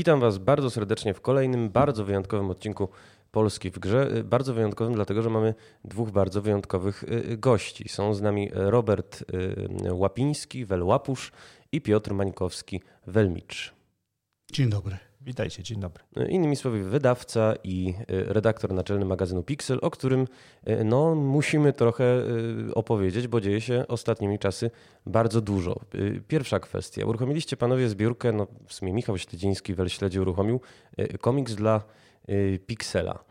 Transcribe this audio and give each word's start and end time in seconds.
Witam 0.00 0.20
Was 0.20 0.38
bardzo 0.38 0.70
serdecznie 0.70 1.14
w 1.14 1.20
kolejnym 1.20 1.70
bardzo 1.70 2.04
wyjątkowym 2.04 2.50
odcinku 2.50 2.88
Polski 3.30 3.70
w 3.70 3.78
grze. 3.78 4.24
Bardzo 4.24 4.54
wyjątkowym, 4.54 4.94
dlatego 4.94 5.22
że 5.22 5.30
mamy 5.30 5.54
dwóch 5.84 6.10
bardzo 6.10 6.42
wyjątkowych 6.42 7.02
y, 7.02 7.36
gości. 7.36 7.88
Są 7.88 8.14
z 8.14 8.22
nami 8.22 8.50
Robert 8.52 9.24
y, 9.86 9.94
Łapiński, 9.94 10.64
Welłapusz 10.64 11.32
i 11.72 11.80
Piotr 11.80 12.14
Mańkowski, 12.14 12.80
Welmicz. 13.06 13.74
Dzień 14.52 14.70
dobry. 14.70 15.09
Witajcie, 15.22 15.62
dzień 15.62 15.80
dobry. 15.80 16.04
Innymi 16.28 16.56
słowy, 16.56 16.84
wydawca 16.84 17.54
i 17.64 17.94
redaktor 18.08 18.72
naczelny 18.72 19.04
magazynu 19.04 19.42
Pixel, 19.42 19.78
o 19.82 19.90
którym 19.90 20.26
no, 20.84 21.14
musimy 21.14 21.72
trochę 21.72 22.04
opowiedzieć, 22.74 23.28
bo 23.28 23.40
dzieje 23.40 23.60
się 23.60 23.84
ostatnimi 23.88 24.38
czasy 24.38 24.70
bardzo 25.06 25.40
dużo. 25.40 25.80
Pierwsza 26.28 26.60
kwestia. 26.60 27.06
Uruchomiliście 27.06 27.56
panowie 27.56 27.88
zbiórkę, 27.88 28.32
no 28.32 28.46
w 28.66 28.74
sumie 28.74 28.92
Michał 28.92 29.18
Śledziński 29.18 29.74
wel 29.74 29.88
śledzi 29.88 30.20
uruchomił, 30.20 30.60
komiks 31.20 31.54
dla 31.54 31.82
Pixela. 32.66 33.24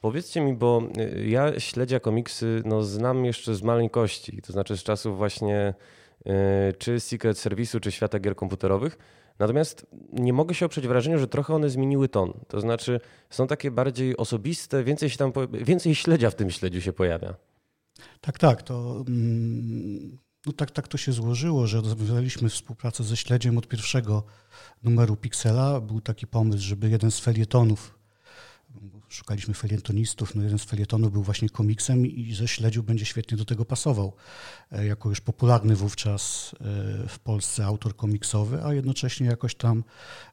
Powiedzcie 0.00 0.40
mi, 0.40 0.54
bo 0.54 0.82
ja 1.24 1.60
śledzia 1.60 2.00
komiksy 2.00 2.62
no, 2.64 2.82
znam 2.82 3.24
jeszcze 3.24 3.54
z 3.54 3.62
maleńkości, 3.62 4.42
to 4.42 4.52
znaczy 4.52 4.76
z 4.76 4.82
czasów 4.82 5.16
właśnie 5.16 5.74
czy 6.78 7.00
Secret 7.00 7.36
Service'u, 7.36 7.80
czy 7.80 7.92
świata 7.92 8.18
gier 8.20 8.36
komputerowych. 8.36 8.98
Natomiast 9.40 9.86
nie 10.12 10.32
mogę 10.32 10.54
się 10.54 10.66
oprzeć 10.66 10.88
wrażeniu, 10.88 11.18
że 11.18 11.28
trochę 11.28 11.54
one 11.54 11.70
zmieniły 11.70 12.08
ton. 12.08 12.32
To 12.48 12.60
znaczy 12.60 13.00
są 13.30 13.46
takie 13.46 13.70
bardziej 13.70 14.16
osobiste, 14.16 14.84
więcej, 14.84 15.10
się 15.10 15.16
tam, 15.16 15.32
więcej 15.52 15.94
śledzia 15.94 16.30
w 16.30 16.34
tym 16.34 16.50
śledziu 16.50 16.80
się 16.80 16.92
pojawia. 16.92 17.34
Tak, 18.20 18.38
tak. 18.38 18.62
To, 18.62 19.04
no 20.46 20.52
tak, 20.52 20.70
tak 20.70 20.88
to 20.88 20.98
się 20.98 21.12
złożyło, 21.12 21.66
że 21.66 21.80
rozwiązaliśmy 21.80 22.48
współpracę 22.48 23.04
ze 23.04 23.16
śledziem 23.16 23.58
od 23.58 23.68
pierwszego 23.68 24.22
numeru 24.82 25.16
Pixela. 25.16 25.80
Był 25.80 26.00
taki 26.00 26.26
pomysł, 26.26 26.62
żeby 26.62 26.90
jeden 26.90 27.10
z 27.10 27.20
felietonów 27.20 27.99
szukaliśmy 29.10 29.54
felietonistów. 29.54 30.34
No 30.34 30.42
jeden 30.42 30.58
z 30.58 30.64
felietonów 30.64 31.12
był 31.12 31.22
właśnie 31.22 31.48
komiksem 31.48 32.06
i 32.06 32.34
ze 32.34 32.48
śledziu 32.48 32.82
będzie 32.82 33.04
świetnie 33.04 33.36
do 33.36 33.44
tego 33.44 33.64
pasował. 33.64 34.12
E, 34.72 34.86
jako 34.86 35.08
już 35.08 35.20
popularny 35.20 35.76
wówczas 35.76 36.54
e, 36.54 36.58
w 37.08 37.18
Polsce 37.18 37.64
autor 37.64 37.96
komiksowy, 37.96 38.64
a 38.64 38.74
jednocześnie 38.74 39.26
jakoś 39.26 39.54
tam 39.54 39.84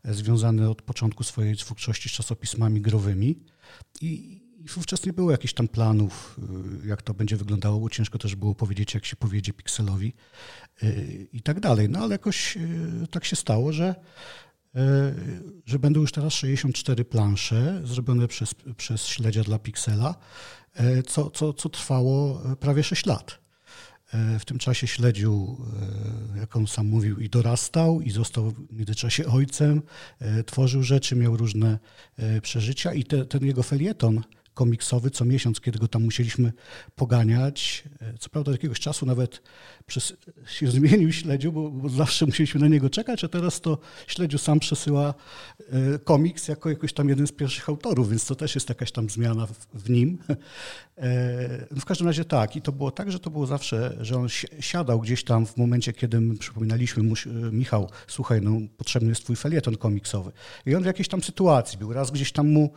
e, 0.03 0.13
związany 0.13 0.69
od 0.69 0.81
początku 0.81 1.23
swojej 1.23 1.57
twórczości 1.57 2.09
z 2.09 2.11
czasopismami 2.11 2.81
growymi. 2.81 3.39
I, 4.01 4.41
i 4.57 4.67
wówczas 4.67 5.05
nie 5.05 5.13
było 5.13 5.31
jakichś 5.31 5.53
tam 5.53 5.67
planów, 5.67 6.39
jak 6.85 7.01
to 7.01 7.13
będzie 7.13 7.37
wyglądało, 7.37 7.79
bo 7.79 7.89
ciężko 7.89 8.17
też 8.17 8.35
było 8.35 8.55
powiedzieć, 8.55 8.93
jak 8.93 9.05
się 9.05 9.15
powiedzie 9.15 9.53
pikselowi 9.53 10.13
i 11.33 11.41
tak 11.41 11.59
dalej. 11.59 11.89
No 11.89 11.99
ale 11.99 12.11
jakoś 12.15 12.57
tak 13.11 13.25
się 13.25 13.35
stało, 13.35 13.71
że 13.71 13.95
że 15.65 15.79
będą 15.79 16.01
już 16.01 16.11
teraz 16.11 16.33
64 16.33 17.05
plansze 17.05 17.81
zrobione 17.83 18.27
przez, 18.27 18.55
przez 18.77 19.05
śledzia 19.05 19.43
dla 19.43 19.59
Pixela, 19.59 20.15
e, 20.73 21.03
co, 21.03 21.29
co, 21.29 21.53
co 21.53 21.69
trwało 21.69 22.41
prawie 22.59 22.83
6 22.83 23.05
lat. 23.05 23.39
E, 24.13 24.39
w 24.39 24.45
tym 24.45 24.57
czasie 24.57 24.87
śledził, 24.87 25.57
jak 26.35 26.55
on 26.55 26.67
sam 26.67 26.87
mówił, 26.87 27.19
i 27.19 27.29
dorastał, 27.29 28.01
i 28.01 28.11
został 28.11 28.51
w 28.51 28.73
międzyczasie 28.73 29.25
ojcem, 29.25 29.81
tworzył 30.45 30.83
rzeczy, 30.83 31.15
miał 31.15 31.37
różne 31.37 31.79
przeżycia 32.41 32.93
i 32.93 33.03
te, 33.03 33.25
ten 33.25 33.45
jego 33.45 33.63
felieton 33.63 34.23
komiksowy 34.57 35.11
co 35.11 35.25
miesiąc, 35.25 35.61
kiedy 35.61 35.79
go 35.79 35.87
tam 35.87 36.03
musieliśmy 36.03 36.53
poganiać. 36.95 37.83
Co 38.19 38.29
prawda 38.29 38.51
od 38.51 38.55
jakiegoś 38.55 38.79
czasu 38.79 39.05
nawet 39.05 39.41
przez, 39.85 40.13
się 40.47 40.67
zmienił 40.71 41.11
śledziu, 41.11 41.51
bo, 41.51 41.69
bo, 41.71 41.89
zawsze 41.89 42.25
musieliśmy 42.25 42.59
na 42.59 42.67
niego 42.67 42.89
czekać, 42.89 43.23
a 43.23 43.27
teraz 43.27 43.61
to 43.61 43.77
śledziu 44.07 44.37
sam 44.37 44.59
przesyła 44.59 45.13
e, 45.59 45.99
komiks 45.99 46.47
jako 46.47 46.69
jakoś 46.69 46.93
tam 46.93 47.09
jeden 47.09 47.27
z 47.27 47.31
pierwszych 47.31 47.69
autorów, 47.69 48.09
więc 48.09 48.25
to 48.25 48.35
też 48.35 48.55
jest 48.55 48.69
jakaś 48.69 48.91
tam 48.91 49.09
zmiana 49.09 49.45
w, 49.45 49.53
w 49.73 49.89
nim. 49.89 50.17
E, 50.97 51.67
no 51.71 51.81
w 51.81 51.85
każdym 51.85 52.07
razie 52.07 52.25
tak. 52.25 52.55
I 52.55 52.61
to 52.61 52.71
było 52.71 52.91
tak, 52.91 53.11
że 53.11 53.19
to 53.19 53.29
było 53.29 53.45
zawsze, 53.45 53.97
że 54.01 54.17
on 54.17 54.27
siadał 54.59 54.99
gdzieś 54.99 55.23
tam 55.23 55.45
w 55.45 55.57
momencie, 55.57 55.93
kiedy 55.93 56.21
my 56.21 56.37
przypominaliśmy 56.37 57.03
mu, 57.03 57.13
e, 57.13 57.51
Michał, 57.51 57.89
słuchaj, 58.07 58.41
no 58.41 58.51
potrzebny 58.77 59.09
jest 59.09 59.23
twój 59.23 59.35
felieton 59.35 59.77
komiksowy. 59.77 60.31
I 60.65 60.75
on 60.75 60.83
w 60.83 60.85
jakiejś 60.85 61.07
tam 61.07 61.23
sytuacji 61.23 61.77
był. 61.77 61.93
Raz 61.93 62.11
gdzieś 62.11 62.31
tam 62.31 62.47
mu 62.47 62.73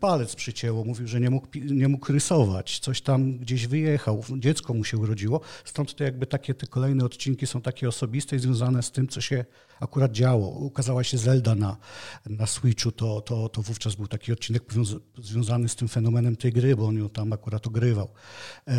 palec 0.00 0.34
przycięło, 0.34 0.84
mówił, 0.84 1.05
że 1.06 1.20
nie 1.20 1.30
mógł, 1.30 1.46
nie 1.54 1.88
mógł 1.88 2.12
rysować. 2.12 2.78
Coś 2.78 3.00
tam 3.00 3.38
gdzieś 3.38 3.66
wyjechał, 3.66 4.24
dziecko 4.38 4.74
mu 4.74 4.84
się 4.84 4.98
urodziło. 4.98 5.40
Stąd 5.64 5.94
to 5.94 6.04
jakby 6.04 6.26
takie 6.26 6.54
te 6.54 6.66
kolejne 6.66 7.04
odcinki 7.04 7.46
są 7.46 7.60
takie 7.60 7.88
osobiste 7.88 8.36
i 8.36 8.38
związane 8.38 8.82
z 8.82 8.90
tym, 8.90 9.08
co 9.08 9.20
się 9.20 9.44
akurat 9.80 10.12
działo. 10.12 10.48
Ukazała 10.48 11.04
się 11.04 11.18
Zelda 11.18 11.54
na, 11.54 11.76
na 12.26 12.46
Switchu, 12.46 12.92
to, 12.92 13.20
to, 13.20 13.48
to 13.48 13.62
wówczas 13.62 13.94
był 13.94 14.06
taki 14.06 14.32
odcinek 14.32 14.62
związany 15.18 15.68
z 15.68 15.76
tym 15.76 15.88
fenomenem 15.88 16.36
tej 16.36 16.52
gry, 16.52 16.76
bo 16.76 16.86
on 16.86 16.98
ją 16.98 17.08
tam 17.08 17.32
akurat 17.32 17.66
ogrywał. 17.66 18.08
E, 18.68 18.74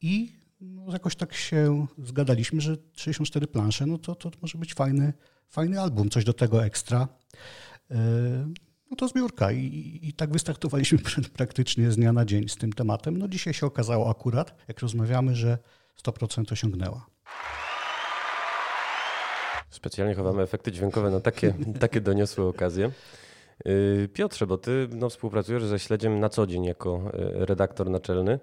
I 0.00 0.32
no, 0.60 0.92
jakoś 0.92 1.16
tak 1.16 1.34
się 1.34 1.86
zgadaliśmy, 2.04 2.60
że 2.60 2.76
64 2.96 3.46
plansze, 3.46 3.86
no 3.86 3.98
to, 3.98 4.14
to 4.14 4.30
może 4.42 4.58
być 4.58 4.74
fajny, 4.74 5.12
fajny 5.48 5.80
album, 5.80 6.10
coś 6.10 6.24
do 6.24 6.32
tego 6.32 6.64
ekstra. 6.64 7.08
No 8.92 8.96
to 8.96 9.08
zbiórka 9.08 9.52
I, 9.52 9.98
i 10.02 10.12
tak 10.12 10.32
wystartowaliśmy 10.32 10.98
praktycznie 11.38 11.90
z 11.90 11.96
dnia 11.96 12.12
na 12.12 12.24
dzień 12.24 12.48
z 12.48 12.56
tym 12.56 12.72
tematem. 12.72 13.16
No 13.16 13.28
dzisiaj 13.28 13.54
się 13.54 13.66
okazało 13.66 14.10
akurat, 14.10 14.54
jak 14.68 14.80
rozmawiamy, 14.80 15.36
że 15.36 15.58
100% 16.06 16.52
osiągnęła. 16.52 17.06
Specjalnie 19.70 20.14
chowamy 20.14 20.42
efekty 20.42 20.72
dźwiękowe 20.72 21.10
na 21.10 21.20
takie, 21.20 21.54
takie 21.80 22.00
doniosłe 22.00 22.44
okazje. 22.44 22.90
Y, 23.66 24.08
Piotrze, 24.12 24.46
bo 24.46 24.58
ty 24.58 24.88
no, 24.92 25.08
współpracujesz 25.08 25.64
ze 25.64 25.78
śledziem 25.78 26.20
na 26.20 26.28
co 26.28 26.46
dzień 26.46 26.64
jako 26.64 27.02
y, 27.14 27.46
redaktor 27.46 27.90
naczelny. 27.90 28.38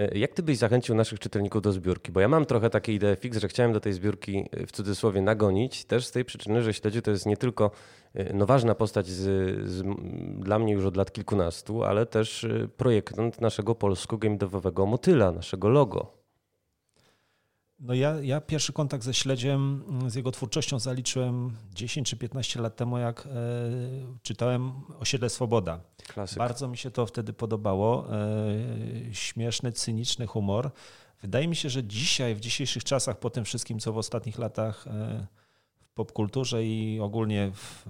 Y, 0.00 0.18
jak 0.18 0.34
ty 0.34 0.42
byś 0.42 0.58
zachęcił 0.58 0.94
naszych 0.94 1.18
czytelników 1.18 1.62
do 1.62 1.72
zbiórki? 1.72 2.12
Bo 2.12 2.20
ja 2.20 2.28
mam 2.28 2.46
trochę 2.46 2.70
takie 2.70 2.94
ideę 2.94 3.16
fix, 3.16 3.38
że 3.38 3.48
chciałem 3.48 3.72
do 3.72 3.80
tej 3.80 3.92
zbiórki 3.92 4.48
w 4.66 4.72
cudzysłowie 4.72 5.22
nagonić, 5.22 5.84
też 5.84 6.06
z 6.06 6.12
tej 6.12 6.24
przyczyny, 6.24 6.62
że 6.62 6.74
śledziu 6.74 7.02
to 7.02 7.10
jest 7.10 7.26
nie 7.26 7.36
tylko 7.36 7.70
no, 8.34 8.46
ważna 8.46 8.74
postać 8.74 9.06
z, 9.06 9.68
z, 9.68 9.82
dla 10.38 10.58
mnie 10.58 10.72
już 10.72 10.84
od 10.84 10.96
lat 10.96 11.12
kilkunastu, 11.12 11.84
ale 11.84 12.06
też 12.06 12.46
projektant 12.76 13.40
naszego 13.40 13.74
polskiego 13.74 14.18
game 14.18 14.36
devowego 14.36 14.86
motyla, 14.86 15.32
naszego 15.32 15.68
logo. 15.68 16.19
No 17.80 17.94
ja, 17.94 18.14
ja 18.22 18.40
pierwszy 18.40 18.72
kontakt 18.72 19.04
ze 19.04 19.14
śledziem, 19.14 19.84
mm, 19.88 20.10
z 20.10 20.14
jego 20.14 20.30
twórczością 20.30 20.78
zaliczyłem 20.78 21.56
10 21.74 22.10
czy 22.10 22.16
15 22.16 22.60
lat 22.60 22.76
temu, 22.76 22.98
jak 22.98 23.26
e, 23.26 23.30
czytałem 24.22 24.72
Osiedle 24.98 25.28
Swoboda. 25.28 25.80
Klasyk. 26.08 26.38
Bardzo 26.38 26.68
mi 26.68 26.76
się 26.76 26.90
to 26.90 27.06
wtedy 27.06 27.32
podobało. 27.32 28.06
E, 28.12 29.14
śmieszny, 29.14 29.72
cyniczny 29.72 30.26
humor. 30.26 30.70
Wydaje 31.22 31.48
mi 31.48 31.56
się, 31.56 31.70
że 31.70 31.84
dzisiaj, 31.84 32.34
w 32.34 32.40
dzisiejszych 32.40 32.84
czasach, 32.84 33.18
po 33.18 33.30
tym 33.30 33.44
wszystkim, 33.44 33.78
co 33.78 33.92
w 33.92 33.98
ostatnich 33.98 34.38
latach 34.38 34.86
e, 34.86 35.26
w 35.80 35.90
popkulturze 35.90 36.64
i 36.64 37.00
ogólnie 37.00 37.52
w, 37.54 37.86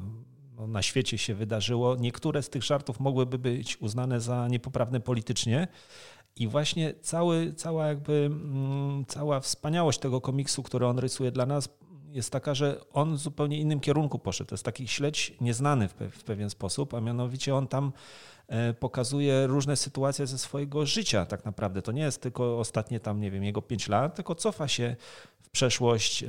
no, 0.57 0.67
na 0.67 0.83
świecie 0.83 1.19
się 1.19 1.35
wydarzyło, 1.35 1.97
niektóre 1.97 2.43
z 2.43 2.51
tych 2.51 2.63
żartów 2.63 3.01
mogłyby 3.01 3.39
być 3.39 3.81
uznane 3.81 4.21
za 4.21 4.49
niepoprawne 4.49 5.01
politycznie, 5.01 5.69
i 6.37 6.49
właśnie 6.49 6.95
cały, 7.01 7.53
cała 7.53 7.87
jakby 7.87 8.13
mm, 8.13 9.05
cała 9.09 9.41
wspaniałość 9.41 9.99
tego 9.99 10.21
komiksu, 10.21 10.63
który 10.63 10.87
on 10.87 10.99
rysuje 10.99 11.33
dla 11.33 11.47
nas, 11.47 11.69
jest 12.13 12.31
taka, 12.31 12.55
że 12.55 12.81
on 12.93 13.15
w 13.15 13.19
zupełnie 13.19 13.59
innym 13.59 13.81
kierunku 13.81 14.19
poszedł. 14.19 14.49
To 14.49 14.55
jest 14.55 14.65
taki 14.65 14.89
śledź 14.89 15.35
nieznany 15.41 15.89
w, 15.89 16.25
pewien 16.25 16.51
sposób, 16.51 16.95
a 16.95 17.01
mianowicie 17.01 17.55
on 17.55 17.69
tam 17.69 17.93
e, 18.49 18.75
pokazuje 18.75 19.47
różne 19.47 19.77
sytuacje 19.77 20.27
ze 20.27 20.39
swojego 20.39 20.87
życia 20.87 21.27
tak 21.27 21.45
naprawdę. 21.45 21.83
To 21.83 21.93
nie 21.93 22.03
jest 22.03 22.23
tylko 22.23 22.59
ostatnie 22.59 23.01
tam, 23.01 23.21
nie 23.21 23.31
wiem, 23.31 23.45
jego 23.45 23.63
pięć 23.63 23.89
lat, 23.89 24.15
tylko 24.15 24.35
cofa 24.35 24.69
się 24.69 24.97
w 25.41 25.51
przeszłość 25.51 26.23
e, 26.23 26.27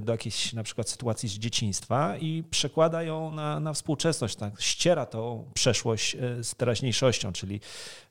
do 0.00 0.12
jakiejś 0.12 0.52
na 0.52 0.62
przykład 0.62 0.88
sytuacji 0.90 1.28
z 1.28 1.32
dzieciństwa 1.32 2.16
i 2.16 2.44
przekłada 2.50 3.02
ją 3.02 3.30
na, 3.30 3.60
na 3.60 3.72
współczesność, 3.72 4.36
tak, 4.36 4.60
ściera 4.60 5.06
tą 5.06 5.50
przeszłość 5.54 6.14
e, 6.14 6.44
z 6.44 6.54
teraźniejszością, 6.54 7.32
czyli 7.32 7.60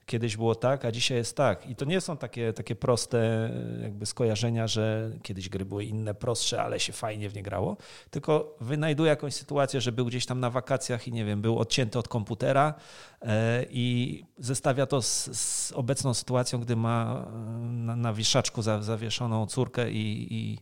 kiedyś 0.05 0.37
było 0.37 0.55
tak, 0.55 0.85
a 0.85 0.91
dzisiaj 0.91 1.17
jest 1.17 1.37
tak. 1.37 1.69
I 1.69 1.75
to 1.75 1.85
nie 1.85 2.01
są 2.01 2.17
takie, 2.17 2.53
takie 2.53 2.75
proste 2.75 3.49
jakby 3.81 4.05
skojarzenia, 4.05 4.67
że 4.67 5.11
kiedyś 5.23 5.49
gry 5.49 5.65
były 5.65 5.85
inne, 5.85 6.13
prostsze, 6.13 6.63
ale 6.63 6.79
się 6.79 6.93
fajnie 6.93 7.29
w 7.29 7.35
nie 7.35 7.43
grało, 7.43 7.77
tylko 8.09 8.57
wynajduje 8.61 9.09
jakąś 9.09 9.33
sytuację, 9.33 9.81
że 9.81 9.91
był 9.91 10.05
gdzieś 10.05 10.25
tam 10.25 10.39
na 10.39 10.49
wakacjach 10.49 11.07
i 11.07 11.11
nie 11.11 11.25
wiem, 11.25 11.41
był 11.41 11.59
odcięty 11.59 11.99
od 11.99 12.07
komputera 12.07 12.73
e, 13.21 13.65
i 13.69 14.23
zestawia 14.37 14.85
to 14.85 15.01
z, 15.01 15.37
z 15.37 15.71
obecną 15.71 16.13
sytuacją, 16.13 16.59
gdy 16.59 16.75
ma 16.75 17.25
e, 17.27 17.39
na, 17.67 17.95
na 17.95 18.13
wiszaczku 18.13 18.61
zawieszoną 18.61 19.47
córkę 19.47 19.91
i, 19.91 20.33
i, 20.33 20.59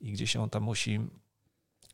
i 0.00 0.12
gdzieś 0.12 0.34
ją 0.34 0.48
tam 0.48 0.62
musi 0.62 1.00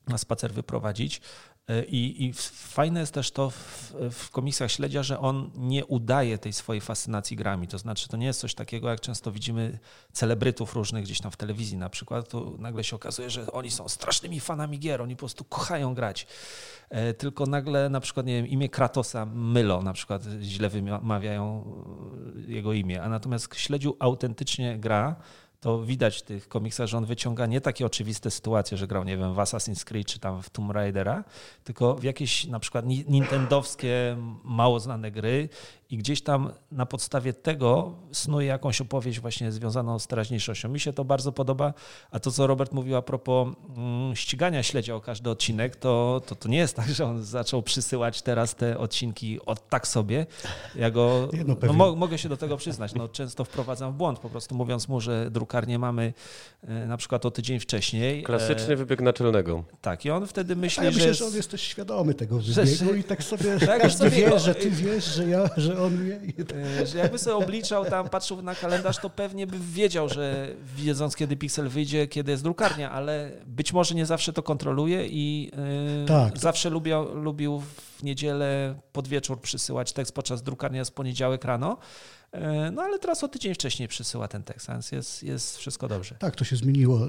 na 0.09 0.19
spacer 0.19 0.53
wyprowadzić. 0.53 1.21
E, 1.69 1.85
I, 1.85 2.27
I, 2.27 2.33
fajne 2.53 3.01
jest 3.01 3.15
też 3.15 3.31
to 3.31 3.51
w, 3.51 3.95
w 4.11 4.31
komiksach 4.31 4.71
śledzia, 4.71 5.03
że 5.03 5.19
on 5.19 5.51
nie 5.57 5.87
udaje 5.87 6.39
tej 6.39 6.53
swojej 6.53 6.81
fascynacji 6.81 7.37
grami. 7.37 7.69
To 7.69 7.79
znaczy, 7.79 8.09
to 8.09 8.17
nie 8.17 8.27
jest 8.27 8.41
coś 8.41 8.55
takiego, 8.55 8.89
jak 8.89 9.01
często 9.01 9.33
widzimy 9.33 9.79
celebrytów 10.13 10.75
różnych 10.75 11.05
gdzieś 11.05 11.21
tam 11.21 11.31
w 11.31 11.37
telewizji 11.37 11.79
na 11.79 11.89
przykład, 11.89 12.29
to 12.29 12.53
nagle 12.59 12.85
się 12.85 12.97
okazuje, 12.97 13.31
że 13.31 13.53
oni 13.53 13.71
są 13.71 13.89
strasznymi 13.89 14.41
fanami 14.41 14.79
gier, 14.79 15.03
oni 15.03 15.17
po 15.17 15.21
prostu 15.21 15.45
kochają 15.45 15.95
grać. 15.95 16.27
E, 16.91 17.15
tylko 17.15 17.47
nagle 17.47 17.89
na 17.89 18.01
przykład, 18.01 18.27
nie 18.27 18.35
wiem, 18.35 18.47
imię 18.47 18.69
Kratosa 18.69 19.27
mylą, 19.27 19.83
na 19.83 19.93
przykład 19.93 20.23
źle 20.41 20.69
wymawiają 20.69 21.65
jego 22.47 22.73
imię, 22.73 23.03
a 23.03 23.09
natomiast 23.09 23.57
śledziu 23.57 23.97
autentycznie 23.99 24.79
gra, 24.79 25.17
to 25.61 25.83
widać 25.83 26.17
w 26.19 26.23
tych 26.23 26.49
komiksach, 26.49 26.87
że 26.87 26.99
on 26.99 27.05
wyciąga 27.05 27.47
nie 27.47 27.61
takie 27.61 27.87
oczywiste 27.87 28.31
sytuacje, 28.31 28.77
że 28.77 28.87
grał, 28.87 29.05
nie 29.05 29.17
wiem, 29.17 29.35
w 29.35 29.37
Assassin's 29.37 29.85
Creed 29.85 30.07
czy 30.07 30.19
tam 30.19 30.43
w 30.43 30.51
Tomb 30.51 30.71
Raidera, 30.71 31.25
tylko 31.65 31.95
w 31.95 32.03
jakieś 32.03 32.47
na 32.47 32.61
przykład 32.61 32.85
nintendowskie, 32.87 34.17
mało 34.45 34.81
znane 34.81 35.11
gry 35.11 35.49
i 35.91 35.97
gdzieś 35.97 36.23
tam 36.23 36.53
na 36.73 36.87
podstawie 36.87 37.33
tego 37.33 37.95
snuje 38.13 38.47
jakąś 38.47 38.81
opowieść 38.81 39.21
właśnie 39.21 39.53
związaną 39.53 39.99
z 39.99 40.07
teraźniejszością. 40.07 40.69
Mi 40.69 40.81
się 40.81 40.93
to 40.93 41.05
bardzo 41.05 41.33
podoba, 41.33 41.75
a 42.11 42.21
to, 42.21 42.31
co 42.31 42.47
Robert 42.47 42.73
mówił 42.73 42.97
a 42.97 43.03
propos 43.03 43.49
mm, 43.77 44.17
ścigania 44.17 44.63
śledzia 44.63 44.95
o 44.95 45.01
każdy 45.01 45.31
odcinek, 45.31 45.77
to, 45.77 46.23
to, 46.27 46.35
to 46.35 46.49
nie 46.49 46.59
jest 46.59 46.77
tak, 46.77 46.89
że 46.89 47.05
on 47.05 47.25
zaczął 47.25 47.63
przysyłać 47.63 48.23
teraz 48.23 48.55
te 48.55 48.79
odcinki 48.79 49.41
od 49.47 49.69
tak 49.69 49.89
sobie. 49.89 50.27
Ja 50.75 50.91
go, 50.91 51.29
no, 51.47 51.57
no, 51.63 51.73
mo 51.73 51.97
mogę 51.97 52.19
się 52.19 52.29
do 52.29 52.37
tego 52.37 52.57
przyznać, 52.57 52.95
no, 52.95 53.09
często 53.09 53.45
wprowadzam 53.45 53.93
w 53.93 53.97
błąd, 53.97 54.19
po 54.19 54.31
prostu 54.31 54.55
mówiąc 54.55 54.89
mu, 54.89 55.01
że 55.01 55.31
drukarnię 55.49 55.79
mamy 55.79 56.13
e, 56.63 56.87
na 56.87 56.97
przykład 56.97 57.27
o 57.27 57.31
tydzień 57.31 57.61
wcześniej. 57.61 58.23
Klasyczny 58.23 58.73
e, 58.75 58.77
wybieg 58.77 59.01
naczelnego. 59.01 59.65
Tak, 59.81 60.05
i 60.05 60.11
on 60.11 60.27
wtedy 60.27 60.57
myśli, 60.57 60.85
ja 60.85 60.91
że... 60.91 60.97
myślę, 60.97 61.15
że 61.15 61.27
on 61.27 61.35
jest 61.35 61.51
też 61.51 61.63
świadomy 61.63 62.15
tego 62.15 62.39
wybiegu 62.39 62.93
że, 62.93 62.99
i 62.99 63.05
tak 63.05 63.23
sobie 63.23 63.59
tak, 63.59 63.83
każdy 63.83 63.99
sobie, 63.99 64.11
wie, 64.11 64.39
że 64.39 64.55
ty 64.55 64.71
wiesz, 64.71 65.05
że 65.05 65.29
ja, 65.29 65.51
że 65.57 65.83
on 65.83 66.05
wie. 66.05 66.21
E, 66.81 66.87
że 66.87 66.99
jakby 66.99 67.19
sobie 67.19 67.37
obliczał 67.37 67.85
tam, 67.85 68.09
patrzył 68.09 68.43
na 68.43 68.55
kalendarz, 68.55 68.99
to 68.99 69.11
pewnie 69.11 69.47
by 69.47 69.59
wiedział, 69.59 70.09
że 70.09 70.49
wiedząc 70.77 71.17
kiedy 71.17 71.37
Pixel 71.37 71.69
wyjdzie, 71.69 72.07
kiedy 72.07 72.31
jest 72.31 72.43
drukarnia, 72.43 72.91
ale 72.91 73.31
być 73.47 73.73
może 73.73 73.95
nie 73.95 74.07
zawsze 74.07 74.33
to 74.33 74.43
kontroluje 74.43 75.07
i 75.07 75.51
yy, 76.01 76.07
tak. 76.07 76.39
zawsze 76.39 76.71
lubił, 76.71 77.15
lubił 77.15 77.63
w 77.99 78.03
niedzielę 78.03 78.75
pod 78.93 79.09
wieczór 79.09 79.41
przysyłać 79.41 79.93
tekst 79.93 80.15
podczas 80.15 80.43
drukarnia 80.43 80.85
z 80.85 80.91
poniedziałek 80.91 81.45
rano. 81.45 81.79
E, 82.33 82.71
no 82.71 82.83
ale 82.83 82.99
teraz 82.99 83.25
o 83.25 83.29
tydzień 83.29 83.55
wcześniej 83.55 83.89
przysyła 83.89 84.29
ten 84.29 84.43
tekst, 84.43 84.69
więc 84.69 84.93
jest, 84.93 85.23
jest 85.23 85.59
wszystko 85.59 85.89
dobrze. 85.89 86.15
Tak, 86.19 86.37
to 86.37 86.45
się 86.45 86.57
zmieniło. 86.57 87.01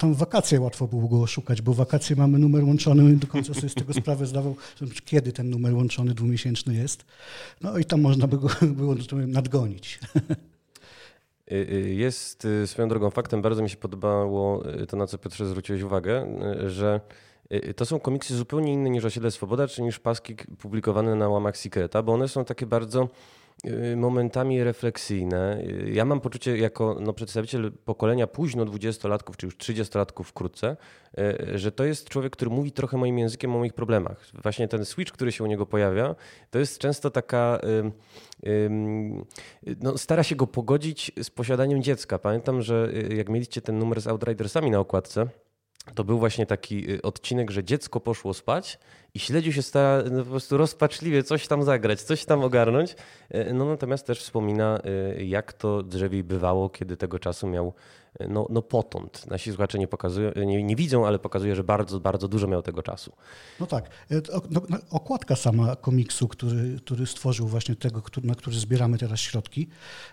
Tam 0.00 0.14
wakacje 0.14 0.60
łatwo 0.60 0.86
było 0.86 1.08
go 1.08 1.26
szukać, 1.26 1.62
bo 1.62 1.74
wakacje 1.74 2.16
mamy 2.16 2.38
numer 2.38 2.64
łączony, 2.64 3.16
do 3.16 3.26
końca 3.26 3.54
sobie 3.54 3.68
z 3.68 3.74
tego 3.74 3.92
sprawę 3.92 4.26
zdawał, 4.26 4.56
kiedy 5.04 5.32
ten 5.32 5.50
numer 5.50 5.74
łączony 5.74 6.14
dwumiesięczny 6.14 6.74
jest. 6.74 7.04
No 7.60 7.78
i 7.78 7.84
tam 7.84 8.00
można 8.00 8.26
by 8.26 8.38
go 8.38 8.48
było 8.76 8.94
nadgonić. 9.26 10.00
Y, 11.52 11.54
y, 11.54 11.94
jest 11.94 12.44
y, 12.44 12.66
swoją 12.66 12.88
drogą 12.88 13.10
faktem, 13.10 13.42
bardzo 13.42 13.62
mi 13.62 13.70
się 13.70 13.76
podobało 13.76 14.62
to, 14.88 14.96
na 14.96 15.06
co 15.06 15.18
Piotrze 15.18 15.46
zwróciłeś 15.46 15.82
uwagę, 15.82 16.40
że 16.66 17.00
to 17.76 17.86
są 17.86 18.00
komiksy 18.00 18.36
zupełnie 18.36 18.72
inne 18.72 18.90
niż 18.90 19.04
Osiedle 19.04 19.30
Swoboda, 19.30 19.68
czy 19.68 19.82
niż 19.82 19.98
paski 19.98 20.34
publikowane 20.34 21.14
na 21.14 21.28
łamach 21.28 21.56
Secreta, 21.56 22.02
bo 22.02 22.12
one 22.12 22.28
są 22.28 22.44
takie 22.44 22.66
bardzo 22.66 23.08
momentami 23.96 24.64
refleksyjne. 24.64 25.60
Y, 25.60 25.90
ja 25.92 26.04
mam 26.04 26.20
poczucie, 26.20 26.58
jako 26.58 26.96
no, 27.00 27.12
przedstawiciel 27.12 27.72
pokolenia 27.84 28.26
późno 28.26 28.64
dwudziestolatków, 28.64 29.36
czy 29.36 29.46
już 29.46 29.56
trzydziestolatków 29.56 30.28
wkrótce, 30.28 30.76
y, 31.18 31.58
że 31.58 31.72
to 31.72 31.84
jest 31.84 32.08
człowiek, 32.08 32.32
który 32.32 32.50
mówi 32.50 32.72
trochę 32.72 32.96
moim 32.96 33.18
językiem 33.18 33.54
o 33.54 33.58
moich 33.58 33.72
problemach. 33.72 34.26
Właśnie 34.42 34.68
ten 34.68 34.84
switch, 34.84 35.12
który 35.12 35.32
się 35.32 35.44
u 35.44 35.46
niego 35.46 35.66
pojawia, 35.66 36.14
to 36.50 36.58
jest 36.58 36.78
często 36.78 37.10
taka. 37.10 37.60
No, 39.80 39.98
stara 39.98 40.22
się 40.22 40.36
go 40.36 40.46
pogodzić 40.46 41.12
z 41.22 41.30
posiadaniem 41.30 41.82
dziecka. 41.82 42.18
Pamiętam, 42.18 42.62
że 42.62 42.92
jak 43.16 43.28
mieliście 43.28 43.60
ten 43.60 43.78
numer 43.78 44.00
z 44.00 44.06
Outridersami 44.06 44.70
na 44.70 44.80
okładce, 44.80 45.26
to 45.92 46.04
był 46.04 46.18
właśnie 46.18 46.46
taki 46.46 46.90
y, 46.90 47.02
odcinek, 47.02 47.50
że 47.50 47.64
dziecko 47.64 48.00
poszło 48.00 48.34
spać 48.34 48.78
i 49.14 49.18
śledził 49.18 49.52
się 49.52 49.62
stara 49.62 50.10
no, 50.10 50.24
po 50.24 50.30
prostu 50.30 50.56
rozpaczliwie 50.56 51.22
coś 51.22 51.48
tam 51.48 51.62
zagrać, 51.62 52.02
coś 52.02 52.24
tam 52.24 52.44
ogarnąć. 52.44 52.96
Y, 53.34 53.54
no 53.54 53.64
natomiast 53.64 54.06
też 54.06 54.20
wspomina, 54.20 54.80
y, 55.18 55.24
jak 55.24 55.52
to 55.52 55.82
drzewiej 55.82 56.24
bywało, 56.24 56.70
kiedy 56.70 56.96
tego 56.96 57.18
czasu 57.18 57.46
miał 57.46 57.72
no, 58.28 58.46
no 58.50 58.62
potąd. 58.62 59.26
Nasi 59.26 59.50
słuchacze 59.50 59.78
nie, 59.78 59.88
pokazują, 59.88 60.32
nie, 60.36 60.62
nie, 60.62 60.76
widzą, 60.76 61.06
ale 61.06 61.18
pokazuje, 61.18 61.56
że 61.56 61.64
bardzo, 61.64 62.00
bardzo 62.00 62.28
dużo 62.28 62.46
miał 62.46 62.62
tego 62.62 62.82
czasu. 62.82 63.12
No 63.60 63.66
tak. 63.66 63.90
No, 64.50 64.62
no, 64.68 64.78
okładka 64.90 65.36
sama 65.36 65.76
komiksu, 65.76 66.28
który, 66.28 66.76
który 66.84 67.06
stworzył 67.06 67.46
właśnie 67.46 67.76
tego, 67.76 68.02
na 68.22 68.34
który 68.34 68.56
zbieramy 68.56 68.98
teraz 68.98 69.20
środki, 69.20 69.68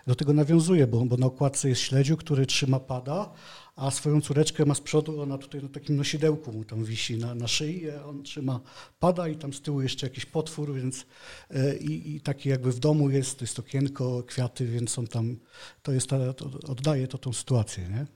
do 0.06 0.14
tego 0.14 0.32
nawiązuje, 0.32 0.86
bo, 0.86 1.04
bo 1.04 1.16
na 1.16 1.26
okładce 1.26 1.68
jest 1.68 1.80
śledziu, 1.80 2.16
który 2.16 2.46
trzyma 2.46 2.80
pada, 2.80 3.32
a 3.76 3.90
swoją 3.90 4.20
córeczkę 4.20 4.64
ma 4.64 4.74
z 4.74 4.80
przodu, 4.80 5.20
ona 5.20 5.38
tutaj 5.38 5.62
na 5.62 5.68
takim 5.68 5.96
nosidełku 5.96 6.52
mu 6.52 6.64
tam 6.64 6.84
wisi 6.84 7.18
na, 7.18 7.34
na 7.34 7.48
szyi, 7.48 7.90
on 7.90 8.22
trzyma, 8.22 8.60
pada 8.98 9.28
i 9.28 9.36
tam 9.36 9.52
z 9.52 9.62
tyłu 9.62 9.82
jeszcze 9.82 10.06
jakiś 10.06 10.26
potwór, 10.26 10.74
więc 10.74 11.06
e, 11.50 11.76
i, 11.76 12.16
i 12.16 12.20
taki 12.20 12.48
jakby 12.48 12.72
w 12.72 12.78
domu 12.78 13.10
jest, 13.10 13.38
to 13.38 13.44
jest 13.44 13.58
okienko, 13.58 14.22
kwiaty, 14.22 14.66
więc 14.66 14.98
on 14.98 15.06
tam, 15.06 15.36
to 15.82 15.92
jest, 15.92 16.10
ta, 16.10 16.32
to 16.32 16.50
oddaje 16.68 17.08
to 17.08 17.18
tą 17.18 17.32
sytuację, 17.32 17.88
nie? 17.88 18.06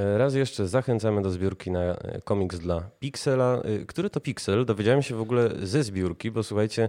E, 0.00 0.18
raz 0.18 0.34
jeszcze 0.34 0.68
zachęcamy 0.68 1.22
do 1.22 1.30
zbiórki 1.30 1.70
na 1.70 1.80
e, 1.80 2.20
komiks 2.20 2.58
dla 2.58 2.80
Pixela. 2.98 3.62
Który 3.86 4.10
to 4.10 4.20
Pixel? 4.20 4.64
Dowiedziałem 4.64 5.02
się 5.02 5.14
w 5.14 5.20
ogóle 5.20 5.50
ze 5.62 5.82
zbiórki, 5.82 6.30
bo 6.30 6.42
słuchajcie, 6.42 6.88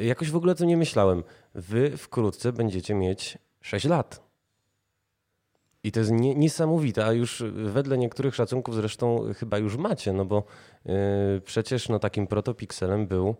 jakoś 0.00 0.30
w 0.30 0.36
ogóle 0.36 0.52
o 0.52 0.54
tym 0.54 0.68
nie 0.68 0.76
myślałem. 0.76 1.22
Wy 1.54 1.96
wkrótce 1.96 2.52
będziecie 2.52 2.94
mieć 2.94 3.38
6 3.60 3.84
lat. 3.84 4.29
I 5.84 5.92
to 5.92 6.00
jest 6.00 6.12
nie, 6.12 6.34
niesamowite, 6.34 7.06
a 7.06 7.12
już 7.12 7.42
wedle 7.52 7.98
niektórych 7.98 8.34
szacunków 8.34 8.74
zresztą 8.74 9.24
chyba 9.36 9.58
już 9.58 9.76
macie, 9.76 10.12
no 10.12 10.24
bo 10.24 10.44
yy, 10.84 10.94
przecież 11.44 11.88
no, 11.88 11.98
takim 11.98 12.26
protopikselem 12.26 13.06
był 13.06 13.36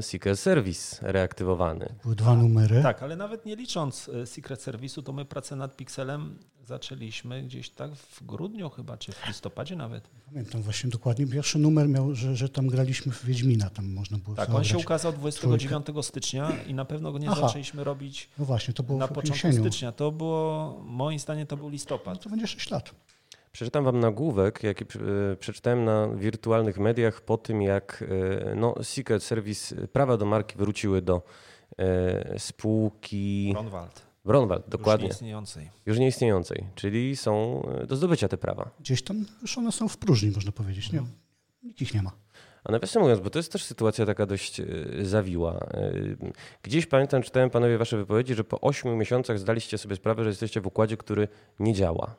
Secret 0.00 0.40
Service 0.40 1.12
reaktywowany. 1.12 1.94
Były 2.02 2.16
dwa 2.16 2.34
numery. 2.34 2.82
Tak, 2.82 3.02
ale 3.02 3.16
nawet 3.16 3.46
nie 3.46 3.56
licząc 3.56 4.08
e, 4.08 4.26
Secret 4.26 4.60
Service'u, 4.60 5.02
to 5.02 5.12
my 5.12 5.24
pracę 5.24 5.56
nad 5.56 5.76
Pixelem 5.76 6.38
zaczęliśmy 6.66 7.42
gdzieś 7.42 7.70
tak 7.70 7.94
w 7.94 8.24
grudniu 8.26 8.70
chyba, 8.70 8.96
czy 8.96 9.12
w 9.12 9.28
listopadzie 9.28 9.76
nawet. 9.76 10.08
Pamiętam 10.26 10.62
właśnie 10.62 10.90
dokładnie. 10.90 11.26
Pierwszy 11.26 11.58
numer 11.58 11.88
miał, 11.88 12.14
że, 12.14 12.36
że 12.36 12.48
tam 12.48 12.66
graliśmy 12.66 13.12
w 13.12 13.24
Wiedźmina, 13.24 13.70
tam 13.70 13.92
można 13.92 14.18
było 14.18 14.36
Tak, 14.36 14.50
on 14.54 14.64
się 14.64 14.78
ukazał 14.78 15.12
29 15.12 15.84
trójkę. 15.86 16.02
stycznia 16.02 16.50
i 16.66 16.74
na 16.74 16.84
pewno 16.84 17.12
go 17.12 17.18
nie 17.18 17.30
Aha. 17.30 17.40
zaczęliśmy 17.40 17.84
robić 17.84 18.28
no 18.38 18.44
właśnie, 18.44 18.74
to 18.74 18.82
było 18.82 18.98
na 18.98 19.08
początku 19.08 19.52
stycznia. 19.52 19.92
To 19.92 20.12
było, 20.12 20.80
moim 20.84 21.18
zdaniem 21.18 21.46
to 21.46 21.56
był 21.56 21.68
listopad. 21.68 22.14
No 22.14 22.20
to 22.20 22.30
będzie 22.30 22.46
6 22.46 22.70
lat. 22.70 22.94
Przeczytam 23.52 23.84
wam 23.84 24.00
nagłówek, 24.00 24.62
jaki 24.62 24.84
e, 24.84 25.36
przeczytałem 25.36 25.84
na 25.84 26.08
wirtualnych 26.08 26.78
mediach 26.78 27.20
po 27.20 27.38
tym, 27.38 27.62
jak 27.62 28.04
e, 28.48 28.54
no, 28.54 28.74
Secret 28.82 29.22
Service, 29.22 29.88
prawa 29.88 30.16
do 30.16 30.26
marki 30.26 30.58
wróciły 30.58 31.02
do 31.02 31.22
e, 31.78 32.38
spółki... 32.38 33.52
Ronwald. 33.54 34.02
Bronwald, 34.24 34.68
dokładnie. 34.68 35.06
Już 35.06 35.10
nieistniejącej. 35.10 35.70
Już 35.86 35.98
nieistniejącej, 35.98 36.66
czyli 36.74 37.16
są 37.16 37.62
e, 37.82 37.86
do 37.86 37.96
zdobycia 37.96 38.28
te 38.28 38.36
prawa. 38.36 38.70
Gdzieś 38.80 39.02
tam 39.02 39.24
już 39.42 39.58
one 39.58 39.72
są 39.72 39.88
w 39.88 39.96
próżni, 39.96 40.30
można 40.30 40.52
powiedzieć. 40.52 40.92
Nie? 40.92 40.98
Mhm. 40.98 41.18
Nikt 41.62 41.82
ich 41.82 41.94
nie 41.94 42.02
ma. 42.02 42.12
A 42.64 42.72
nawiasem 42.72 43.02
mówiąc, 43.02 43.20
bo 43.20 43.30
to 43.30 43.38
jest 43.38 43.52
też 43.52 43.64
sytuacja 43.64 44.06
taka 44.06 44.26
dość 44.26 44.60
e, 44.60 44.66
zawiła. 45.02 45.54
E, 45.54 45.92
gdzieś 46.62 46.86
pamiętam, 46.86 47.22
czytałem 47.22 47.50
panowie 47.50 47.78
wasze 47.78 47.96
wypowiedzi, 47.96 48.34
że 48.34 48.44
po 48.44 48.60
ośmiu 48.60 48.96
miesiącach 48.96 49.38
zdaliście 49.38 49.78
sobie 49.78 49.96
sprawę, 49.96 50.22
że 50.22 50.28
jesteście 50.28 50.60
w 50.60 50.66
układzie, 50.66 50.96
który 50.96 51.28
nie 51.58 51.74
działa. 51.74 52.14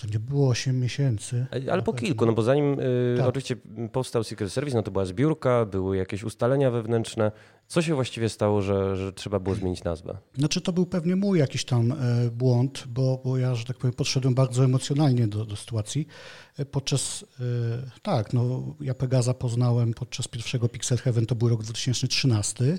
To 0.00 0.06
nie 0.06 0.18
było 0.18 0.48
8 0.48 0.80
miesięcy. 0.80 1.46
Ale 1.70 1.82
po 1.82 1.92
kilku, 1.92 2.26
no 2.26 2.32
bo 2.32 2.42
zanim 2.42 2.80
y, 2.80 3.14
tak. 3.18 3.26
oczywiście 3.26 3.56
powstał 3.92 4.24
Secret 4.24 4.52
Service, 4.52 4.76
no 4.76 4.82
to 4.82 4.90
była 4.90 5.04
zbiórka, 5.04 5.66
były 5.66 5.96
jakieś 5.96 6.24
ustalenia 6.24 6.70
wewnętrzne. 6.70 7.32
Co 7.66 7.82
się 7.82 7.94
właściwie 7.94 8.28
stało, 8.28 8.62
że, 8.62 8.96
że 8.96 9.12
trzeba 9.12 9.38
było 9.38 9.54
zmienić 9.54 9.84
nazwę? 9.84 10.18
Znaczy 10.38 10.60
to 10.60 10.72
był 10.72 10.86
pewnie 10.86 11.16
mój 11.16 11.38
jakiś 11.38 11.64
tam 11.64 11.92
e, 11.92 11.96
błąd, 12.30 12.84
bo, 12.88 13.20
bo 13.24 13.38
ja, 13.38 13.54
że 13.54 13.64
tak 13.64 13.78
powiem, 13.78 13.94
podszedłem 13.94 14.34
bardzo 14.34 14.64
emocjonalnie 14.64 15.28
do, 15.28 15.44
do 15.44 15.56
sytuacji. 15.56 16.06
E, 16.58 16.64
podczas, 16.64 17.24
e, 17.40 17.44
tak, 18.02 18.32
no 18.32 18.74
ja 18.80 18.94
Pegaza 18.94 19.34
poznałem 19.34 19.94
podczas 19.94 20.28
pierwszego 20.28 20.68
Pixel 20.68 20.98
Heaven, 20.98 21.26
to 21.26 21.34
był 21.34 21.48
rok 21.48 21.62
2013 21.62 22.78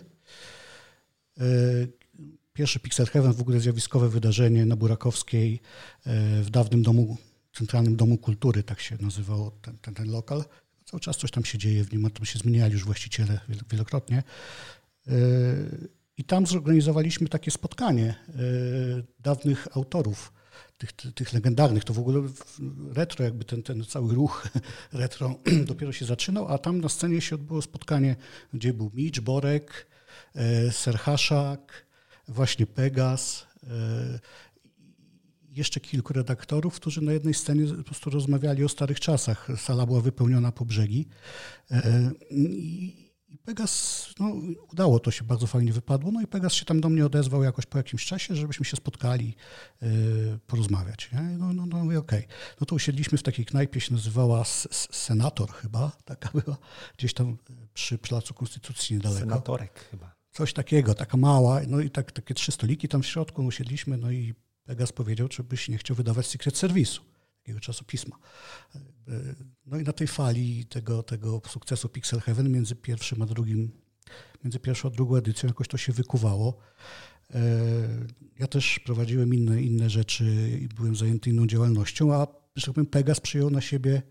Pierwszy 2.54 2.80
Pixel 2.80 3.06
Heaven, 3.06 3.34
w 3.34 3.42
ogóle 3.42 3.60
zjawiskowe 3.60 4.10
wydarzenie 4.10 4.66
na 4.66 4.76
Burakowskiej 4.76 5.62
e, 6.06 6.42
w 6.42 6.50
dawnym 6.50 6.84
domu, 6.84 7.18
Centralnym 7.54 7.96
Domu 7.96 8.18
Kultury, 8.18 8.64
tak 8.64 8.80
się 8.80 8.98
nazywał 9.02 9.52
ten, 9.52 9.78
ten, 9.78 9.94
ten 9.94 10.12
lokal. 10.12 10.44
Cały 10.86 11.02
czas 11.02 11.18
coś 11.18 11.32
tam 11.32 11.46
się 11.46 11.58
dzieje 11.58 11.84
w 11.84 11.94
nim, 11.94 12.12
tam 12.12 12.26
się 12.26 12.40
zmieniali 12.40 12.74
już 12.74 12.86
właściciele 12.86 13.40
wielokrotnie. 13.70 14.24
E, 15.08 15.14
I 16.18 16.24
tam 16.24 16.48
zorganizowaliśmy 16.48 17.28
takie 17.28 17.52
spotkanie 17.52 18.10
e, 18.10 18.34
dawnych 19.20 19.68
autorów 19.78 20.34
tych, 20.78 20.92
tych 20.92 21.34
legendarnych. 21.34 21.84
To 21.84 21.94
w 21.94 22.00
ogóle 22.00 22.30
retro, 22.90 23.26
jakby 23.26 23.46
ten, 23.46 23.64
ten 23.64 23.86
cały 23.86 24.14
ruch 24.14 24.48
retro 24.94 25.36
dopiero 25.68 25.92
się 25.92 26.06
zaczynał, 26.06 26.48
a 26.48 26.58
tam 26.58 26.82
na 26.82 26.90
scenie 26.90 27.22
się 27.22 27.36
odbyło 27.36 27.62
spotkanie, 27.62 28.16
gdzie 28.54 28.74
był 28.74 28.92
Mitch, 28.94 29.20
Borek, 29.20 29.88
Serhaszak, 30.72 31.91
właśnie 32.32 32.68
Pegas, 32.68 33.48
e, 33.64 34.20
jeszcze 35.50 35.80
kilku 35.80 36.14
redaktorów, 36.14 36.76
którzy 36.76 37.02
na 37.02 37.14
jednej 37.14 37.34
scenie 37.34 37.74
po 37.74 37.84
prostu 37.84 38.10
rozmawiali 38.10 38.64
o 38.64 38.70
starych 38.70 39.00
czasach. 39.00 39.48
Sala 39.58 39.86
była 39.86 40.02
wypełniona 40.02 40.52
po 40.52 40.66
brzegi. 40.66 41.08
E, 41.72 42.12
I 42.32 43.12
i 43.32 43.38
Pegas, 43.38 44.06
no, 44.20 44.36
udało 44.72 45.00
to 45.00 45.12
się, 45.12 45.24
bardzo 45.24 45.48
fajnie 45.48 45.74
wypadło. 45.74 46.12
No 46.12 46.22
i 46.22 46.28
Pegas 46.28 46.54
się 46.54 46.66
tam 46.66 46.82
do 46.82 46.90
mnie 46.90 47.06
odezwał 47.06 47.44
jakoś 47.44 47.66
po 47.66 47.78
jakimś 47.78 48.06
czasie, 48.06 48.36
żebyśmy 48.36 48.66
się 48.66 48.78
spotkali, 48.78 49.36
yy, 49.82 50.40
porozmawiać. 50.48 51.10
No, 51.38 51.54
no, 51.54 51.66
no 51.66 51.84
mówię, 51.84 52.00
okej. 52.00 52.26
Okay. 52.26 52.36
No 52.60 52.66
to 52.66 52.76
usiedliśmy 52.76 53.18
w 53.18 53.24
takiej 53.24 53.46
knajpie, 53.46 53.82
się 53.82 53.94
nazywała 53.94 54.44
Senator 54.92 55.52
chyba, 55.54 55.92
taka 56.06 56.30
była, 56.40 56.58
gdzieś 56.98 57.14
tam 57.14 57.38
przy 57.74 57.98
Placu 57.98 58.34
Konstytucji 58.34 58.96
niedaleko. 58.96 59.20
Senatorek 59.20 59.88
chyba. 59.92 60.21
Coś 60.32 60.54
takiego, 60.54 60.94
taka 60.94 61.18
mała, 61.18 61.62
no 61.68 61.80
i 61.80 61.90
tak, 61.90 62.12
takie 62.12 62.34
trzy 62.34 62.52
stoliki 62.52 62.88
tam 62.88 63.02
w 63.02 63.06
środku, 63.06 63.46
usiedliśmy, 63.46 63.98
no 63.98 64.12
i 64.12 64.34
Pegas 64.66 64.92
powiedział, 64.92 65.28
czy 65.28 65.44
byś 65.44 65.70
nie 65.70 65.78
chciał 65.78 65.96
wydawać 65.96 66.28
Secret 66.28 66.56
Service'u 66.56 67.00
takiego 67.42 67.60
czasopisma. 67.60 68.18
No 69.66 69.80
i 69.80 69.84
na 69.84 69.94
tej 69.94 70.08
fali 70.08 70.66
tego, 70.66 71.04
tego 71.04 71.42
sukcesu 71.48 71.90
Pixel 71.90 72.20
Heaven 72.20 72.52
między 72.52 72.76
pierwszym 72.76 73.22
a 73.22 73.26
drugim, 73.26 73.72
między 74.44 74.60
pierwszą 74.60 74.88
a 74.88 74.92
drugą 74.92 75.16
edycją 75.16 75.48
jakoś 75.48 75.68
to 75.68 75.78
się 75.78 75.94
wykuwało. 75.94 76.58
E, 77.34 77.42
ja 78.40 78.48
też 78.48 78.80
prowadziłem 78.80 79.34
inne, 79.34 79.62
inne 79.62 79.90
rzeczy 79.90 80.60
i 80.62 80.68
byłem 80.68 80.96
zajęty 80.96 81.30
inną 81.30 81.48
działalnością, 81.48 82.14
a 82.14 82.28
że 82.56 82.66
tak 82.66 82.76
powiem, 82.76 82.86
Pegas 82.86 83.20
przyjął 83.20 83.50
na 83.50 83.62
siebie 83.62 84.02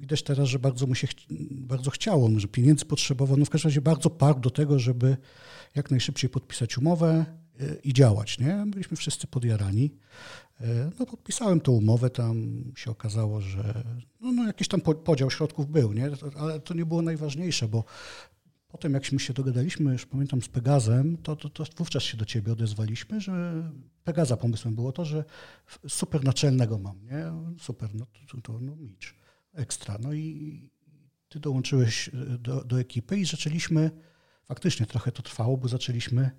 Widać 0.00 0.22
teraz, 0.22 0.48
że 0.48 0.58
bardzo 0.58 0.86
mu 0.86 0.94
się 0.94 1.08
bardzo 1.50 1.90
chciało, 1.90 2.30
że 2.36 2.48
pieniędzy 2.48 2.84
potrzebował. 2.84 3.36
No 3.36 3.44
w 3.44 3.50
każdym 3.50 3.68
razie 3.68 3.80
bardzo 3.80 4.10
parł 4.10 4.40
do 4.40 4.50
tego, 4.50 4.78
żeby 4.78 5.16
jak 5.74 5.90
najszybciej 5.90 6.30
podpisać 6.30 6.78
umowę 6.78 7.24
e, 7.60 7.74
i 7.74 7.92
działać. 7.92 8.38
Nie? 8.38 8.64
Byliśmy 8.66 8.96
wszyscy 8.96 9.26
podjarani. 9.26 9.94
E, 10.60 10.90
no 10.98 11.06
podpisałem 11.06 11.60
tą 11.60 11.72
umowę, 11.72 12.10
tam 12.10 12.64
się 12.76 12.90
okazało, 12.90 13.40
że 13.40 13.84
no, 14.20 14.32
no 14.32 14.46
jakiś 14.46 14.68
tam 14.68 14.80
podział 14.80 15.30
środków 15.30 15.70
był, 15.70 15.92
nie? 15.92 16.10
ale 16.36 16.60
to 16.60 16.74
nie 16.74 16.86
było 16.86 17.02
najważniejsze, 17.02 17.68
bo 17.68 17.84
potem 18.68 18.94
jakśmy 18.94 19.18
się 19.18 19.32
dogadaliśmy, 19.32 19.92
już 19.92 20.06
pamiętam 20.06 20.42
z 20.42 20.48
Pegazem, 20.48 21.16
to, 21.16 21.36
to, 21.36 21.48
to 21.48 21.64
wówczas 21.76 22.02
się 22.02 22.16
do 22.16 22.24
ciebie 22.24 22.52
odezwaliśmy, 22.52 23.20
że 23.20 23.62
Pegaza 24.04 24.36
pomysłem 24.36 24.74
było 24.74 24.92
to, 24.92 25.04
że 25.04 25.24
super 25.88 26.24
naczelnego 26.24 26.78
mam, 26.78 27.04
nie? 27.04 27.24
Super, 27.58 27.94
no 27.94 28.06
to, 28.06 28.40
to 28.40 28.60
no 28.60 28.76
Mitch, 28.76 29.14
ekstra. 29.54 29.98
No 30.00 30.12
i 30.12 30.70
ty 31.28 31.40
dołączyłeś 31.40 32.08
e, 32.08 32.38
do, 32.38 32.64
do 32.64 32.80
ekipy 32.80 33.18
i 33.18 33.24
zaczęliśmy, 33.24 33.90
faktycznie 34.50 34.86
trochę 34.86 35.12
to 35.12 35.22
trwało, 35.22 35.56
bo 35.56 35.68
zaczęliśmy 35.68 36.30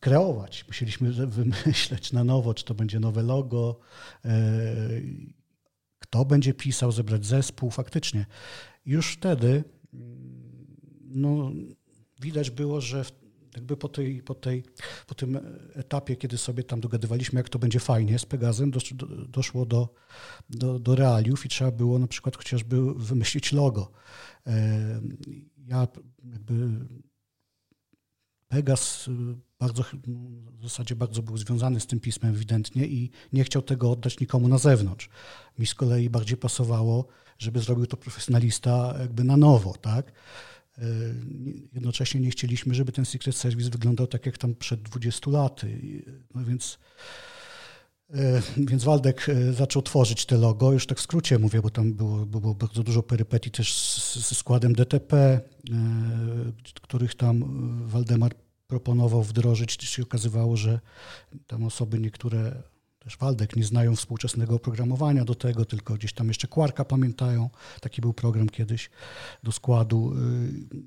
kreować. 0.00 0.64
Musieliśmy 0.66 1.12
wymyśleć 1.26 2.12
na 2.12 2.24
nowo, 2.24 2.54
czy 2.54 2.64
to 2.64 2.74
będzie 2.74 3.00
nowe 3.00 3.22
logo, 3.22 3.78
e, 4.24 4.30
kto 5.98 6.24
będzie 6.24 6.54
pisał, 6.54 6.92
zebrać 6.92 7.26
zespół. 7.26 7.70
Faktycznie 7.70 8.26
już 8.86 9.12
wtedy 9.12 9.64
mm, 9.94 10.76
no, 11.00 11.52
widać 12.20 12.50
było, 12.50 12.80
że 12.80 13.04
jakby 13.56 13.76
po, 13.76 13.88
tej, 13.88 14.22
po, 14.22 14.34
tej, 14.34 14.64
po 15.06 15.14
tym 15.14 15.38
etapie, 15.74 16.16
kiedy 16.16 16.38
sobie 16.38 16.64
tam 16.64 16.80
dogadywaliśmy, 16.80 17.40
jak 17.40 17.48
to 17.48 17.58
będzie 17.58 17.80
fajnie 17.80 18.18
z 18.18 18.26
Pegazem, 18.26 18.72
doszło 19.28 19.66
do, 19.66 19.94
do, 20.50 20.78
do 20.78 20.94
realiów 20.94 21.46
i 21.46 21.48
trzeba 21.48 21.70
było 21.70 21.98
na 21.98 22.06
przykład 22.06 22.36
chociażby 22.36 22.94
wymyślić 22.94 23.52
logo. 23.52 23.90
E, 24.46 25.00
ja 25.66 25.88
jakby 26.24 26.68
Pegas 28.48 29.10
bardzo, 29.58 29.84
w 30.58 30.62
zasadzie 30.62 30.96
bardzo 30.96 31.22
był 31.22 31.36
związany 31.36 31.80
z 31.80 31.86
tym 31.86 32.00
pismem 32.00 32.34
ewidentnie 32.34 32.86
i 32.86 33.10
nie 33.32 33.44
chciał 33.44 33.62
tego 33.62 33.90
oddać 33.90 34.20
nikomu 34.20 34.48
na 34.48 34.58
zewnątrz. 34.58 35.08
Mi 35.58 35.66
z 35.66 35.74
kolei 35.74 36.10
bardziej 36.10 36.36
pasowało, 36.36 37.06
żeby 37.38 37.60
zrobił 37.60 37.86
to 37.86 37.96
profesjonalista 37.96 38.94
jakby 39.00 39.24
na 39.24 39.36
nowo, 39.36 39.74
tak? 39.80 40.12
E, 40.78 40.84
jednocześnie 41.72 42.20
nie 42.20 42.30
chcieliśmy, 42.30 42.74
żeby 42.74 42.92
ten 42.92 43.04
Secret 43.04 43.36
Service 43.36 43.70
wyglądał 43.70 44.06
tak 44.06 44.26
jak 44.26 44.38
tam 44.38 44.54
przed 44.54 44.82
20 44.82 45.30
laty. 45.30 46.02
No 46.34 46.44
więc, 46.44 46.78
e, 48.10 48.42
więc 48.56 48.84
Waldek 48.84 49.28
e, 49.28 49.52
zaczął 49.52 49.82
tworzyć 49.82 50.26
te 50.26 50.36
logo, 50.36 50.72
już 50.72 50.86
tak 50.86 50.98
w 50.98 51.00
skrócie 51.00 51.38
mówię, 51.38 51.62
bo 51.62 51.70
tam 51.70 51.92
było, 51.92 52.26
było 52.26 52.54
bardzo 52.54 52.82
dużo 52.82 53.02
perypetii 53.02 53.50
też 53.50 53.98
ze 54.14 54.34
składem 54.34 54.72
DTP, 54.72 55.40
których 56.82 57.14
tam 57.14 57.44
Waldemar 57.88 58.34
proponował 58.66 59.22
wdrożyć, 59.22 59.84
się 59.84 60.02
okazywało, 60.02 60.56
że 60.56 60.80
tam 61.46 61.64
osoby 61.64 61.98
niektóre, 61.98 62.62
też 63.04 63.16
Waldek, 63.16 63.56
nie 63.56 63.64
znają 63.64 63.96
współczesnego 63.96 64.54
oprogramowania 64.54 65.24
do 65.24 65.34
tego, 65.34 65.64
tylko 65.64 65.94
gdzieś 65.94 66.12
tam 66.12 66.28
jeszcze 66.28 66.48
Quarka 66.48 66.84
pamiętają. 66.84 67.50
Taki 67.80 68.00
był 68.00 68.12
program 68.12 68.48
kiedyś 68.48 68.90
do 69.42 69.52
składu. 69.52 70.12
Y, 70.74 70.78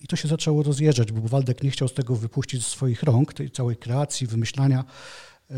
I 0.00 0.06
to 0.06 0.16
się 0.16 0.28
zaczęło 0.28 0.62
rozjeżdżać, 0.62 1.12
bo 1.12 1.28
Waldek 1.28 1.62
nie 1.62 1.70
chciał 1.70 1.88
z 1.88 1.94
tego 1.94 2.16
wypuścić 2.16 2.62
ze 2.62 2.68
swoich 2.68 3.02
rąk, 3.02 3.34
tej 3.34 3.50
całej 3.50 3.76
kreacji, 3.76 4.26
wymyślania, 4.26 4.84
y, 5.50 5.54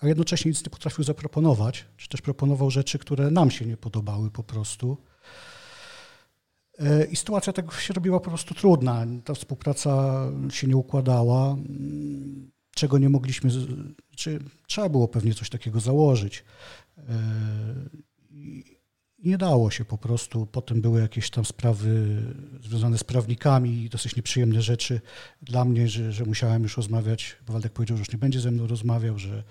a 0.00 0.08
jednocześnie 0.08 0.48
nic 0.48 0.64
nie 0.64 0.70
potrafił 0.70 1.04
zaproponować, 1.04 1.84
czy 1.96 2.08
też 2.08 2.20
proponował 2.20 2.70
rzeczy, 2.70 2.98
które 2.98 3.30
nam 3.30 3.50
się 3.50 3.66
nie 3.66 3.76
podobały 3.76 4.30
po 4.30 4.42
prostu. 4.42 4.98
E, 6.78 7.04
I 7.04 7.16
sytuacja 7.16 7.52
tak 7.52 7.72
się 7.72 7.94
robiła 7.94 8.20
po 8.20 8.30
prostu 8.30 8.54
trudna. 8.54 9.06
Ta 9.24 9.34
współpraca 9.34 10.22
się 10.50 10.66
nie 10.66 10.76
układała, 10.76 11.56
czego 12.74 12.98
nie 12.98 13.08
mogliśmy, 13.08 13.50
czy 14.16 14.38
trzeba 14.66 14.88
było 14.88 15.08
pewnie 15.08 15.34
coś 15.34 15.50
takiego 15.50 15.80
założyć. 15.80 16.44
E, 16.98 17.04
nie 19.24 19.38
dało 19.38 19.70
się 19.70 19.84
po 19.84 19.98
prostu. 19.98 20.46
Potem 20.46 20.80
były 20.80 21.00
jakieś 21.00 21.30
tam 21.30 21.44
sprawy 21.44 22.22
związane 22.62 22.98
z 22.98 23.04
prawnikami, 23.04 23.88
dosyć 23.88 24.16
nieprzyjemne 24.16 24.62
rzeczy 24.62 25.00
dla 25.42 25.64
mnie, 25.64 25.88
że, 25.88 26.12
że 26.12 26.24
musiałem 26.24 26.62
już 26.62 26.76
rozmawiać, 26.76 27.36
bo 27.46 27.52
Waldek 27.52 27.72
powiedział, 27.72 27.96
że 27.96 28.00
już 28.00 28.12
nie 28.12 28.18
będzie 28.18 28.40
ze 28.40 28.50
mną 28.50 28.66
rozmawiał, 28.66 29.18
że 29.18 29.42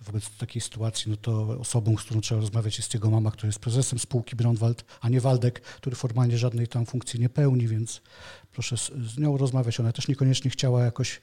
wobec 0.00 0.30
takiej 0.30 0.62
sytuacji, 0.62 1.10
no 1.10 1.16
to 1.16 1.58
osobą, 1.60 1.96
z 1.96 2.02
którą 2.02 2.20
trzeba 2.20 2.40
rozmawiać 2.40 2.78
jest 2.78 2.94
jego 2.94 3.10
mama, 3.10 3.30
która 3.30 3.46
jest 3.48 3.58
prezesem 3.58 3.98
spółki 3.98 4.36
Brąwald, 4.36 4.84
a 5.00 5.08
nie 5.08 5.20
Waldek, 5.20 5.60
który 5.60 5.96
formalnie 5.96 6.38
żadnej 6.38 6.68
tam 6.68 6.86
funkcji 6.86 7.20
nie 7.20 7.28
pełni, 7.28 7.68
więc 7.68 8.02
proszę 8.52 8.76
z, 8.76 8.92
z 9.14 9.18
nią 9.18 9.36
rozmawiać. 9.36 9.80
Ona 9.80 9.92
też 9.92 10.08
niekoniecznie 10.08 10.50
chciała 10.50 10.84
jakoś 10.84 11.20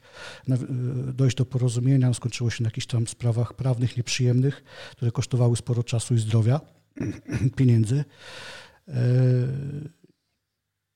dojść 1.14 1.38
do 1.38 1.46
porozumienia. 1.46 2.14
Skończyło 2.14 2.50
się 2.50 2.64
na 2.64 2.68
jakichś 2.68 2.88
tam 2.88 3.08
sprawach 3.08 3.54
prawnych 3.54 3.98
nieprzyjemnych, 3.98 4.64
które 4.92 5.12
kosztowały 5.12 5.56
sporo 5.56 5.84
czasu 5.84 6.16
i 6.16 6.20
zdrowia. 6.20 6.62
pieniędzy. 7.58 8.06
E, 8.88 8.94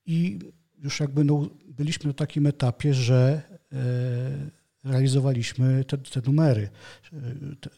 I 0.06 0.38
już 0.78 1.00
jakby 1.00 1.24
no, 1.24 1.48
byliśmy 1.68 2.08
na 2.08 2.14
takim 2.14 2.46
etapie, 2.46 2.94
że 2.94 3.42
e, 3.72 4.63
realizowaliśmy 4.84 5.84
te, 5.84 5.98
te 5.98 6.20
numery, 6.26 6.68
e, 7.12 7.16
te, 7.60 7.70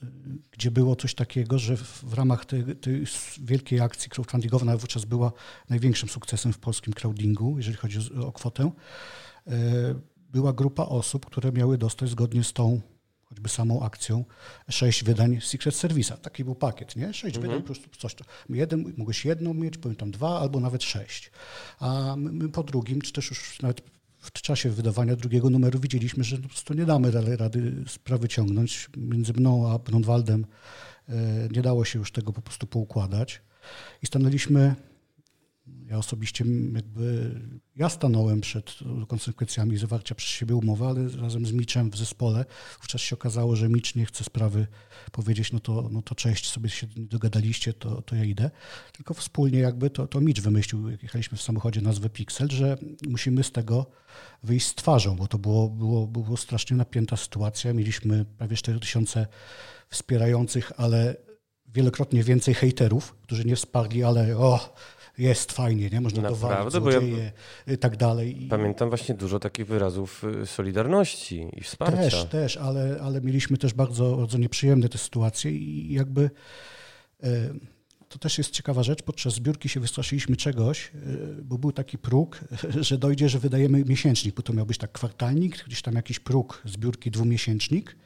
gdzie 0.51 0.71
było 0.71 0.97
coś 0.97 1.15
takiego, 1.15 1.59
że 1.59 1.77
w, 1.77 2.05
w 2.05 2.15
ramach 2.15 2.45
tej, 2.45 2.77
tej, 2.77 3.05
wielkiej 3.41 3.81
akcji 3.81 4.11
crowdfundingowej, 4.11 4.69
ona 4.69 4.77
wówczas 4.77 5.05
była 5.05 5.33
największym 5.69 6.09
sukcesem 6.09 6.53
w 6.53 6.59
polskim 6.59 6.93
crowdingu, 6.93 7.55
jeżeli 7.57 7.77
chodzi 7.77 7.99
o, 8.21 8.27
o 8.27 8.33
kwotę, 8.33 8.71
była 10.31 10.53
grupa 10.53 10.83
osób, 10.83 11.27
które 11.27 11.53
miały 11.53 11.79
dostać 11.79 12.11
zgodnie 12.11 12.45
z 12.45 12.53
tą 12.53 12.81
choćby 13.25 13.49
samą 13.49 13.83
akcją, 13.83 14.25
sześć 14.71 15.05
wydań 15.05 15.41
Secret 15.41 15.75
Service'a. 15.75 16.17
Taki 16.17 16.45
był 16.45 16.55
pakiet, 16.55 16.97
nie? 16.97 17.15
Sześć 17.15 17.37
mhm. 17.37 17.43
wydań 17.43 17.63
plus 17.63 17.79
coś. 17.99 18.15
To. 18.15 18.25
Jeden, 18.49 18.95
mogłeś 18.97 19.25
jedną 19.25 19.55
mieć, 19.55 19.79
pamiętam 19.79 20.11
dwa, 20.11 20.41
albo 20.41 20.61
nawet 20.61 20.83
sześć. 20.83 21.31
A 21.81 22.17
my 22.17 22.49
po 22.49 22.63
drugim, 22.63 23.03
czy 23.03 23.13
też 23.13 23.31
już 23.31 23.63
nawet 23.63 23.81
w 24.35 24.43
czasie 24.43 24.71
wydawania 24.71 25.17
drugiego 25.17 25.51
numeru 25.51 25.79
widzieliśmy, 25.81 26.25
że 26.25 26.39
po 26.39 26.49
prostu 26.49 26.75
nie 26.75 26.85
damy 26.85 27.11
rady 27.37 27.85
sprawy 27.87 28.29
ciągnąć. 28.29 28.89
Między 28.97 29.33
mną 29.33 29.71
a 29.73 29.79
Brunwaldem 29.79 30.47
e, 31.09 31.15
nie 31.53 31.63
dało 31.63 31.85
się 31.85 31.99
już 31.99 32.13
tego 32.13 32.33
po 32.33 32.43
prostu 32.43 32.67
poukładać. 32.67 33.43
I 34.03 34.07
stanęliśmy 34.07 34.75
Ja 35.91 35.99
osobiście 35.99 36.45
jakby, 36.75 37.35
ja 37.77 37.89
stanąłem 37.89 38.41
przed 38.41 38.75
konsekwencjami 39.09 39.79
zawarcia 39.79 40.15
przez 40.15 40.31
siebie 40.31 40.55
umowy, 40.55 40.87
ale 40.87 41.09
razem 41.09 41.47
z 41.47 41.53
Miczem 41.53 41.91
w 41.91 41.97
zespole 41.97 42.45
wówczas 42.79 43.01
się 43.01 43.17
okazało, 43.17 43.57
że 43.57 43.69
Micz 43.69 43.95
nie 43.95 44.07
chce 44.07 44.25
sprawy 44.25 44.67
powiedzieć, 45.13 45.53
no 45.53 45.61
to, 45.61 45.89
no 45.93 46.03
to 46.03 46.15
cześć, 46.15 46.51
sobie 46.51 46.71
się 46.71 46.87
dogadaliście, 46.97 47.73
to, 47.73 48.03
to 48.03 48.17
ja 48.17 48.25
idę. 48.25 48.51
Tylko 48.93 49.15
wspólnie 49.15 49.59
jakby 49.59 49.91
to, 49.91 50.07
to 50.07 50.21
Micz 50.21 50.41
wymyślił, 50.41 50.91
jak 50.91 51.03
jechaliśmy 51.03 51.39
w 51.39 51.43
samochodzie 51.43 51.81
nazwę 51.81 52.11
Pixel, 52.11 52.49
że 52.51 52.79
musimy 53.09 53.45
z 53.45 53.53
tego 53.53 53.87
wyjść 54.43 54.67
z 54.67 54.75
twarzą, 54.75 55.17
bo 55.17 55.27
to 55.27 55.39
było, 55.39 55.69
było, 55.69 56.07
było 56.07 56.37
strasznie 56.37 56.77
napięta 56.77 57.17
sytuacja. 57.17 57.73
Mieliśmy 57.73 58.25
prawie 58.25 58.57
4000 58.57 59.27
wspierających, 59.89 60.73
ale 60.77 61.17
wielokrotnie 61.75 62.23
więcej 62.23 62.55
hejterów, 62.55 63.15
którzy 63.23 63.45
nie 63.45 63.57
wsparli, 63.57 64.05
ale 64.05 64.37
o, 64.37 64.75
jest 65.19 65.53
fajnie, 65.53 65.91
nie? 65.91 66.01
Można 66.01 66.29
dowalić 66.29 66.73
złodzieje 66.73 67.33
ja 67.67 67.75
i 67.75 67.79
tak 67.79 67.97
dalej. 67.97 68.47
Pamiętam 68.51 68.89
właśnie 68.89 69.15
dużo 69.15 69.39
takich 69.39 69.67
wyrazów 69.67 70.25
y, 70.43 70.47
solidarności 70.47 71.47
i 71.53 71.63
wsparcia. 71.63 71.97
Też, 71.97 72.25
też, 72.25 72.57
ale, 72.57 72.99
ale 73.03 73.21
mieliśmy 73.21 73.59
też 73.59 73.75
bardzo, 73.75 74.17
bardzo 74.17 74.39
nieprzyjemne 74.39 74.89
te 74.89 74.99
sytuacje 74.99 75.51
i 75.51 75.93
jakby 75.93 76.31
e, 77.23 77.29
to 78.09 78.19
też 78.19 78.39
jest 78.39 78.51
ciekawa 78.51 78.83
rzecz. 78.83 79.03
Podczas 79.03 79.35
zbiórki 79.35 79.69
się 79.69 79.81
wystraszyliśmy 79.81 80.37
czegoś, 80.37 80.91
e, 80.95 81.43
bo 81.43 81.59
był 81.59 81.73
taki 81.73 81.99
próg, 81.99 82.41
że 82.81 82.99
dojdzie, 82.99 83.29
że 83.29 83.39
wydajemy 83.39 83.85
miesięcznik, 83.85 84.35
bo 84.35 84.43
to 84.43 84.53
miał 84.53 84.67
być 84.67 84.79
tak 84.79 84.93
kwartalnik, 84.93 85.65
gdzieś 85.67 85.83
tam 85.83 85.95
jakiś 85.95 86.21
próg 86.21 86.63
zbiórki 86.65 87.11
dwumiesięcznik 87.11 87.97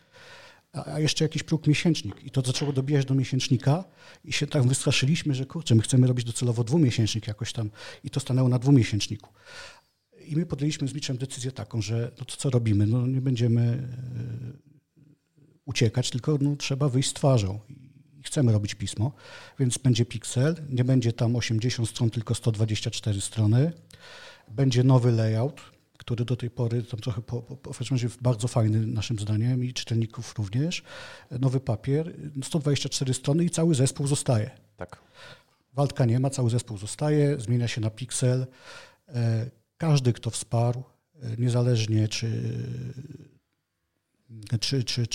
a 0.73 1.01
jeszcze 1.01 1.25
jakiś 1.25 1.43
próg 1.43 1.67
miesięcznik. 1.67 2.25
I 2.25 2.31
to 2.31 2.41
zaczęło 2.41 2.73
dobijać 2.73 3.05
do 3.05 3.15
miesięcznika 3.15 3.85
i 4.25 4.33
się 4.33 4.47
tak 4.47 4.67
wystraszyliśmy, 4.67 5.35
że 5.35 5.47
kurczę, 5.47 5.75
my 5.75 5.83
chcemy 5.83 6.07
robić 6.07 6.27
docelowo 6.27 6.65
dwumiesięcznik 6.65 7.27
jakoś 7.27 7.53
tam 7.53 7.71
i 8.05 8.11
to 8.11 8.21
stanęło 8.21 8.49
na 8.49 8.59
dwumiesięczniku. 8.59 9.31
I 10.27 10.37
my 10.37 10.47
podjęliśmy 10.47 10.89
z 10.89 10.95
Miczem 10.95 11.17
decyzję 11.17 11.53
taką, 11.53 11.83
że 11.83 12.11
no 12.19 12.25
to 12.25 12.37
co 12.37 12.51
robimy? 12.51 12.87
No 12.87 13.07
nie 13.07 13.21
będziemy 13.21 13.63
e, 13.63 13.87
uciekać, 15.65 16.11
tylko 16.11 16.39
no, 16.41 16.57
trzeba 16.57 16.89
wyjść 16.89 17.11
z 17.11 17.13
twarzą. 17.13 17.61
I 18.19 18.23
chcemy 18.23 18.53
robić 18.53 18.75
pismo, 18.75 19.13
więc 19.59 19.79
będzie 19.79 20.05
Pixel, 20.05 20.57
nie 20.69 20.85
będzie 20.85 21.13
tam 21.13 21.37
80 21.37 21.89
stron, 21.89 22.11
tylko 22.11 22.35
124 22.35 23.21
strony. 23.21 23.73
Będzie 24.49 24.85
nowy 24.85 25.13
layout, 25.13 25.61
który 26.01 26.25
do 26.25 26.37
tej 26.37 26.51
pory 26.51 26.83
tam 26.83 27.01
trochę 27.01 27.23
po, 27.23 27.43
po, 27.43 27.73
bardzo 28.21 28.49
fajny 28.49 28.87
naszym 28.87 29.19
zdaniem 29.19 29.65
i 29.65 29.73
czytelników 29.73 30.35
również. 30.39 30.83
Nowy 31.31 31.61
papier, 31.61 32.15
124 32.45 33.15
strony 33.15 33.45
i 33.45 33.51
cały 33.51 33.75
zespół 33.75 34.07
zostaje. 34.07 34.51
Tak. 34.77 35.03
Waldka 35.73 36.05
nie 36.05 36.21
ma, 36.21 36.31
cały 36.31 36.51
zespół 36.51 36.79
zostaje, 36.79 37.41
zmienia 37.41 37.69
się 37.69 37.81
na 37.81 37.91
Pixel. 37.91 38.47
E, 39.09 39.51
każdy, 39.77 40.13
kto 40.13 40.31
wsparł, 40.31 40.83
e, 41.23 41.37
niezależnie 41.39 42.09
czy, 42.09 42.31
czy, 44.61 44.85
czy, 44.85 45.07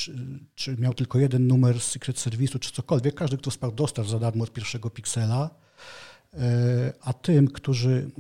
czy, 0.56 0.78
miał 0.78 0.94
tylko 0.94 1.20
jeden 1.20 1.48
numer 1.48 1.80
z 1.80 1.92
Secret 1.92 2.18
Service'u, 2.18 2.60
czy 2.60 2.72
cokolwiek, 2.72 3.16
każdy, 3.16 3.38
kto 3.38 3.52
wsparł, 3.52 3.74
dostał 3.74 4.06
za 4.06 4.20
darmo 4.20 4.44
od 4.44 4.54
pierwszego 4.54 4.90
Pixela. 4.90 5.50
E, 6.38 6.94
a 7.02 7.14
tym, 7.14 7.48
którzy 7.48 8.12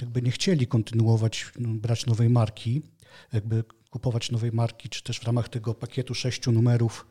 jakby 0.00 0.22
nie 0.22 0.30
chcieli 0.30 0.66
kontynuować, 0.66 1.52
no, 1.58 1.68
brać 1.68 2.06
nowej 2.06 2.30
marki, 2.30 2.82
jakby 3.32 3.64
kupować 3.90 4.30
nowej 4.30 4.52
marki, 4.52 4.88
czy 4.88 5.02
też 5.02 5.20
w 5.20 5.24
ramach 5.24 5.48
tego 5.48 5.74
pakietu 5.74 6.14
sześciu 6.14 6.52
numerów 6.52 7.06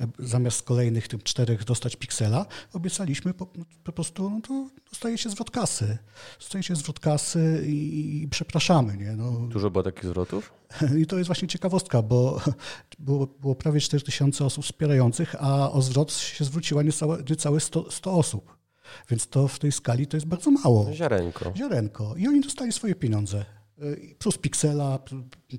e, 0.00 0.08
zamiast 0.18 0.62
kolejnych 0.62 1.08
tym 1.08 1.20
czterech 1.20 1.64
dostać 1.64 1.96
piksela, 1.96 2.46
obiecaliśmy 2.72 3.34
po, 3.34 3.46
po 3.84 3.92
prostu, 3.92 4.30
no 4.30 4.40
to 4.40 4.68
dostajecie 4.90 5.30
zwrot 5.30 5.50
kasy. 5.50 5.98
Dostajecie 6.40 6.76
zwrot 6.76 7.00
kasy 7.00 7.64
i, 7.66 8.22
i 8.22 8.28
przepraszamy. 8.28 8.96
Nie? 8.96 9.12
No. 9.16 9.30
Dużo 9.30 9.70
było 9.70 9.82
takich 9.82 10.04
zwrotów? 10.04 10.52
I 11.00 11.06
to 11.06 11.18
jest 11.18 11.28
właśnie 11.28 11.48
ciekawostka, 11.48 12.02
bo 12.02 12.40
było, 12.98 13.26
było 13.26 13.54
prawie 13.54 13.80
4000 13.80 14.44
osób 14.44 14.64
wspierających, 14.64 15.34
a 15.38 15.72
o 15.72 15.82
zwrot 15.82 16.12
się 16.12 16.44
zwróciła 16.44 16.82
niecałe, 16.82 17.18
niecałe 17.30 17.60
100, 17.60 17.90
100 17.90 18.12
osób. 18.12 18.61
Więc 19.10 19.26
to 19.26 19.48
w 19.48 19.58
tej 19.58 19.72
skali 19.72 20.06
to 20.06 20.16
jest 20.16 20.26
bardzo 20.26 20.50
mało. 20.50 20.92
Ziarenko. 20.92 21.52
Ziarenko. 21.56 22.14
I 22.16 22.28
oni 22.28 22.40
dostali 22.40 22.72
swoje 22.72 22.94
pieniądze. 22.94 23.44
Y, 23.82 24.14
plus 24.18 24.38
piksela, 24.38 24.98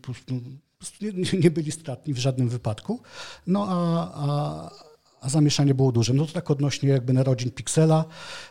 plus, 0.01 0.17
nie, 1.01 1.39
nie, 1.39 1.51
byli 1.51 1.71
stratni 1.71 2.13
w 2.13 2.17
żadnym 2.17 2.49
wypadku. 2.49 3.01
No 3.47 3.65
a, 3.69 4.11
a, 4.13 4.69
a 5.21 5.29
zamieszanie 5.29 5.73
było 5.73 5.91
duże. 5.91 6.13
No 6.13 6.25
to 6.25 6.33
tak 6.33 6.51
odnośnie 6.51 6.89
jakby 6.89 7.13
narodzin 7.13 7.51
Pixela 7.51 8.05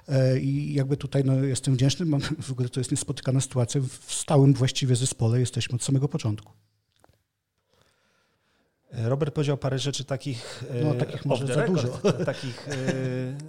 y, 0.09 0.41
i 0.41 0.75
jakby 0.75 0.97
tutaj 0.97 1.25
no, 1.25 1.35
jestem 1.35 1.75
wdzięczny, 1.75 2.07
mam, 2.07 2.21
w 2.49 2.51
ogóle 2.51 2.69
to 2.69 2.81
jest 2.81 2.91
niespotykana 2.91 3.41
sytuacja, 3.41 3.81
w 3.81 4.13
stałym 4.15 4.55
właściwie 4.55 4.97
zespole 4.97 5.41
jesteśmy 5.41 5.75
od 5.75 5.83
samego 5.83 6.09
początku. 6.09 6.53
Robert 8.93 9.35
powiedział 9.35 9.57
parę 9.57 9.79
rzeczy 9.79 10.05
takich. 10.05 10.65
No, 10.85 10.95
takich 10.95 11.25
może 11.25 11.47
za 11.47 11.67
dużo. 11.67 11.89
Takich, 12.27 12.69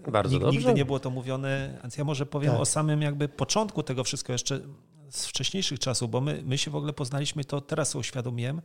e, 0.06 0.12
Bardzo 0.12 0.34
nigdy, 0.34 0.52
nigdy 0.52 0.74
nie 0.74 0.86
było 0.86 1.00
to 1.00 1.10
mówione, 1.10 1.80
więc 1.82 1.98
ja 1.98 2.04
może 2.04 2.26
powiem 2.26 2.52
tak. 2.52 2.62
o 2.62 2.66
samym 2.66 3.02
jakby 3.02 3.30
początku 3.30 3.84
tego 3.84 4.04
wszystkiego 4.04 4.34
jeszcze 4.34 4.60
z 5.10 5.26
wcześniejszych 5.26 5.80
czasów, 5.80 6.12
bo 6.12 6.22
my, 6.22 6.42
my 6.46 6.58
się 6.58 6.72
w 6.72 6.76
ogóle 6.76 6.94
poznaliśmy, 6.94 7.46
to 7.46 7.62
teraz 7.62 7.96
uświadomiłem, 7.96 8.62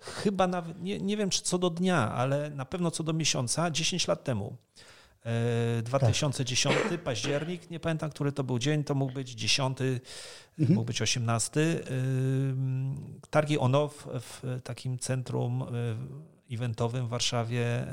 chyba 0.00 0.46
nawet, 0.46 0.82
nie, 0.82 1.00
nie 1.00 1.16
wiem 1.16 1.30
czy 1.30 1.42
co 1.42 1.58
do 1.58 1.70
dnia, 1.70 2.12
ale 2.12 2.50
na 2.50 2.64
pewno 2.64 2.90
co 2.90 3.02
do 3.02 3.12
miesiąca, 3.12 3.70
10 3.70 4.08
lat 4.08 4.24
temu. 4.24 4.56
2010 5.82 6.76
e, 6.76 6.90
tak. 6.90 7.02
październik, 7.02 7.70
nie 7.70 7.80
pamiętam, 7.80 8.10
który 8.10 8.32
to 8.32 8.44
był 8.44 8.58
dzień, 8.58 8.84
to 8.84 8.94
mógł 8.94 9.12
być 9.12 9.30
10, 9.30 9.78
mhm. 9.80 10.74
mógł 10.74 10.86
być 10.86 11.02
18. 11.02 11.60
E, 11.60 11.76
targi 13.30 13.58
ONO 13.58 13.88
w, 13.88 14.60
takim 14.64 14.98
centrum 14.98 15.62
e, 15.62 16.54
eventowym 16.54 17.06
w 17.06 17.08
Warszawie 17.08 17.86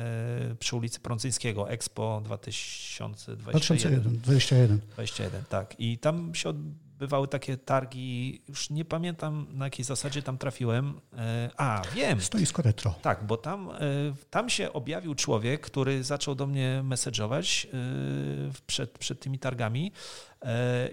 przy 0.60 0.76
ulicy 0.76 1.00
Prącyńskiego, 1.00 1.70
Expo 1.70 2.22
2021. 2.26 4.02
2021. 4.02 4.80
21, 4.80 5.44
tak. 5.50 5.76
I 5.80 5.98
tam 5.98 6.36
się 6.36 6.54
bywały 7.00 7.28
takie 7.28 7.58
targi, 7.58 8.42
już 8.48 8.70
nie 8.70 8.86
pamiętam 8.86 9.48
na 9.54 9.66
jakiej 9.66 9.86
zasadzie 9.86 10.22
tam 10.22 10.38
trafiłem. 10.38 11.02
E, 11.18 11.50
a, 11.58 11.82
wiem. 11.96 12.22
Stoisko 12.22 12.62
retro. 12.62 12.96
Tak, 13.02 13.24
bo 13.24 13.38
tam, 13.38 13.72
e, 13.72 13.76
tam 14.30 14.50
się 14.50 14.74
objawił 14.74 15.16
człowiek, 15.16 15.62
który 15.62 16.04
zaczął 16.04 16.36
do 16.36 16.48
mnie 16.48 16.84
message'ować 16.84 17.68
e, 17.68 17.70
przed, 18.68 18.98
przed 18.98 19.20
tymi 19.20 19.40
targami. 19.40 19.92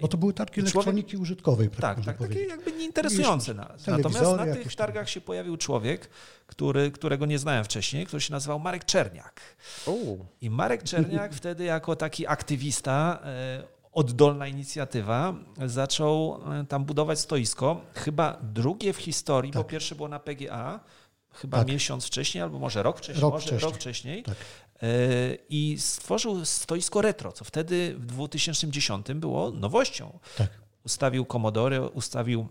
No 0.01 0.07
to 0.07 0.17
były 0.17 0.33
targi 0.33 0.61
elektroniki 0.61 1.09
człowiek, 1.09 1.21
użytkowej. 1.21 1.69
Tak, 1.69 2.05
tak 2.05 2.17
takie 2.17 2.45
jakby 2.45 2.71
nieinteresujące 2.71 3.53
nas. 3.53 3.87
Natomiast 3.87 4.37
na 4.37 4.45
tych 4.53 4.75
targach 4.75 5.09
się 5.09 5.21
pojawił 5.21 5.57
człowiek, 5.57 6.09
który, 6.47 6.91
którego 6.91 7.25
nie 7.25 7.39
znałem 7.39 7.63
wcześniej, 7.63 8.05
który 8.05 8.21
się 8.21 8.31
nazywał 8.31 8.59
Marek 8.59 8.85
Czerniak. 8.85 9.41
I 10.41 10.49
Marek 10.49 10.83
Czerniak 10.83 11.33
wtedy 11.41 11.63
jako 11.63 11.95
taki 11.95 12.27
aktywista 12.27 13.19
oddolna 13.95 14.47
inicjatywa, 14.47 15.33
zaczął 15.65 16.41
e, 16.53 16.65
tam 16.65 16.85
budować 16.85 17.19
stoisko, 17.19 17.81
chyba 17.93 18.39
drugie 18.43 18.93
w 18.93 18.97
historii, 18.97 19.51
tak. 19.51 19.63
bo 19.63 19.69
pierwsze 19.69 19.95
było 19.95 20.07
na 20.07 20.19
PGA, 20.19 20.79
chyba 21.33 21.57
tak. 21.57 21.67
miesiąc 21.67 22.05
wcześniej, 22.05 22.41
albo 22.41 22.59
może 22.59 22.83
rok 22.83 22.97
wcześniej, 22.97 23.21
rok 23.21 23.33
może 23.33 23.47
wcześniej. 23.47 23.71
Rok 23.71 23.75
wcześniej. 23.75 24.23
Tak. 24.23 24.35
E, 24.81 24.87
I 25.49 25.77
stworzył 25.79 26.45
stoisko 26.45 27.01
retro, 27.01 27.31
co 27.31 27.45
wtedy 27.45 27.95
w 27.97 28.05
2010 28.05 29.07
było 29.13 29.51
nowością. 29.51 30.19
Tak. 30.37 30.49
Ustawił 30.85 31.25
Commodore, 31.25 31.89
ustawił 31.89 32.47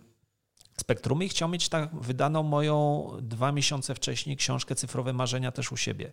Spektrum 0.77 1.23
i 1.23 1.29
chciał 1.29 1.49
mieć 1.49 1.69
tak 1.69 1.95
wydaną 2.01 2.43
moją 2.43 3.09
dwa 3.23 3.53
miesiące 3.53 3.95
wcześniej 3.95 4.37
książkę 4.37 4.75
Cyfrowe 4.75 5.13
Marzenia 5.13 5.53
też 5.53 5.73
u 5.73 5.77
siebie. 5.77 6.13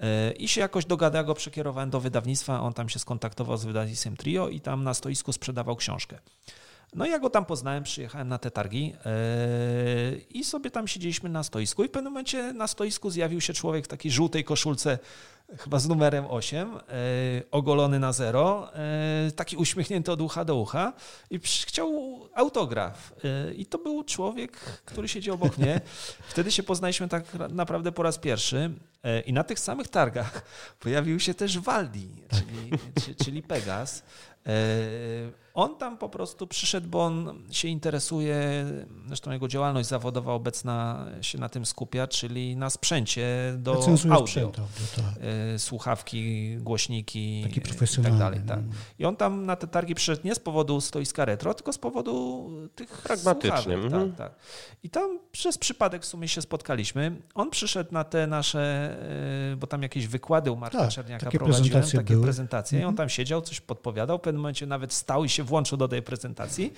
E, 0.00 0.32
I 0.32 0.48
się 0.48 0.60
jakoś 0.60 0.84
dogadał, 0.84 1.24
go 1.24 1.34
przekierowałem 1.34 1.90
do 1.90 2.00
wydawnictwa, 2.00 2.60
on 2.60 2.72
tam 2.72 2.88
się 2.88 2.98
skontaktował 2.98 3.56
z 3.56 3.64
wydawnictwem 3.64 4.16
Trio 4.16 4.48
i 4.48 4.60
tam 4.60 4.84
na 4.84 4.94
stoisku 4.94 5.32
sprzedawał 5.32 5.76
książkę. 5.76 6.18
No 6.96 7.06
ja 7.06 7.18
go 7.18 7.30
tam 7.30 7.44
poznałem, 7.44 7.84
przyjechałem 7.84 8.28
na 8.28 8.38
te 8.38 8.50
targi 8.50 8.84
yy, 8.86 10.18
i 10.30 10.44
sobie 10.44 10.70
tam 10.70 10.88
siedzieliśmy 10.88 11.28
na 11.28 11.42
stoisku 11.42 11.84
i 11.84 11.88
w 11.88 11.90
pewnym 11.90 12.12
momencie 12.12 12.52
na 12.52 12.66
stoisku 12.66 13.10
zjawił 13.10 13.40
się 13.40 13.52
człowiek 13.52 13.84
w 13.84 13.88
takiej 13.88 14.12
żółtej 14.12 14.44
koszulce, 14.44 14.98
chyba 15.58 15.78
z 15.78 15.88
numerem 15.88 16.24
8, 16.28 16.72
yy, 16.72 16.80
ogolony 17.50 17.98
na 17.98 18.12
zero, 18.12 18.68
yy, 19.24 19.32
taki 19.32 19.56
uśmiechnięty 19.56 20.12
od 20.12 20.20
ucha 20.20 20.44
do 20.44 20.56
ucha 20.56 20.92
i 21.30 21.38
chciał 21.38 22.20
autograf. 22.34 23.12
I 23.56 23.66
to 23.66 23.78
był 23.78 24.04
człowiek, 24.04 24.52
który 24.84 25.08
siedzi 25.08 25.30
obok 25.30 25.58
mnie. 25.58 25.80
Wtedy 26.32 26.52
się 26.52 26.62
poznaliśmy 26.62 27.08
tak 27.08 27.24
naprawdę 27.50 27.92
po 27.92 28.02
raz 28.02 28.18
pierwszy 28.18 28.70
i 29.26 29.32
na 29.32 29.44
tych 29.44 29.60
samych 29.60 29.88
targach 29.88 30.42
pojawił 30.80 31.20
się 31.20 31.34
też 31.34 31.58
Waldi, 31.58 32.08
czyli, 32.30 32.70
czyli 33.24 33.42
Pegas. 33.42 34.02
On 35.56 35.76
tam 35.76 35.98
po 35.98 36.08
prostu 36.08 36.46
przyszedł, 36.46 36.88
bo 36.88 37.04
on 37.04 37.42
się 37.50 37.68
interesuje, 37.68 38.64
zresztą 39.06 39.30
jego 39.30 39.48
działalność 39.48 39.88
zawodowa 39.88 40.32
obecna 40.32 41.06
się 41.20 41.38
na 41.38 41.48
tym 41.48 41.66
skupia, 41.66 42.06
czyli 42.06 42.56
na 42.56 42.70
sprzęcie 42.70 43.54
do 43.58 43.74
Recenzuje 43.74 44.14
audio. 44.14 44.26
Sprzęt 44.26 44.56
tak. 44.96 45.24
Y, 45.54 45.58
słuchawki, 45.58 46.56
głośniki 46.56 47.42
Taki 47.42 47.60
i 48.00 48.02
tak 48.02 48.18
dalej. 48.18 48.40
Tak. 48.46 48.58
No. 48.58 48.72
I 48.98 49.04
on 49.04 49.16
tam 49.16 49.46
na 49.46 49.56
te 49.56 49.66
targi 49.66 49.94
przyszedł 49.94 50.20
nie 50.24 50.34
z 50.34 50.38
powodu 50.38 50.80
stoiska 50.80 51.24
retro, 51.24 51.54
tylko 51.54 51.72
z 51.72 51.78
powodu 51.78 52.50
tych 52.74 52.88
Pragmatycznie. 52.88 53.74
Mhm. 53.74 54.12
Tak, 54.12 54.16
tak. 54.16 54.38
I 54.82 54.90
tam 54.90 55.18
przez 55.32 55.58
przypadek 55.58 56.02
w 56.02 56.06
sumie 56.06 56.28
się 56.28 56.42
spotkaliśmy. 56.42 57.22
On 57.34 57.50
przyszedł 57.50 57.92
na 57.92 58.04
te 58.04 58.26
nasze, 58.26 58.96
y, 59.52 59.56
bo 59.56 59.66
tam 59.66 59.82
jakieś 59.82 60.06
wykłady 60.06 60.50
u 60.50 60.56
Marka 60.56 60.78
tak, 60.78 60.90
Czerniaka 60.90 61.26
takie 61.26 61.38
prowadziłem, 61.38 61.70
prezentacje 61.70 61.98
takie 61.98 62.14
były. 62.14 62.24
prezentacje. 62.24 62.78
I 62.78 62.82
on 62.82 62.88
mhm. 62.88 62.96
tam 62.96 63.08
siedział, 63.08 63.42
coś 63.42 63.60
podpowiadał, 63.60 64.18
w 64.18 64.20
pewnym 64.20 64.42
momencie 64.42 64.66
nawet 64.66 64.92
stał 64.92 65.24
i 65.24 65.28
się 65.28 65.45
włączył 65.46 65.78
do 65.78 65.88
tej 65.88 66.02
prezentacji. 66.02 66.72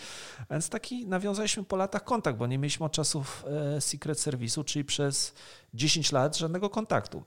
Więc 0.51 0.69
taki 0.69 1.07
nawiązaliśmy 1.07 1.65
po 1.65 1.77
latach 1.77 2.05
kontakt, 2.05 2.39
bo 2.39 2.47
nie 2.47 2.59
mieliśmy 2.59 2.87
od 2.87 2.93
czasów 2.93 3.45
e, 3.77 3.81
Secret 3.81 4.19
Service'u, 4.19 4.65
czyli 4.65 4.85
przez 4.85 5.35
10 5.75 6.13
lat 6.13 6.37
żadnego 6.37 6.71
kontaktu. 6.71 7.23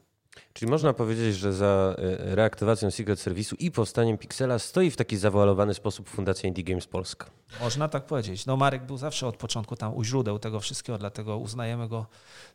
Czyli 0.54 0.72
można 0.72 0.94
powiedzieć, 0.94 1.36
że 1.36 1.54
za 1.54 1.96
e, 1.98 2.36
reaktywacją 2.36 2.92
Secret 2.92 3.20
Service'u 3.20 3.56
i 3.60 3.72
powstaniem 3.72 4.18
Pixela 4.18 4.60
stoi 4.60 4.92
w 4.92 4.98
taki 4.98 5.18
zawoalowany 5.18 5.74
sposób 5.74 6.10
Fundacja 6.10 6.48
Indie 6.48 6.64
Games 6.64 6.88
Polska. 6.88 7.26
Można 7.62 7.88
tak 7.88 8.06
powiedzieć. 8.06 8.46
No 8.46 8.58
Marek 8.58 8.86
był 8.86 8.98
zawsze 8.98 9.28
od 9.28 9.38
początku 9.38 9.76
tam 9.76 9.96
u 9.96 10.04
źródeł 10.04 10.40
tego 10.40 10.60
wszystkiego, 10.60 10.98
dlatego 10.98 11.38
uznajemy 11.38 11.88
go 11.88 12.06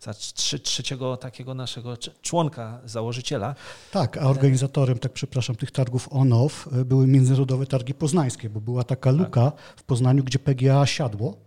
za 0.00 0.14
trzy, 0.14 0.58
trzeciego 0.58 1.16
takiego 1.16 1.54
naszego 1.54 1.96
członka, 2.22 2.80
założyciela. 2.84 3.54
Tak, 3.90 4.16
a 4.16 4.20
organizatorem, 4.20 4.98
tak 4.98 5.12
przepraszam, 5.12 5.56
tych 5.56 5.70
targów 5.70 6.08
on-off 6.10 6.68
e, 6.72 6.84
były 6.84 7.06
Międzynarodowe 7.06 7.66
Targi 7.66 7.94
Poznańskie, 7.94 8.50
bo 8.50 8.60
była 8.60 8.84
taka 8.84 9.10
luka 9.10 9.50
tak. 9.50 9.60
w 9.76 9.82
Poznaniu, 9.82 10.24
gdzie 10.24 10.38
PGA 10.38 10.86
siadło 10.86 11.45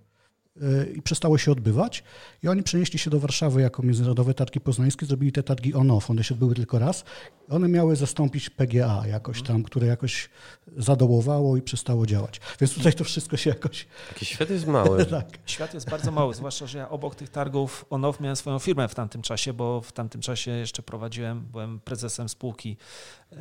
i 0.96 1.02
przestało 1.02 1.38
się 1.38 1.52
odbywać. 1.52 2.04
I 2.44 2.48
oni 2.48 2.64
przenieśli 2.64 3.00
się 3.00 3.10
do 3.10 3.20
Warszawy 3.20 3.62
jako 3.62 3.84
Międzynarodowe 3.84 4.34
Targi 4.34 4.60
Poznańskie, 4.60 5.06
zrobili 5.06 5.32
te 5.32 5.44
targi 5.44 5.74
on-off. 5.74 6.10
One 6.10 6.24
się 6.24 6.34
odbyły 6.34 6.56
tylko 6.56 6.80
raz. 6.80 7.04
One 7.50 7.68
miały 7.68 7.96
zastąpić 7.96 8.50
PGA 8.50 9.04
jakoś 9.08 9.44
tam, 9.44 9.64
które 9.64 9.88
jakoś 9.88 10.30
zadołowało 10.78 11.58
i 11.58 11.62
przestało 11.62 12.06
działać. 12.06 12.42
Więc 12.62 12.74
tutaj 12.74 12.94
to 12.94 13.04
wszystko 13.04 13.38
się 13.38 13.50
jakoś... 13.50 13.88
Taki 14.10 14.26
świat 14.26 14.50
jest 14.50 14.68
mały. 14.68 15.06
tak. 15.20 15.26
Świat 15.46 15.74
jest 15.74 15.90
bardzo 15.90 16.12
mały, 16.12 16.34
zwłaszcza, 16.34 16.68
że 16.68 16.78
ja 16.78 16.90
obok 16.90 17.16
tych 17.16 17.30
targów 17.30 17.86
on-off 17.90 18.20
miałem 18.20 18.36
swoją 18.36 18.60
firmę 18.60 18.88
w 18.88 18.96
tamtym 18.96 19.22
czasie, 19.22 19.54
bo 19.54 19.82
w 19.82 19.92
tamtym 19.92 20.22
czasie 20.22 20.52
jeszcze 20.52 20.84
prowadziłem, 20.84 21.42
byłem 21.52 21.80
prezesem 21.80 22.30
spółki 22.30 22.78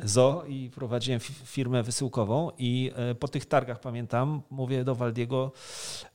ZO 0.03 0.43
i 0.47 0.69
prowadziłem 0.75 1.19
firmę 1.45 1.83
wysyłkową 1.83 2.51
i 2.57 2.91
e, 2.95 3.15
po 3.15 3.27
tych 3.27 3.45
targach 3.45 3.79
pamiętam, 3.79 4.41
mówię 4.49 4.83
do 4.83 4.95
Waldiego, 4.95 5.51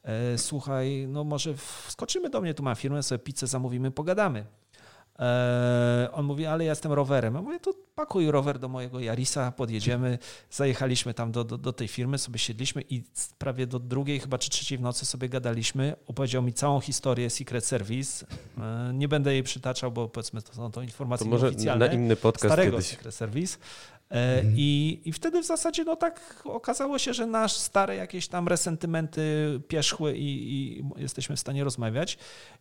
e, 0.03 0.39
słuchaj, 0.39 1.07
no 1.09 1.25
może 1.25 1.55
wskoczymy 1.57 2.31
do 2.31 2.41
mnie, 2.41 2.55
tu 2.55 2.63
mam 2.63 2.77
firmę, 2.77 3.03
sobie 3.03 3.19
pizzę 3.19 3.47
zamówimy, 3.47 3.91
pogadamy. 3.91 4.45
E, 5.19 6.09
on 6.13 6.25
mówi, 6.25 6.47
ale 6.47 6.65
ja 6.65 6.71
jestem 6.71 6.93
rowerem. 6.93 7.35
Ja 7.35 7.43
mówię, 7.43 7.61
to 7.61 7.75
pakuj 7.95 8.31
rower 8.31 8.59
do 8.59 8.69
mojego 8.69 9.01
Jarisa, 9.01 9.53
podjedziemy. 9.53 10.19
Zajechaliśmy 10.51 11.15
tam 11.15 11.33
do, 11.33 11.45
do, 11.45 11.59
do, 11.59 11.73
tej 11.73 11.89
firmy, 11.89 12.19
sobie 12.19 12.39
siedliśmy 12.39 12.83
i 12.91 13.03
prawie 13.39 13.67
do 13.67 13.79
drugiej, 13.79 14.21
chyba 14.21 14.39
czy 14.39 14.51
trzeciej 14.51 14.79
w 14.79 14.81
nocy 14.81 15.07
sobie 15.07 15.29
gadaliśmy. 15.29 15.97
Opowiedział 16.07 16.43
mi 16.43 16.53
całą 16.53 16.81
historię 16.81 17.31
Secret 17.31 17.65
Service. 17.65 18.27
E, 18.59 18.91
nie 18.95 19.09
będę 19.09 19.33
jej 19.33 19.43
przytaczał, 19.43 19.93
bo 19.93 20.09
powiedzmy 20.09 20.43
to 20.43 20.55
są 20.55 20.71
to 20.71 20.83
informacje 20.83 21.27
to 21.27 21.31
może 21.31 21.49
oficjalne. 21.49 21.89
na 21.89 21.93
inny 21.93 22.17
podcast 22.17 22.53
starego 22.53 22.71
kiedyś. 22.71 22.87
Secret 22.87 23.15
Service. 23.15 23.59
E, 24.15 24.39
mhm. 24.39 24.55
I, 24.57 25.01
I 25.05 25.13
wtedy 25.13 25.43
w 25.43 25.47
zasadzie 25.47 25.85
no 25.85 25.97
tak 25.97 26.43
okazało 26.45 26.99
się, 26.99 27.15
że 27.15 27.27
nasz 27.27 27.53
stare 27.53 27.97
jakieś 27.97 28.29
tam 28.29 28.49
resentymenty 28.49 29.23
pierzchły 29.69 30.17
i, 30.17 30.53
i, 30.53 30.85
jesteśmy 30.97 31.37
w 31.37 31.41
stanie 31.41 31.65
rozmawiać. 31.65 32.19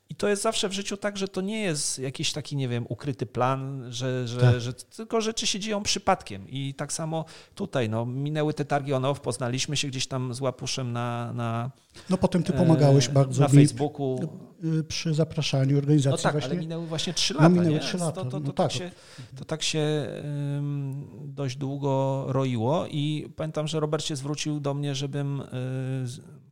I 0.10 0.16
to 0.16 0.28
jest 0.28 0.42
zawsze 0.42 0.70
w 0.70 0.74
życiu 0.74 0.98
tak, 0.98 1.18
że 1.18 1.28
to 1.28 1.42
nie 1.42 1.62
jest 1.62 2.00
jakiś 2.00 2.34
taki, 2.34 2.56
nie 2.56 2.68
wiem, 2.68 2.86
ukryty 2.90 3.26
plan, 3.26 3.86
że, 3.90 4.28
że, 4.28 4.42
tak. 4.42 4.62
że 4.62 4.74
tylko 4.74 5.22
rzeczy 5.22 5.48
się 5.48 5.60
dzieją 5.60 5.84
przypadkiem. 5.84 6.50
I 6.50 6.74
tak 6.74 6.94
samo 6.94 7.26
tutaj, 7.56 7.90
no, 7.90 8.06
minęły 8.06 8.54
te 8.54 8.66
targi 8.66 8.94
on-off, 8.94 9.20
poznaliśmy 9.20 9.78
się 9.78 9.88
gdzieś 9.88 10.08
tam 10.08 10.34
z 10.34 10.42
Łapuszem 10.42 10.92
na... 10.92 11.34
na 11.34 11.72
no 12.10 12.18
potem 12.18 12.44
ty 12.44 12.54
pomagałeś 12.54 13.08
e, 13.08 13.12
bardzo 13.12 13.42
na 13.42 13.48
Facebooku. 13.48 14.20
Y, 14.80 14.84
przy 14.84 15.14
zapraszaniu 15.14 15.78
organizacji 15.78 16.18
no 16.18 16.24
tak, 16.24 16.32
właśnie. 16.32 16.52
ale 16.52 16.60
minęły 16.60 16.88
właśnie 16.88 17.14
trzy 17.14 17.34
no, 17.34 17.40
lata, 17.40 17.56
no, 17.56 17.62
minęły 17.62 17.80
trzy 17.80 17.98
lata. 17.98 18.12
To, 18.12 18.24
to, 18.24 18.40
to, 18.40 18.46
to, 18.46 18.54
tak, 18.54 18.56
tak 18.56 18.72
się, 18.72 18.92
to 19.36 19.46
tak 19.46 19.64
się 19.64 20.08
um, 20.56 21.08
dość 21.26 21.58
długo 21.58 22.26
roiło 22.28 22.86
i 22.88 23.30
pamiętam, 23.36 23.68
że 23.68 23.80
Robert 23.80 24.04
się 24.04 24.16
zwrócił 24.16 24.60
do 24.60 24.74
mnie, 24.74 24.96
żebym 24.96 25.42
y, 25.42 25.46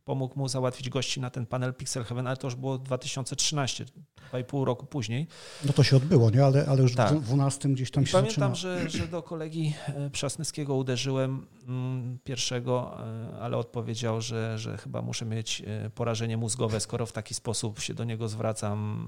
pomógł 0.04 0.38
mu 0.38 0.48
załatwić 0.48 0.88
gości 0.88 1.20
na 1.20 1.30
ten 1.30 1.46
panel 1.46 1.74
Pixel 1.74 2.04
Heaven, 2.04 2.26
ale 2.26 2.36
to 2.36 2.46
już 2.46 2.54
było 2.54 2.78
2013, 2.78 3.84
dwa 4.28 4.38
i 4.38 4.44
pół 4.44 4.64
roku 4.64 4.86
później. 4.86 5.26
No 5.64 5.72
to 5.72 5.82
się 5.82 5.96
odbyło, 5.96 6.30
nie? 6.30 6.44
Ale, 6.44 6.66
ale 6.66 6.82
już 6.82 6.94
tak. 6.94 7.14
w 7.14 7.22
12 7.22 7.68
gdzieś 7.68 7.90
tam 7.90 8.04
I 8.04 8.06
się 8.06 8.12
Pamiętam, 8.12 8.54
że, 8.54 8.90
że 8.90 9.08
do 9.08 9.22
kolegi 9.22 9.74
e, 9.86 10.10
Przasnyskiego 10.10 10.74
uderzyłem 10.74 11.46
mm, 11.68 12.18
pierwszego, 12.24 12.98
e, 13.00 13.38
ale 13.40 13.56
odpowiedział, 13.56 14.20
że, 14.20 14.58
że 14.58 14.78
chyba 14.78 15.02
muszę 15.02 15.24
mieć 15.24 15.62
e, 15.66 15.90
porażenie 15.90 16.36
mózgowe, 16.36 16.80
skoro 16.80 17.06
w 17.06 17.12
taki 17.12 17.34
sposób 17.34 17.80
się 17.80 17.94
do 17.94 18.04
niego 18.04 18.28
zwracam. 18.28 19.06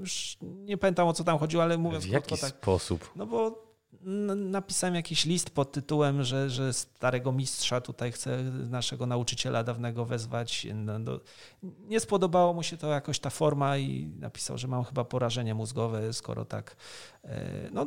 Już 0.00 0.36
nie 0.42 0.76
pamiętam 0.76 1.08
o 1.08 1.12
co 1.12 1.24
tam 1.24 1.38
chodziło, 1.38 1.62
ale 1.62 1.78
mówię 1.78 2.00
w 2.00 2.06
jaki 2.06 2.38
tak, 2.38 2.50
sposób? 2.50 3.12
No 3.16 3.26
bo 3.26 3.67
napisałem 4.36 4.94
jakiś 4.94 5.24
list 5.24 5.50
pod 5.50 5.72
tytułem, 5.72 6.24
że, 6.24 6.50
że 6.50 6.72
starego 6.72 7.32
mistrza 7.32 7.80
tutaj 7.80 8.12
chcę 8.12 8.42
naszego 8.70 9.06
nauczyciela 9.06 9.64
dawnego 9.64 10.04
wezwać. 10.04 10.66
No, 10.74 10.98
no, 10.98 11.20
nie 11.62 12.00
spodobało 12.00 12.54
mu 12.54 12.62
się 12.62 12.76
to 12.76 12.86
jakoś 12.86 13.18
ta 13.18 13.30
forma 13.30 13.78
i 13.78 14.10
napisał, 14.18 14.58
że 14.58 14.68
mam 14.68 14.84
chyba 14.84 15.04
porażenie 15.04 15.54
mózgowe, 15.54 16.12
skoro 16.12 16.44
tak. 16.44 16.76
E, 17.24 17.70
no, 17.72 17.86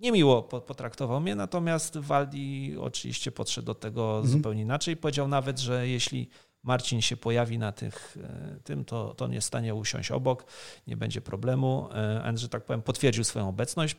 niemiło 0.00 0.42
potraktował 0.42 1.20
mnie, 1.20 1.34
natomiast 1.34 1.98
Waldi 1.98 2.76
oczywiście 2.80 3.32
podszedł 3.32 3.66
do 3.66 3.74
tego 3.74 4.16
mhm. 4.16 4.26
zupełnie 4.26 4.62
inaczej. 4.62 4.96
Powiedział 4.96 5.28
nawet, 5.28 5.58
że 5.58 5.88
jeśli 5.88 6.28
Marcin 6.62 7.00
się 7.00 7.16
pojawi 7.16 7.58
na 7.58 7.72
tych, 7.72 8.18
e, 8.24 8.56
tym, 8.64 8.84
to, 8.84 9.14
to 9.14 9.28
nie 9.28 9.34
jest 9.34 9.44
w 9.44 9.48
stanie 9.48 9.74
usiąść 9.74 10.10
obok, 10.10 10.44
nie 10.86 10.96
będzie 10.96 11.20
problemu. 11.20 11.88
E, 11.94 12.32
że 12.34 12.48
tak 12.48 12.64
powiem, 12.64 12.82
potwierdził 12.82 13.24
swoją 13.24 13.48
obecność. 13.48 13.96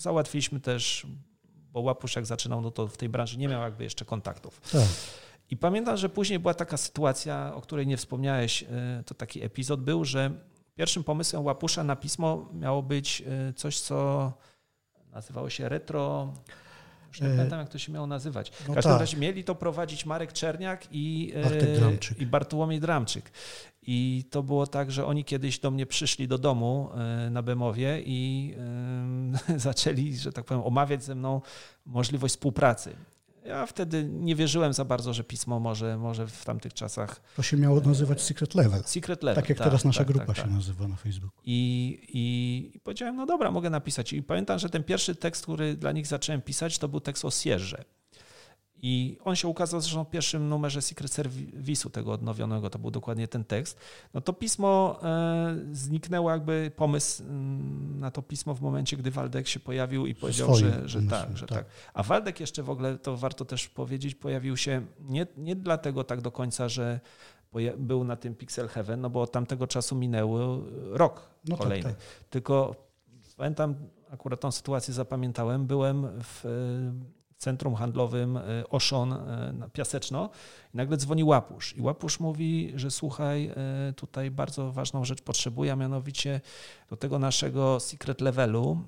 Załatwiliśmy 0.00 0.60
też, 0.60 1.06
bo 1.72 1.80
Łapusz 1.80 2.16
jak 2.16 2.26
zaczynał, 2.26 2.60
no 2.60 2.70
to 2.70 2.86
w 2.86 2.96
tej 2.96 3.08
branży 3.08 3.38
nie 3.38 3.48
miał 3.48 3.62
jakby 3.62 3.84
jeszcze 3.84 4.04
kontaktów. 4.04 4.60
Tak. 4.60 4.88
I 5.50 5.56
pamiętam, 5.56 5.96
że 5.96 6.08
później 6.08 6.38
była 6.38 6.54
taka 6.54 6.76
sytuacja, 6.76 7.54
o 7.54 7.60
której 7.60 7.86
nie 7.86 7.96
wspomniałeś, 7.96 8.62
e, 8.62 8.66
to 9.06 9.14
taki 9.14 9.42
epizod 9.42 9.80
był, 9.80 10.04
że 10.04 10.30
pierwszym 10.74 11.04
pomysłem 11.04 11.44
Łapusza 11.44 11.84
na 11.84 11.96
pismo 11.96 12.48
miało 12.52 12.82
być 12.82 13.22
e, 13.26 13.52
coś, 13.52 13.80
co 13.80 14.32
nazywało 15.12 15.50
się 15.50 15.68
retro 15.68 16.32
już 17.10 17.20
nie 17.20 17.28
e, 17.28 17.30
pamiętam, 17.30 17.60
jak 17.60 17.68
to 17.68 17.78
się 17.78 17.92
miało 17.92 18.06
nazywać. 18.06 18.50
W 18.50 18.68
no 18.68 18.74
każdym 18.74 18.92
tak. 18.92 19.00
razie 19.00 19.16
mieli 19.16 19.44
to 19.44 19.54
prowadzić 19.54 20.06
Marek 20.06 20.32
Czerniak 20.32 20.86
i, 20.92 21.32
i 22.18 22.26
Bartłomiej 22.26 22.80
Dramczyk. 22.80 23.30
I 23.82 24.24
to 24.30 24.42
było 24.42 24.66
tak, 24.66 24.92
że 24.92 25.06
oni 25.06 25.24
kiedyś 25.24 25.58
do 25.58 25.70
mnie 25.70 25.86
przyszli 25.86 26.28
do 26.28 26.38
domu 26.38 26.90
e, 26.94 27.30
na 27.30 27.42
Bemowie 27.42 28.02
i 28.06 28.54
zaczęli, 29.56 30.16
że 30.16 30.32
tak 30.32 30.44
powiem, 30.44 30.62
omawiać 30.62 31.04
ze 31.04 31.14
mną 31.14 31.40
możliwość 31.86 32.34
współpracy. 32.34 32.96
Ja 33.44 33.66
wtedy 33.66 34.08
nie 34.10 34.36
wierzyłem 34.36 34.72
za 34.72 34.84
bardzo, 34.84 35.14
że 35.14 35.24
pismo 35.24 35.60
może, 35.60 35.98
może 35.98 36.26
w 36.26 36.44
tamtych 36.44 36.74
czasach. 36.74 37.20
To 37.36 37.42
się 37.42 37.56
miało 37.56 37.80
nazywać 37.80 38.22
Secret 38.22 38.54
Level. 38.54 38.82
Secret 38.84 39.22
Level. 39.22 39.42
Tak 39.42 39.48
jak 39.48 39.58
tak, 39.58 39.66
teraz 39.66 39.84
nasza 39.84 39.98
tak, 39.98 40.06
grupa 40.06 40.26
tak, 40.26 40.36
się 40.36 40.42
tak. 40.42 40.50
nazywa 40.50 40.88
na 40.88 40.96
Facebooku. 40.96 41.40
I, 41.44 41.98
i, 42.08 42.76
I, 42.76 42.80
powiedziałem, 42.80 43.16
no 43.16 43.26
dobra, 43.26 43.50
mogę 43.50 43.70
napisać. 43.70 44.12
I 44.12 44.22
pamiętam, 44.22 44.58
że 44.58 44.68
ten 44.68 44.84
pierwszy 44.84 45.14
tekst, 45.14 45.42
który 45.42 45.76
dla 45.76 45.92
nich 45.92 46.06
zacząłem 46.06 46.42
pisać, 46.42 46.78
to 46.78 46.88
był 46.88 47.00
tekst 47.00 47.24
o 47.24 47.30
Sierze. 47.30 47.84
I 48.82 49.18
on 49.24 49.36
się 49.36 49.48
ukazał 49.48 49.80
zresztą 49.80 50.04
w 50.04 50.10
pierwszym 50.10 50.48
numerze 50.48 50.82
Secret 50.82 51.10
Service'u 51.10 51.90
tego 51.90 52.12
odnowionego, 52.12 52.70
to 52.70 52.78
był 52.78 52.90
dokładnie 52.90 53.28
ten 53.28 53.44
tekst. 53.44 53.78
No 54.14 54.20
to 54.20 54.32
pismo 54.32 55.00
e, 55.02 55.56
zniknęło 55.72 56.30
jakby 56.30 56.72
pomysł 56.76 57.22
mm, 57.22 58.00
na 58.00 58.10
to 58.10 58.22
pismo 58.22 58.54
w 58.54 58.60
momencie, 58.60 58.96
gdy 58.96 59.10
Waldek 59.10 59.48
się 59.48 59.60
pojawił 59.60 60.06
i 60.06 60.14
powiedział, 60.14 60.54
że, 60.54 60.88
że 60.88 61.02
tak, 61.02 61.36
że 61.36 61.46
tak. 61.46 61.58
tak. 61.58 61.66
A 61.94 62.02
Waldek 62.02 62.40
jeszcze 62.40 62.62
w 62.62 62.70
ogóle, 62.70 62.98
to 62.98 63.16
warto 63.16 63.44
też 63.44 63.68
powiedzieć, 63.68 64.14
pojawił 64.14 64.56
się 64.56 64.86
nie, 65.00 65.26
nie 65.36 65.56
dlatego 65.56 66.04
tak 66.04 66.20
do 66.20 66.32
końca, 66.32 66.68
że 66.68 67.00
był 67.78 68.04
na 68.04 68.16
tym 68.16 68.34
Pixel 68.34 68.68
Heaven, 68.68 69.00
no 69.00 69.10
bo 69.10 69.22
od 69.22 69.32
tamtego 69.32 69.66
czasu 69.66 69.96
minęły 69.96 70.40
rok 70.92 71.30
no 71.44 71.56
tak, 71.56 71.62
kolejny. 71.62 71.84
Tak, 71.84 71.98
tak. 71.98 72.28
Tylko 72.30 72.74
pamiętam, 73.36 73.74
akurat 74.10 74.40
tą 74.40 74.50
sytuację 74.50 74.94
zapamiętałem, 74.94 75.66
byłem 75.66 76.06
w 76.22 76.44
centrum 77.40 77.74
handlowym 77.74 78.36
e, 78.36 78.42
Oszon 78.68 79.12
e, 79.12 79.52
na 79.52 79.68
Piaseczno 79.68 80.30
i 80.74 80.76
nagle 80.76 80.96
dzwoni 80.96 81.24
Łapusz 81.24 81.76
i 81.76 81.80
Łapusz 81.80 82.20
mówi, 82.20 82.72
że 82.76 82.90
słuchaj, 82.90 83.46
e, 83.46 83.92
tutaj 83.96 84.30
bardzo 84.30 84.72
ważną 84.72 85.04
rzecz 85.04 85.22
potrzebuję, 85.22 85.72
a 85.72 85.76
mianowicie 85.76 86.40
do 86.90 86.96
tego 86.96 87.18
naszego 87.18 87.80
secret 87.80 88.20
levelu 88.20 88.84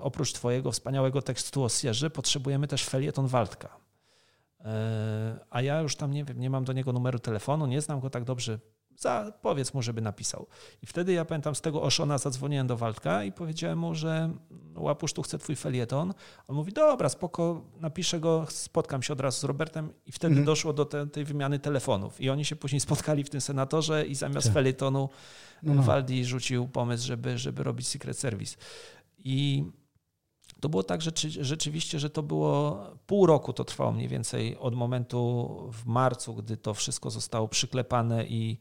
oprócz 0.00 0.32
twojego 0.32 0.72
wspaniałego 0.72 1.22
tekstu 1.22 1.64
o 1.64 1.68
Sierze 1.68 2.10
potrzebujemy 2.10 2.66
też 2.68 2.84
felieton 2.84 3.26
Waldka. 3.26 3.76
a 5.50 5.62
ja 5.62 5.80
już 5.80 5.96
tam 5.96 6.12
nie 6.12 6.24
wiem, 6.24 6.40
nie 6.40 6.50
mam 6.50 6.64
do 6.64 6.72
niego 6.72 6.92
numeru 6.92 7.18
telefonu, 7.18 7.66
nie 7.66 7.80
znam 7.80 8.00
go 8.00 8.10
tak 8.10 8.24
dobrze, 8.24 8.58
za, 8.96 9.32
powiedz 9.42 9.74
mu, 9.74 9.82
żeby 9.82 10.00
napisał. 10.00 10.46
I 10.82 10.86
wtedy 10.86 11.12
ja 11.12 11.24
pamiętam 11.24 11.54
z 11.54 11.60
tego 11.60 11.82
Oszona 11.82 12.18
zadzwoniłem 12.18 12.66
do 12.66 12.76
Waldka 12.76 13.24
i 13.24 13.32
powiedziałem 13.32 13.78
mu, 13.78 13.94
że 13.94 14.30
łapusz, 14.76 15.12
tu 15.12 15.22
chcę 15.22 15.38
twój 15.38 15.56
felieton. 15.56 16.14
On 16.48 16.56
mówi, 16.56 16.72
dobra, 16.72 17.08
spoko, 17.08 17.64
napiszę 17.80 18.20
go, 18.20 18.46
spotkam 18.48 19.02
się 19.02 19.12
od 19.12 19.20
razu 19.20 19.40
z 19.40 19.44
Robertem 19.44 19.92
i 20.06 20.12
wtedy 20.12 20.32
mhm. 20.32 20.46
doszło 20.46 20.72
do 20.72 20.84
te, 20.84 21.06
tej 21.06 21.24
wymiany 21.24 21.58
telefonów. 21.58 22.20
I 22.20 22.30
oni 22.30 22.44
się 22.44 22.56
później 22.56 22.80
spotkali 22.80 23.24
w 23.24 23.30
tym 23.30 23.40
senatorze 23.40 24.06
i 24.06 24.14
zamiast 24.14 24.46
tak. 24.46 24.54
felietonu 24.54 25.08
no. 25.62 25.82
Waldi 25.82 26.24
rzucił 26.24 26.68
pomysł, 26.68 27.06
żeby, 27.06 27.38
żeby 27.38 27.62
robić 27.62 27.88
Secret 27.88 28.18
Service. 28.18 28.56
I 29.18 29.64
to 30.62 30.68
było 30.68 30.82
tak 30.82 31.02
że, 31.02 31.10
rzeczywiście, 31.40 31.98
że 31.98 32.10
to 32.10 32.22
było 32.22 32.80
pół 33.06 33.26
roku 33.26 33.52
to 33.52 33.64
trwało 33.64 33.92
mniej 33.92 34.08
więcej 34.08 34.56
od 34.58 34.74
momentu 34.74 35.48
w 35.72 35.86
marcu, 35.86 36.34
gdy 36.34 36.56
to 36.56 36.74
wszystko 36.74 37.10
zostało 37.10 37.48
przyklepane 37.48 38.26
i 38.26 38.58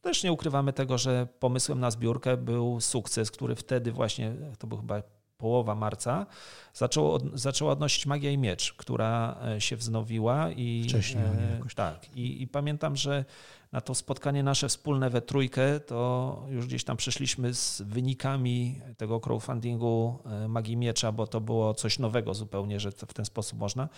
też 0.00 0.22
nie 0.22 0.32
ukrywamy 0.32 0.72
tego, 0.72 0.98
że 0.98 1.28
pomysłem 1.38 1.80
na 1.80 1.90
zbiórkę 1.90 2.36
był 2.36 2.80
sukces, 2.80 3.30
który 3.30 3.54
wtedy 3.54 3.92
właśnie, 3.92 4.32
to 4.58 4.66
był 4.66 4.78
chyba 4.78 5.02
połowa 5.42 5.74
marca, 5.74 6.26
zaczęło, 6.74 7.20
zaczęła 7.34 7.72
odnosić 7.72 8.06
Magia 8.06 8.30
i 8.30 8.38
Miecz, 8.38 8.72
która 8.72 9.36
e, 9.44 9.60
się 9.60 9.76
wznowiła. 9.76 10.50
I, 10.50 10.84
Wcześniej. 10.88 11.24
E, 11.24 11.54
jakoś. 11.54 11.74
Tak. 11.74 12.16
I, 12.16 12.42
I, 12.42 12.48
pamiętam, 12.48 12.96
że 12.96 13.24
na 13.72 13.80
to 13.80 13.94
spotkanie 13.94 14.42
nasze 14.42 14.68
wspólne 14.68 15.10
we 15.10 15.22
trójkę, 15.22 15.80
to 15.80 16.42
już 16.48 16.66
gdzieś 16.66 16.84
tam 16.84 16.96
przyszliśmy 16.96 17.54
z 17.54 17.82
wynikami 17.82 18.80
tego 18.96 19.20
crowdfundingu 19.20 20.18
e, 20.24 20.48
Magii 20.48 20.76
Miecza, 20.76 21.12
bo 21.12 21.26
to 21.26 21.40
było 21.40 21.74
coś 21.74 21.98
nowego 21.98 22.34
zupełnie, 22.34 22.80
że 22.80 22.90
w 22.90 23.14
ten 23.14 23.24
sposób 23.24 23.58
można. 23.58 23.88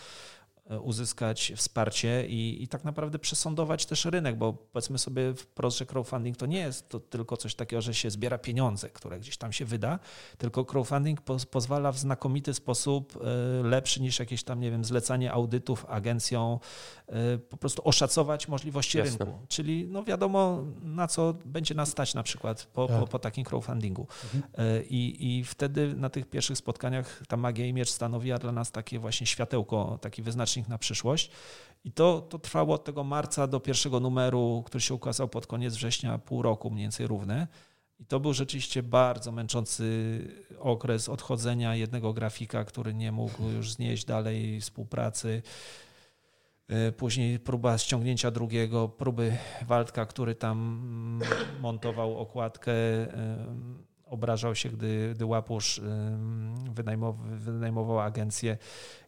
E, 0.71 0.81
uzyskać 0.81 1.53
wsparcie 1.57 2.27
i, 2.27 2.63
i 2.63 2.69
tak 2.69 2.85
naprawdę 2.85 3.19
przesądować 3.19 3.87
też 3.87 4.05
rynek, 4.05 4.39
bo 4.39 4.53
powiedzmy 4.53 4.99
sobie 4.99 5.35
wprost, 5.35 5.79
że 5.79 5.87
crowdfunding 5.87 6.37
to 6.37 6.47
nie 6.47 6.59
jest 6.59 6.89
to 6.89 7.01
tylko 7.01 7.37
coś 7.37 7.55
takiego, 7.55 7.83
że 7.83 7.95
się 7.95 8.11
zbiera 8.11 8.39
pieniądze, 8.39 8.91
które 8.91 9.21
gdzieś 9.21 9.37
tam 9.37 9.53
się 9.53 9.65
wyda, 9.65 9.99
tylko 10.39 10.65
crowdfunding 10.65 11.21
po, 11.21 11.37
pozwala 11.51 11.93
w 11.93 11.99
znakomity 11.99 12.55
sposób 12.55 13.17
e, 13.17 13.63
lepszy 13.63 14.03
niż 14.03 14.19
jakieś 14.19 14.45
tam, 14.45 14.61
nie 14.61 14.71
wiem, 14.71 14.85
zlecanie 14.85 15.33
audytów 15.33 15.87
agencją, 15.89 16.61
e, 17.07 17.39
po 17.39 17.57
prostu 17.57 17.89
oszacować 17.89 18.49
możliwości 18.49 18.99
Jasne. 18.99 19.25
rynku. 19.25 19.39
Czyli 19.49 19.87
no 19.87 20.05
wiadomo, 20.05 20.65
na 20.83 21.09
co 21.09 21.35
będzie 21.45 21.75
nas 21.75 21.89
stać 21.89 22.15
na 22.15 22.23
przykład 22.23 22.67
po, 22.73 22.87
tak. 22.87 23.01
po, 23.01 23.07
po, 23.07 23.19
takim 23.19 23.45
crowdfundingu. 23.45 24.07
Mhm. 24.35 24.85
I, 24.91 25.17
I 25.21 25.45
wtedy 25.45 25.95
na 25.95 26.11
tych 26.11 26.27
pierwszych 26.27 26.59
spotkaniach 26.59 27.23
ta 27.29 27.37
magia 27.37 27.67
i 27.67 27.73
miecz 27.73 27.91
stanowiła 27.91 28.39
dla 28.39 28.53
nas 28.53 28.71
takie 28.73 28.99
właśnie 28.99 29.27
światełko, 29.27 29.99
taki 30.01 30.23
wyznacznik 30.23 30.54
na 30.69 30.79
przyszłość. 30.79 31.31
I 31.85 31.93
to, 31.93 32.21
to 32.21 32.39
trwało 32.39 32.75
od 32.75 32.85
tego 32.85 33.05
marca 33.05 33.47
do 33.47 33.61
pierwszego 33.61 34.01
numeru, 34.01 34.63
który 34.67 34.81
się 34.81 34.95
ukazał 34.95 35.29
pod 35.29 35.47
koniec 35.47 35.75
września, 35.75 36.19
pół 36.19 36.43
roku 36.43 36.71
mniej 36.71 36.85
więcej 36.85 37.07
równy. 37.07 37.47
I 38.01 38.07
to 38.07 38.21
był 38.21 38.33
rzeczywiście 38.33 38.83
bardzo 38.83 39.33
męczący 39.33 40.19
okres 40.59 41.09
odchodzenia 41.09 41.77
jednego 41.77 42.13
grafika, 42.13 42.65
który 42.65 42.95
nie 42.95 43.13
mógł 43.13 43.43
już 43.49 43.73
znieść 43.73 44.05
dalej 44.05 44.61
współpracy. 44.61 45.43
E, 46.69 46.93
później 46.93 47.39
próba 47.39 47.79
ściągnięcia 47.79 48.31
drugiego, 48.31 48.89
próby 48.89 49.37
Waldka, 49.67 50.07
który 50.07 50.35
tam 50.35 51.21
montował 51.61 52.19
okładkę, 52.19 52.73
obrażał 54.15 54.55
się, 54.55 54.69
gdy, 54.69 55.13
gdy 55.15 55.27
Łapusz 55.27 55.81
wynajmował, 56.71 57.25
wynajmował 57.37 58.01
agencję 58.01 58.57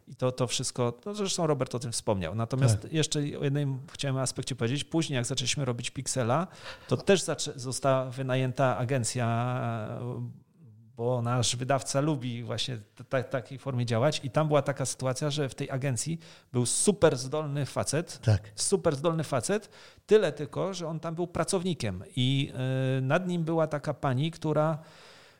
i 0.09 0.15
to, 0.15 0.33
to 0.33 0.47
wszystko, 0.47 0.99
no 1.07 1.15
zresztą 1.15 1.47
Robert 1.47 1.75
o 1.75 1.79
tym 1.79 1.93
wspomniał. 1.93 2.35
Natomiast 2.35 2.83
tak. 2.83 2.93
jeszcze 2.93 3.19
o 3.19 3.45
jednym 3.45 3.79
chciałem 3.93 4.17
aspekcie 4.17 4.57
powiedzieć. 4.57 4.85
Później, 4.85 5.17
jak 5.17 5.27
zaczęliśmy 5.27 5.65
robić 5.65 5.91
Pixela, 5.91 6.47
to 6.89 6.97
też 6.97 7.25
została 7.57 8.11
wynajęta 8.11 8.79
agencja, 8.79 9.27
bo 10.97 11.23
nasz 11.23 11.57
wydawca 11.57 12.01
lubi 12.01 12.43
właśnie 12.43 12.77
w 12.77 13.25
takiej 13.31 13.59
formie 13.59 13.87
działać. 13.87 14.21
I 14.25 14.31
tam 14.31 14.49
była 14.49 14.63
taka 14.63 14.87
sytuacja, 14.87 15.31
że 15.31 15.49
w 15.49 15.55
tej 15.55 15.71
agencji 15.71 16.19
był 16.53 16.67
super 16.67 17.17
zdolny 17.17 17.67
facet. 17.67 18.19
Tak. 18.19 18.53
Super 18.55 18.97
zdolny 18.97 19.25
facet. 19.25 19.71
Tyle 20.07 20.33
tylko, 20.33 20.75
że 20.75 20.89
on 20.89 21.01
tam 21.01 21.15
był 21.15 21.27
pracownikiem. 21.27 22.05
I 22.17 22.53
y, 22.99 23.01
nad 23.01 23.29
nim 23.29 23.45
była 23.45 23.67
taka 23.67 23.95
pani, 23.95 24.31
która 24.31 24.79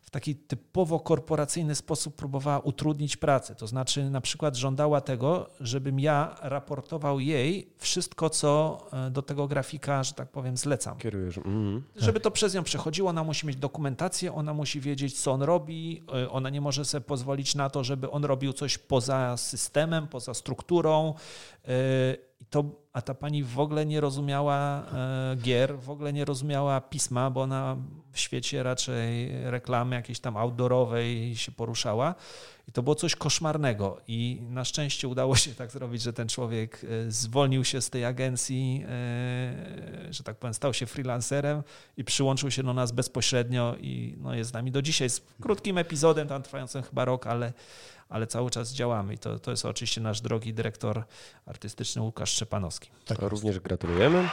w 0.07 0.11
taki 0.11 0.35
typowo 0.37 1.01
korporacyjny 1.01 1.75
sposób 1.75 2.17
próbowała 2.17 2.59
utrudnić 2.59 3.17
pracę. 3.17 3.55
To 3.55 3.67
znaczy, 3.67 4.11
na 4.11 4.21
przykład 4.21 4.57
żądała 4.57 5.01
tego, 5.01 5.51
żebym 5.61 6.01
ja 6.01 6.37
raportował 6.43 7.21
jej 7.21 7.73
wszystko, 7.79 8.31
co 8.31 8.81
e, 8.93 9.11
do 9.11 9.23
tego 9.23 9.49
grafika, 9.49 10.05
że 10.05 10.15
tak 10.15 10.29
powiem, 10.29 10.57
zlecam. 10.57 10.99
Kierujesz. 10.99 11.39
Mm, 11.39 11.83
żeby 11.97 12.21
tak. 12.21 12.25
to 12.25 12.31
przez 12.31 12.55
nią 12.55 12.63
przechodziło, 12.63 13.11
ona 13.11 13.25
musi 13.25 13.47
mieć 13.47 13.57
dokumentację, 13.57 14.35
ona 14.35 14.55
musi 14.55 14.81
wiedzieć, 14.81 15.21
co 15.21 15.33
on 15.33 15.43
robi, 15.43 16.05
e, 16.15 16.31
ona 16.31 16.51
nie 16.51 16.61
może 16.61 16.85
sobie 16.85 17.05
pozwolić 17.05 17.55
na 17.55 17.71
to, 17.71 17.85
żeby 17.85 18.11
on 18.11 18.25
robił 18.25 18.53
coś 18.53 18.79
poza 18.79 19.37
systemem, 19.37 20.09
poza 20.09 20.35
strukturą. 20.35 21.15
E, 21.65 22.17
I 22.41 22.45
to 22.45 22.65
a 22.97 23.03
ta 23.03 23.15
pani 23.15 23.45
w 23.45 23.59
ogóle 23.59 23.87
nie 23.87 24.01
rozumiała 24.01 24.83
e, 24.93 25.37
gier, 25.37 25.79
w 25.79 25.91
ogóle 25.91 26.13
nie 26.13 26.25
rozumiała 26.25 26.81
pisma, 26.81 27.31
bo 27.31 27.43
ona 27.43 27.77
w 28.13 28.19
świecie 28.19 28.63
raczej 28.63 29.31
reklamy 29.51 29.97
jakiejś 29.97 30.21
tam 30.21 30.37
outdoorowej 30.37 31.37
się 31.37 31.53
poruszała. 31.53 32.15
I 32.69 32.73
to 32.73 32.83
było 32.83 32.95
coś 32.95 33.17
koszmarnego. 33.17 34.01
I 34.09 34.43
na 34.51 34.65
szczęście 34.65 35.09
udało 35.09 35.37
się 35.37 35.55
tak 35.55 35.71
zrobić, 35.71 36.03
że 36.03 36.13
ten 36.13 36.29
człowiek 36.29 36.85
e, 36.85 37.11
zwolnił 37.11 37.65
się 37.65 37.81
z 37.81 37.91
tej 37.91 38.05
agencji, 38.05 38.85
e, 38.89 40.13
że 40.13 40.23
tak 40.25 40.37
powiem, 40.37 40.55
stał 40.55 40.75
się 40.75 40.87
freelancerem 40.87 41.63
i 41.97 42.05
przyłączył 42.05 42.51
się 42.51 42.63
do 42.63 42.75
nas 42.75 42.93
bezpośrednio 42.93 43.77
i 43.81 44.17
no, 44.21 44.35
jest 44.35 44.51
z 44.51 44.53
nami 44.53 44.71
do 44.71 44.83
dzisiaj 44.83 45.11
z 45.11 45.23
krótkim 45.41 45.79
epizodem, 45.79 46.29
tam 46.29 46.43
trwającym 46.43 46.83
chyba 46.83 47.05
rok, 47.05 47.27
ale 47.27 47.53
ale 48.09 48.27
cały 48.27 48.51
czas 48.51 48.73
działamy 48.73 49.15
i 49.15 49.19
to, 49.19 49.39
to 49.39 49.51
jest 49.51 49.65
oczywiście 49.65 50.01
nasz 50.01 50.21
drogi 50.21 50.55
dyrektor 50.55 51.03
artystyczny 51.47 52.03
Łukasz 52.03 52.31
Szczepanowski. 52.31 52.91
Tak, 53.05 53.19
również 53.23 53.61
gratulujemy. 53.61 54.29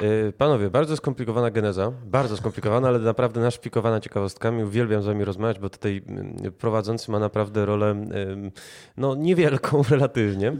Y, 0.00 0.32
panowie, 0.38 0.70
bardzo 0.70 0.96
skomplikowana 0.96 1.50
geneza, 1.50 1.92
bardzo 2.04 2.36
skomplikowana, 2.36 2.88
ale 2.88 2.98
naprawdę 2.98 3.40
naszpikowana 3.40 4.00
ciekawostkami. 4.00 4.64
Uwielbiam 4.64 5.02
z 5.02 5.06
wami 5.06 5.24
rozmawiać, 5.24 5.58
bo 5.58 5.70
tutaj 5.70 6.02
y, 6.46 6.52
prowadzący 6.52 7.10
ma 7.10 7.18
naprawdę 7.18 7.66
rolę 7.66 8.06
no, 8.96 9.14
niewielką 9.14 9.82
relatywnie. 9.90 10.56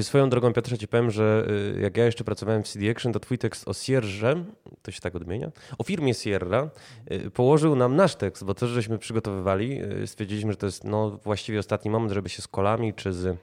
Swoją 0.00 0.30
drogą, 0.30 0.52
Piotrze, 0.52 0.78
ci 0.78 0.88
powiem, 0.88 1.10
że 1.10 1.46
y, 1.76 1.80
jak 1.80 1.96
ja 1.96 2.04
jeszcze 2.04 2.24
pracowałem 2.24 2.62
w 2.62 2.68
CD 2.68 2.90
Action, 2.90 3.12
to 3.12 3.20
twój 3.20 3.38
tekst 3.38 3.68
o 3.68 3.74
Sierrze, 3.74 4.44
to 4.82 4.90
się 4.90 5.00
tak 5.00 5.16
odmienia, 5.16 5.50
o 5.78 5.84
firmie 5.84 6.14
Sierra, 6.14 6.70
y, 7.12 7.30
położył 7.30 7.76
nam 7.76 7.96
nasz 7.96 8.16
tekst, 8.16 8.44
bo 8.44 8.54
też 8.54 8.70
żeśmy 8.70 8.98
przygotowywali. 8.98 9.82
Y, 9.82 10.06
stwierdziliśmy, 10.06 10.52
że 10.52 10.56
to 10.56 10.66
jest 10.66 10.84
no, 10.84 11.10
właściwie 11.10 11.58
ostatni 11.58 11.90
moment, 11.90 12.12
żeby 12.12 12.28
się 12.28 12.42
z 12.42 12.48
Kolami, 12.48 12.94
czy 12.94 13.12
z, 13.12 13.36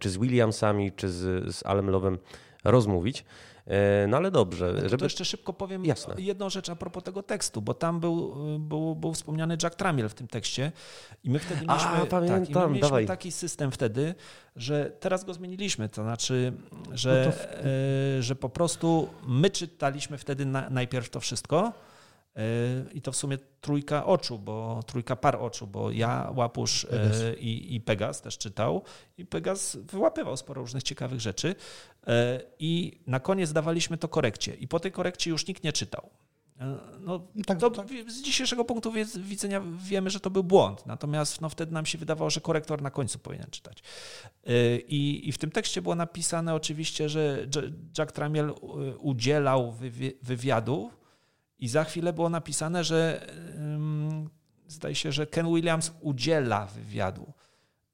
czy 0.00 0.10
z 0.10 0.18
Williamsami, 0.18 0.92
czy 0.92 1.08
z, 1.08 1.54
z 1.54 1.66
Alem 1.66 1.90
Lowem 1.90 2.18
rozmówić. 2.64 3.24
E, 3.70 4.06
no 4.06 4.16
ale 4.16 4.30
dobrze. 4.30 4.66
No 4.66 4.82
to, 4.82 4.88
żeby... 4.88 4.98
to 4.98 5.04
jeszcze 5.04 5.24
szybko 5.24 5.52
powiem 5.52 5.84
Jasne. 5.84 6.14
jedną 6.18 6.50
rzecz 6.50 6.68
a 6.68 6.76
propos 6.76 7.02
tego 7.04 7.22
tekstu, 7.22 7.62
bo 7.62 7.74
tam 7.74 8.00
był, 8.00 8.34
był, 8.58 8.94
był 8.96 9.12
wspomniany 9.12 9.56
Jack 9.62 9.74
Tramiel 9.74 10.08
w 10.08 10.14
tym 10.14 10.28
tekście 10.28 10.72
i 11.24 11.30
my 11.30 11.38
wtedy 11.38 11.66
mieliśmy, 11.66 11.90
a, 11.90 12.06
pamiętam, 12.06 12.40
tak, 12.40 12.50
i 12.50 12.54
my 12.54 12.60
mieliśmy 12.60 12.80
dawaj. 12.80 13.06
taki 13.06 13.32
system 13.32 13.70
wtedy, 13.70 14.14
że 14.56 14.92
teraz 15.00 15.24
go 15.24 15.34
zmieniliśmy, 15.34 15.88
to 15.88 16.02
znaczy, 16.02 16.52
że, 16.92 17.24
no 17.26 17.32
to 17.32 17.38
w... 17.38 17.44
E, 18.18 18.22
że 18.22 18.36
po 18.36 18.48
prostu 18.48 19.08
my 19.26 19.50
czytaliśmy 19.50 20.18
wtedy 20.18 20.46
na, 20.46 20.70
najpierw 20.70 21.10
to 21.10 21.20
wszystko, 21.20 21.72
I 22.94 23.02
to 23.02 23.12
w 23.12 23.16
sumie 23.16 23.38
trójka 23.60 24.06
oczu, 24.06 24.38
bo 24.38 24.82
trójka 24.86 25.16
par 25.16 25.36
oczu, 25.36 25.66
bo 25.66 25.90
ja, 25.90 26.32
Łapusz 26.36 26.86
Pegas. 26.90 27.16
i, 27.38 27.74
i 27.74 27.80
Pegas 27.80 28.22
też 28.22 28.38
czytał 28.38 28.82
i 29.18 29.26
Pegas 29.26 29.76
wyłapywał 29.76 30.36
sporo 30.36 30.60
różnych 30.60 30.82
ciekawych 30.82 31.20
rzeczy 31.20 31.54
e, 32.06 32.40
i 32.58 33.00
na 33.06 33.20
koniec 33.20 33.52
dawaliśmy 33.52 33.98
to 33.98 34.08
korekcie 34.08 34.54
i 34.54 34.68
po 34.68 34.80
tej 34.80 34.92
korekcie 34.92 35.30
już 35.30 35.46
nikt 35.46 35.64
nie 35.64 35.72
czytał. 35.72 36.10
E, 36.60 36.78
no, 37.00 37.26
tak, 37.46 37.58
to 37.58 37.70
tak. 37.70 37.86
Z 38.08 38.22
dzisiejszego 38.22 38.64
punktu 38.64 38.92
widzenia 39.18 39.62
wiemy, 39.76 40.10
że 40.10 40.20
to 40.20 40.30
był 40.30 40.44
błąd, 40.44 40.86
natomiast 40.86 41.40
no, 41.40 41.48
wtedy 41.48 41.72
nam 41.72 41.86
się 41.86 41.98
wydawało, 41.98 42.30
że 42.30 42.40
korektor 42.40 42.82
na 42.82 42.90
końcu 42.90 43.18
powinien 43.18 43.50
czytać. 43.50 43.82
I, 44.88 45.28
I 45.28 45.32
w 45.32 45.38
tym 45.38 45.50
tekście 45.50 45.82
było 45.82 45.94
napisane 45.94 46.54
oczywiście, 46.54 47.08
że 47.08 47.46
Jack 47.98 48.12
Tramiel 48.12 48.54
udzielał 48.98 49.74
wywiadów 50.22 50.99
i 51.60 51.68
za 51.68 51.84
chwilę 51.84 52.12
było 52.12 52.28
napisane, 52.28 52.84
że 52.84 53.26
zdaje 54.68 54.94
się, 54.94 55.12
że 55.12 55.26
Ken 55.26 55.54
Williams 55.54 55.92
udziela 56.00 56.66
wywiadu. 56.66 57.32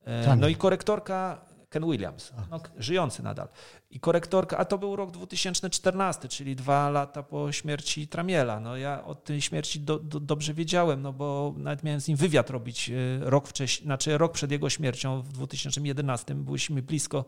E, 0.05 0.25
tak. 0.25 0.39
No 0.39 0.49
i 0.49 0.57
korektorka 0.57 1.47
Ken 1.69 1.91
Williams, 1.91 2.33
no, 2.51 2.61
żyjący 2.79 3.23
nadal. 3.23 3.49
I 3.91 4.01
korektorka, 4.01 4.59
a 4.59 4.65
to 4.65 4.79
był 4.79 4.97
rok 4.97 5.11
2014, 5.11 6.29
czyli 6.29 6.57
dwa 6.57 6.91
lata 6.91 7.23
po 7.23 7.53
śmierci 7.53 8.09
Tramiela. 8.09 8.61
No 8.61 8.77
ja 8.77 9.05
o 9.05 9.15
tej 9.15 9.41
śmierci 9.41 9.81
do, 9.81 9.99
do, 9.99 10.21
dobrze 10.21 10.55
wiedziałem, 10.55 11.03
no 11.03 11.13
bo 11.13 11.55
nawet 11.57 11.83
miałem 11.83 12.01
z 12.01 12.09
nim 12.09 12.17
wywiad 12.17 12.51
robić 12.51 12.91
rok 13.21 13.49
wcześniej, 13.49 13.87
znaczy 13.87 14.19
rok 14.19 14.33
przed 14.33 14.51
jego 14.51 14.71
śmiercią 14.71 15.23
w 15.23 15.33
2011. 15.33 16.35
Byliśmy 16.35 16.83
blisko 16.83 17.25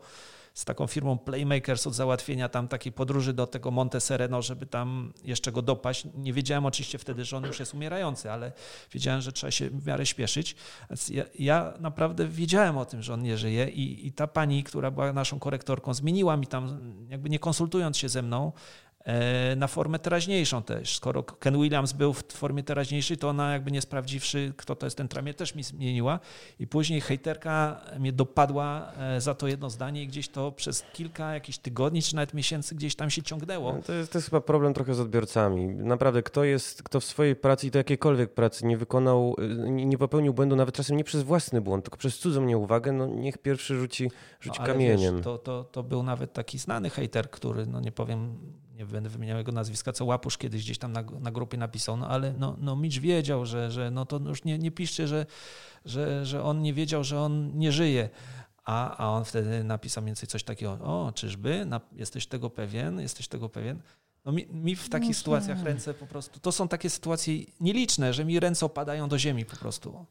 z 0.53 0.65
taką 0.65 0.87
firmą 0.87 1.17
Playmakers 1.17 1.87
od 1.87 1.93
załatwienia 1.93 2.49
tam 2.49 2.67
takiej 2.67 2.91
podróży 2.91 3.33
do 3.33 3.47
tego 3.47 3.71
Monte 3.71 4.01
Sereno, 4.01 4.41
żeby 4.41 4.65
tam 4.65 5.13
jeszcze 5.23 5.51
go 5.51 5.61
dopaść. 5.61 6.07
Nie 6.15 6.33
wiedziałem 6.33 6.65
oczywiście 6.65 6.97
wtedy, 6.97 7.25
że 7.25 7.37
on 7.37 7.45
już 7.45 7.59
jest 7.59 7.73
umierający, 7.73 8.31
ale 8.31 8.51
wiedziałem, 8.91 9.21
że 9.21 9.31
trzeba 9.31 9.51
się 9.51 9.69
w 9.69 9.85
miarę 9.85 10.05
śpieszyć. 10.05 10.55
Ja, 11.09 11.23
ja, 11.39 11.73
naprawdę 11.79 12.27
wiedziałem 12.27 12.77
o 12.77 12.85
tym, 12.85 13.01
że 13.01 13.13
on 13.13 13.21
nie 13.21 13.37
żyje 13.37 13.69
i, 13.69 14.07
i 14.07 14.11
ta 14.11 14.27
pani, 14.27 14.63
która 14.63 14.91
była 14.91 15.13
naszą 15.13 15.39
korektorką, 15.39 15.93
zmieniła 15.93 16.37
mi 16.37 16.47
tam, 16.47 16.79
jakby 17.09 17.29
nie 17.29 17.39
konsultując 17.39 17.97
się 17.97 18.09
ze 18.09 18.21
mną, 18.21 18.51
na 19.55 19.67
formę 19.67 19.99
teraźniejszą 19.99 20.63
też. 20.63 20.95
Skoro 20.95 21.23
Ken 21.23 21.61
Williams 21.61 21.93
był 21.93 22.13
w 22.13 22.23
formie 22.33 22.63
teraźniejszej, 22.63 23.17
to 23.17 23.29
ona 23.29 23.53
jakby 23.53 23.71
nie 23.71 23.81
sprawdziwszy, 23.81 24.53
kto 24.57 24.75
to 24.75 24.85
jest 24.85 24.97
ten 24.97 25.07
tramie, 25.07 25.33
też 25.33 25.55
mi 25.55 25.63
zmieniła. 25.63 26.19
I 26.59 26.67
później 26.67 27.01
hejterka 27.01 27.81
mnie 27.99 28.13
dopadła 28.13 28.91
e, 28.97 29.21
za 29.21 29.35
to 29.35 29.47
jedno 29.47 29.69
zdanie 29.69 30.03
i 30.03 30.07
gdzieś 30.07 30.29
to 30.29 30.51
przez 30.51 30.83
kilka 30.93 31.33
jakichś 31.33 31.57
tygodni, 31.57 32.01
czy 32.01 32.15
nawet 32.15 32.33
miesięcy 32.33 32.75
gdzieś 32.75 32.95
tam 32.95 33.09
się 33.09 33.23
ciągnęło. 33.23 33.73
No 33.73 33.81
to 33.81 33.93
jest, 33.93 34.11
to 34.11 34.17
jest 34.17 34.29
chyba 34.29 34.41
problem 34.41 34.73
trochę 34.73 34.93
z 34.93 34.99
odbiorcami. 34.99 35.67
Naprawdę, 35.67 36.23
kto 36.23 36.43
jest, 36.43 36.83
kto 36.83 36.99
w 36.99 37.03
swojej 37.03 37.35
pracy 37.35 37.67
i 37.67 37.71
to 37.71 37.77
jakiejkolwiek 37.77 38.33
pracy 38.33 38.65
nie 38.65 38.77
wykonał, 38.77 39.35
y, 39.39 39.69
nie 39.69 39.97
popełnił 39.97 40.33
błędu, 40.33 40.55
nawet 40.55 40.75
czasem 40.75 40.97
nie 40.97 41.03
przez 41.03 41.23
własny 41.23 41.61
błąd, 41.61 41.85
tylko 41.85 41.97
przez 41.97 42.17
cudzą 42.17 42.45
nieuwagę, 42.45 42.91
no 42.91 43.07
niech 43.07 43.37
pierwszy 43.37 43.79
rzuci, 43.79 44.11
rzuci 44.39 44.59
no, 44.59 44.65
kamieniem. 44.65 45.15
Wiesz, 45.15 45.23
to, 45.23 45.37
to, 45.37 45.63
to 45.63 45.83
był 45.83 46.03
nawet 46.03 46.33
taki 46.33 46.59
znany 46.59 46.89
hejter, 46.89 47.29
który, 47.29 47.65
no 47.65 47.79
nie 47.79 47.91
powiem 47.91 48.37
nie 48.79 48.85
będę 48.85 49.09
wymieniał 49.09 49.37
jego 49.37 49.51
nazwiska, 49.51 49.93
co 49.93 50.05
Łapusz 50.05 50.37
kiedyś 50.37 50.63
gdzieś 50.63 50.77
tam 50.77 50.91
na, 50.91 51.03
na 51.19 51.31
grupie 51.31 51.57
napisał, 51.57 51.97
no 51.97 52.07
ale 52.07 52.33
no, 52.33 52.55
no 52.59 52.75
Mitch 52.75 52.97
wiedział, 52.97 53.45
że, 53.45 53.71
że 53.71 53.91
no 53.91 54.05
to 54.05 54.17
już 54.17 54.43
nie, 54.43 54.59
nie 54.59 54.71
piszcie, 54.71 55.07
że, 55.07 55.25
że, 55.85 56.25
że 56.25 56.43
on 56.43 56.61
nie 56.61 56.73
wiedział, 56.73 57.03
że 57.03 57.19
on 57.19 57.57
nie 57.57 57.71
żyje. 57.71 58.09
A, 58.65 58.97
a 58.97 59.09
on 59.09 59.25
wtedy 59.25 59.63
napisał 59.63 60.01
mniej 60.01 60.09
więcej 60.09 60.27
coś 60.27 60.43
takiego, 60.43 60.71
o 60.71 61.11
czyżby, 61.15 61.65
na, 61.65 61.81
jesteś 61.91 62.27
tego 62.27 62.49
pewien, 62.49 62.99
jesteś 62.99 63.27
tego 63.27 63.49
pewien. 63.49 63.79
No 64.25 64.31
mi, 64.31 64.47
mi 64.47 64.75
w 64.75 64.89
takich 64.89 65.09
no 65.09 65.13
sytuacjach 65.13 65.63
ręce 65.63 65.93
po 65.93 66.07
prostu, 66.07 66.39
to 66.39 66.51
są 66.51 66.67
takie 66.67 66.89
sytuacje 66.89 67.33
nieliczne, 67.59 68.13
że 68.13 68.25
mi 68.25 68.39
ręce 68.39 68.65
opadają 68.65 69.09
do 69.09 69.19
ziemi 69.19 69.45
po 69.45 69.55
prostu. 69.55 70.05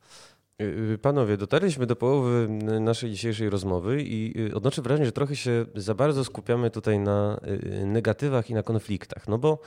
Y, 0.63 0.93
y, 0.95 0.99
panowie, 0.99 1.37
dotarliśmy 1.37 1.87
do 1.87 1.97
połowy 1.97 2.49
naszej 2.81 3.11
dzisiejszej 3.11 3.51
rozmowy 3.51 4.03
i 4.03 4.41
y, 4.51 4.55
odnoszę 4.55 4.83
wrażenie, 4.83 5.07
że 5.07 5.13
trochę 5.13 5.37
się 5.37 5.67
za 5.75 5.95
bardzo 5.95 6.25
skupiamy 6.25 6.71
tutaj 6.71 6.99
na 6.99 7.41
negatywach 7.85 8.51
i 8.51 8.55
na 8.55 8.63
konfliktach. 8.63 9.29
No 9.29 9.39
bo 9.39 9.59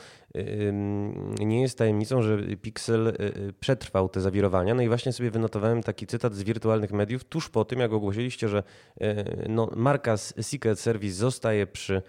nie 1.40 1.62
jest 1.62 1.78
tajemnicą, 1.78 2.22
że 2.22 2.38
Pixel 2.62 3.14
przetrwał 3.60 4.10
te 4.10 4.22
zawirowania. 4.22 4.74
No 4.74 4.82
i 4.82 4.88
właśnie 4.88 5.14
sobie 5.14 5.32
wynotowałem 5.32 5.84
taki 5.84 6.08
cytat 6.08 6.34
z 6.34 6.44
wirtualnych 6.44 6.92
mediów 6.92 7.24
tuż 7.24 7.50
po 7.50 7.66
tym, 7.66 7.80
jak 7.80 7.94
ogłosiliście, 7.94 8.48
że 8.48 8.64
no, 9.50 9.70
marka 9.76 10.18
Secret 10.18 10.80
Service 10.80 11.16
zostaje 11.16 11.68
przy, 11.68 12.02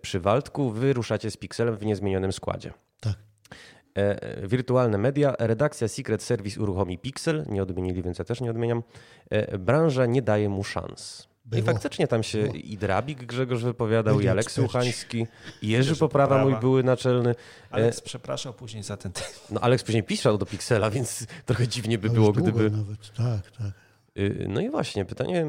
przy 0.00 0.20
Waldku, 0.20 0.70
wy 0.70 0.92
ruszacie 0.92 1.30
z 1.30 1.36
Pixelem 1.36 1.76
w 1.76 1.86
niezmienionym 1.86 2.32
składzie. 2.32 2.72
E, 3.06 3.14
wirtualne 4.42 4.98
media, 4.98 5.34
redakcja 5.38 5.88
Secret 5.88 6.22
Service 6.22 6.60
uruchomi 6.60 6.98
Pixel, 6.98 7.44
nie 7.48 7.62
odmienili, 7.62 8.02
więc 8.02 8.18
ja 8.18 8.24
też 8.24 8.40
nie 8.40 8.50
odmieniam. 8.50 8.82
E, 9.30 9.58
branża 9.58 10.06
nie 10.06 10.22
daje 10.22 10.48
mu 10.48 10.64
szans. 10.64 11.28
Było. 11.44 11.62
I 11.62 11.64
faktycznie 11.64 12.08
tam 12.08 12.22
się 12.22 12.42
Było. 12.42 12.54
i 12.54 12.76
Drabik 12.76 13.24
Grzegorz 13.24 13.62
wypowiadał, 13.62 14.14
Byli 14.14 14.26
i 14.26 14.28
Aleks 14.28 14.54
Słuchański, 14.54 15.26
i 15.62 15.68
Jerzy 15.68 15.96
Poprawa, 15.96 16.28
Poprawa, 16.28 16.50
mój 16.50 16.60
były 16.60 16.82
naczelny. 16.82 17.30
E, 17.30 17.34
Aleks 17.70 18.00
przepraszał 18.00 18.52
później 18.54 18.82
za 18.82 18.96
ten 18.96 19.12
No 19.50 19.60
Aleks 19.60 19.84
później 19.84 20.02
pisał 20.02 20.38
do 20.38 20.46
Pixela, 20.46 20.90
więc 20.90 21.26
trochę 21.46 21.68
dziwnie 21.68 21.98
by 21.98 22.10
było, 22.10 22.32
gdyby... 22.32 22.70
Nawet. 22.70 23.12
Tak, 23.16 23.50
tak. 23.50 23.87
Y, 24.18 24.46
no 24.48 24.60
i 24.60 24.70
właśnie, 24.70 25.04
pytanie, 25.04 25.46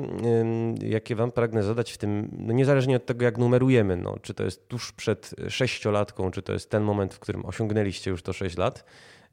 jakie 0.82 1.16
Wam 1.16 1.32
pragnę 1.32 1.64
zadać 1.64 1.92
w 1.92 1.98
tym, 1.98 2.30
no 2.40 2.54
niezależnie 2.54 2.96
od 2.96 3.06
tego, 3.06 3.26
jak 3.26 3.38
numerujemy, 3.38 3.98
no, 3.98 4.16
czy 4.22 4.34
to 4.34 4.44
jest 4.44 4.68
tuż 4.68 4.92
przed 4.92 5.36
sześciolatką, 5.50 6.32
czy 6.32 6.42
to 6.42 6.54
jest 6.54 6.70
ten 6.70 6.84
moment, 6.84 7.14
w 7.14 7.20
którym 7.20 7.46
osiągnęliście 7.46 8.12
już 8.12 8.22
to 8.22 8.34
sześć 8.34 8.58
lat, 8.58 8.86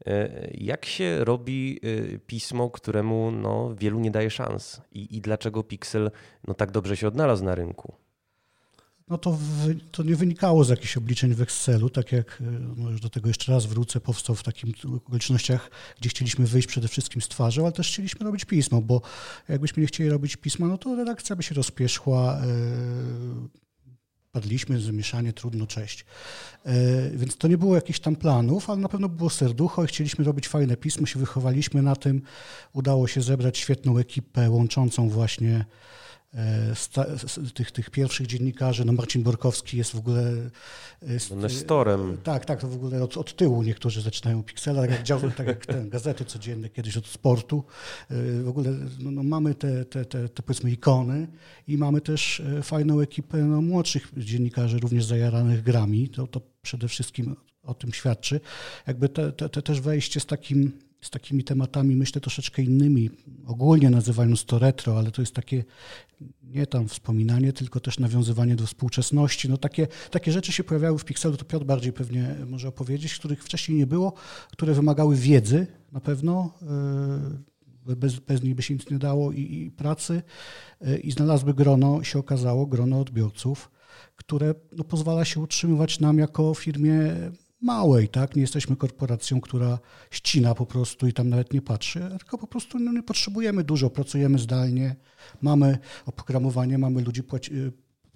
y, 0.07 0.11
jak 0.53 0.85
się 0.85 1.25
robi 1.25 1.79
y, 1.83 2.19
pismo, 2.27 2.69
któremu 2.69 3.31
no, 3.31 3.75
wielu 3.75 3.99
nie 3.99 4.11
daje 4.11 4.29
szans 4.29 4.81
i, 4.91 5.17
i 5.17 5.21
dlaczego 5.21 5.63
Pixel 5.63 6.11
no, 6.47 6.53
tak 6.53 6.71
dobrze 6.71 6.97
się 6.97 7.07
odnalazł 7.07 7.45
na 7.45 7.55
rynku? 7.55 7.93
No 9.07 9.17
to, 9.17 9.31
w, 9.31 9.75
to 9.91 10.03
nie 10.03 10.15
wynikało 10.15 10.63
z 10.63 10.69
jakichś 10.69 10.97
obliczeń 10.97 11.33
w 11.33 11.41
Excelu, 11.41 11.89
tak 11.89 12.11
jak, 12.11 12.43
no 12.77 12.89
już 12.89 13.01
do 13.01 13.09
tego 13.09 13.27
jeszcze 13.27 13.51
raz 13.51 13.65
wrócę, 13.65 13.99
powstał 13.99 14.35
w 14.35 14.43
takich 14.43 14.75
okolicznościach, 14.95 15.71
gdzie 15.99 16.09
chcieliśmy 16.09 16.45
wyjść 16.45 16.67
przede 16.67 16.87
wszystkim 16.87 17.21
z 17.21 17.27
twarzą, 17.27 17.63
ale 17.63 17.71
też 17.71 17.87
chcieliśmy 17.87 18.25
robić 18.25 18.45
pismo, 18.45 18.81
bo 18.81 19.01
jakbyśmy 19.49 19.81
nie 19.81 19.87
chcieli 19.87 20.09
robić 20.09 20.35
pisma, 20.35 20.67
no 20.67 20.77
to 20.77 20.95
redakcja 20.95 21.35
by 21.35 21.43
się 21.43 21.55
rozpieszła, 21.55 22.41
yy, 22.45 23.49
padliśmy, 24.31 24.81
zamieszanie, 24.81 25.33
trudno, 25.33 25.67
cześć. 25.67 26.05
Yy, 26.65 26.71
więc 27.13 27.37
to 27.37 27.47
nie 27.47 27.57
było 27.57 27.75
jakichś 27.75 27.99
tam 27.99 28.15
planów, 28.15 28.69
ale 28.69 28.79
na 28.79 28.89
pewno 28.89 29.09
było 29.09 29.29
serducho 29.29 29.83
i 29.83 29.87
chcieliśmy 29.87 30.25
robić 30.25 30.47
fajne 30.47 30.77
pismo, 30.77 31.05
się 31.07 31.19
wychowaliśmy 31.19 31.81
na 31.81 31.95
tym, 31.95 32.21
udało 32.73 33.07
się 33.07 33.21
zebrać 33.21 33.57
świetną 33.57 33.97
ekipę 33.97 34.49
łączącą 34.49 35.09
właśnie 35.09 35.65
E, 35.65 36.06
tych, 37.53 37.71
tych 37.71 37.89
pierwszych 37.89 38.27
dziennikarzy, 38.27 38.85
no 38.85 38.93
Marcin 38.93 39.23
Borkowski 39.23 39.77
jest 39.77 39.91
w 39.91 39.97
ogóle... 39.97 40.33
Jest, 41.01 41.31
no 41.31 41.35
Nestorem. 41.35 42.17
Tak, 42.23 42.45
tak, 42.45 42.61
to 42.61 42.67
w 42.67 42.75
ogóle 42.75 43.03
od, 43.03 43.17
od 43.17 43.35
tyłu 43.35 43.63
niektórzy 43.63 44.01
zaczynają 44.01 44.43
Pixela, 44.43 44.81
tak 44.81 44.91
jak, 44.91 45.03
dział, 45.03 45.31
tak 45.31 45.47
jak 45.47 45.65
ten, 45.65 45.89
gazety 45.97 46.25
codzienne 46.25 46.69
kiedyś 46.69 46.97
od 46.97 47.07
sportu. 47.07 47.63
E, 48.11 48.43
w 48.43 48.47
ogóle 48.47 48.71
no, 48.99 49.11
no 49.11 49.23
mamy 49.23 49.55
te, 49.55 49.85
te, 49.85 50.05
te, 50.05 50.29
te, 50.29 50.43
powiedzmy 50.43 50.71
ikony 50.71 51.27
i 51.67 51.77
mamy 51.77 52.01
też 52.01 52.39
e, 52.39 52.63
fajną 52.63 52.99
ekipę 52.99 53.37
no, 53.37 53.61
młodszych 53.61 54.11
dziennikarzy, 54.17 54.79
również 54.79 55.05
zajaranych 55.05 55.63
grami. 55.63 56.09
To, 56.09 56.27
to 56.27 56.41
przede 56.61 56.87
wszystkim 56.87 57.35
o 57.63 57.73
tym 57.73 57.93
świadczy. 57.93 58.39
Jakby 58.87 59.09
te, 59.09 59.31
te, 59.31 59.49
te 59.49 59.61
też 59.61 59.81
wejście 59.81 60.19
z 60.19 60.25
takim 60.25 60.86
z 61.01 61.09
takimi 61.09 61.43
tematami, 61.43 61.95
myślę, 61.95 62.21
troszeczkę 62.21 62.61
innymi. 62.61 63.09
Ogólnie 63.45 63.89
nazywając 63.89 64.45
to 64.45 64.59
retro, 64.59 64.97
ale 64.97 65.11
to 65.11 65.21
jest 65.21 65.33
takie 65.33 65.63
nie 66.43 66.67
tam 66.67 66.87
wspominanie, 66.87 67.53
tylko 67.53 67.79
też 67.79 67.99
nawiązywanie 67.99 68.55
do 68.55 68.65
współczesności. 68.65 69.49
No 69.49 69.57
takie, 69.57 69.87
takie 70.11 70.31
rzeczy 70.31 70.51
się 70.51 70.63
pojawiały 70.63 70.99
w 70.99 71.05
Pixelu, 71.05 71.37
to 71.37 71.45
Piotr 71.45 71.65
bardziej 71.65 71.93
pewnie 71.93 72.35
może 72.47 72.67
opowiedzieć, 72.67 73.15
których 73.15 73.43
wcześniej 73.43 73.77
nie 73.77 73.87
było, 73.87 74.13
które 74.51 74.73
wymagały 74.73 75.15
wiedzy 75.15 75.67
na 75.91 75.99
pewno, 75.99 76.53
e, 77.89 77.95
bez, 77.95 78.19
bez 78.19 78.43
nich 78.43 78.55
by 78.55 78.61
się 78.61 78.73
nic 78.73 78.89
nie 78.89 78.99
dało 78.99 79.31
i, 79.31 79.41
i 79.41 79.71
pracy 79.71 80.21
e, 80.81 80.97
i 80.97 81.11
znalazły 81.11 81.53
grono, 81.53 82.03
się 82.03 82.19
okazało, 82.19 82.65
grono 82.65 82.99
odbiorców, 82.99 83.71
które 84.15 84.55
no, 84.71 84.83
pozwala 84.83 85.25
się 85.25 85.39
utrzymywać 85.39 85.99
nam 85.99 86.17
jako 86.17 86.53
firmie 86.53 87.15
małej, 87.61 88.09
tak? 88.09 88.35
Nie 88.35 88.41
jesteśmy 88.41 88.75
korporacją, 88.75 89.41
która 89.41 89.79
ścina 90.11 90.55
po 90.55 90.65
prostu 90.65 91.07
i 91.07 91.13
tam 91.13 91.29
nawet 91.29 91.53
nie 91.53 91.61
patrzy, 91.61 92.09
tylko 92.19 92.37
po 92.37 92.47
prostu 92.47 92.79
no, 92.79 92.91
nie 92.91 93.03
potrzebujemy 93.03 93.63
dużo, 93.63 93.89
pracujemy 93.89 94.39
zdalnie, 94.39 94.95
mamy 95.41 95.77
oprogramowanie, 96.05 96.77
mamy 96.77 97.01
ludzi, 97.01 97.23
płaci, 97.23 97.51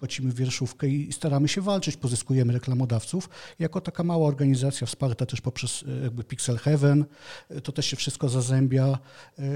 płacimy 0.02 0.34
wierszówkę 0.34 0.88
i 0.88 1.14
staramy 1.14 1.48
się 1.48 1.62
walczyć, 1.62 1.98
pozyskujemy 1.98 2.54
reklamodawców. 2.54 3.30
Jako 3.60 3.82
taka 3.82 4.04
mała 4.04 4.28
organizacja 4.28 4.88
wsparta 4.88 5.26
też 5.26 5.42
poprzez 5.42 5.84
e, 5.88 6.04
jakby 6.04 6.24
Pixel 6.24 6.58
Heaven, 6.58 7.06
e, 7.50 7.62
to 7.62 7.72
też 7.72 7.86
się 7.86 7.98
wszystko 7.98 8.30
zazębia. 8.30 8.98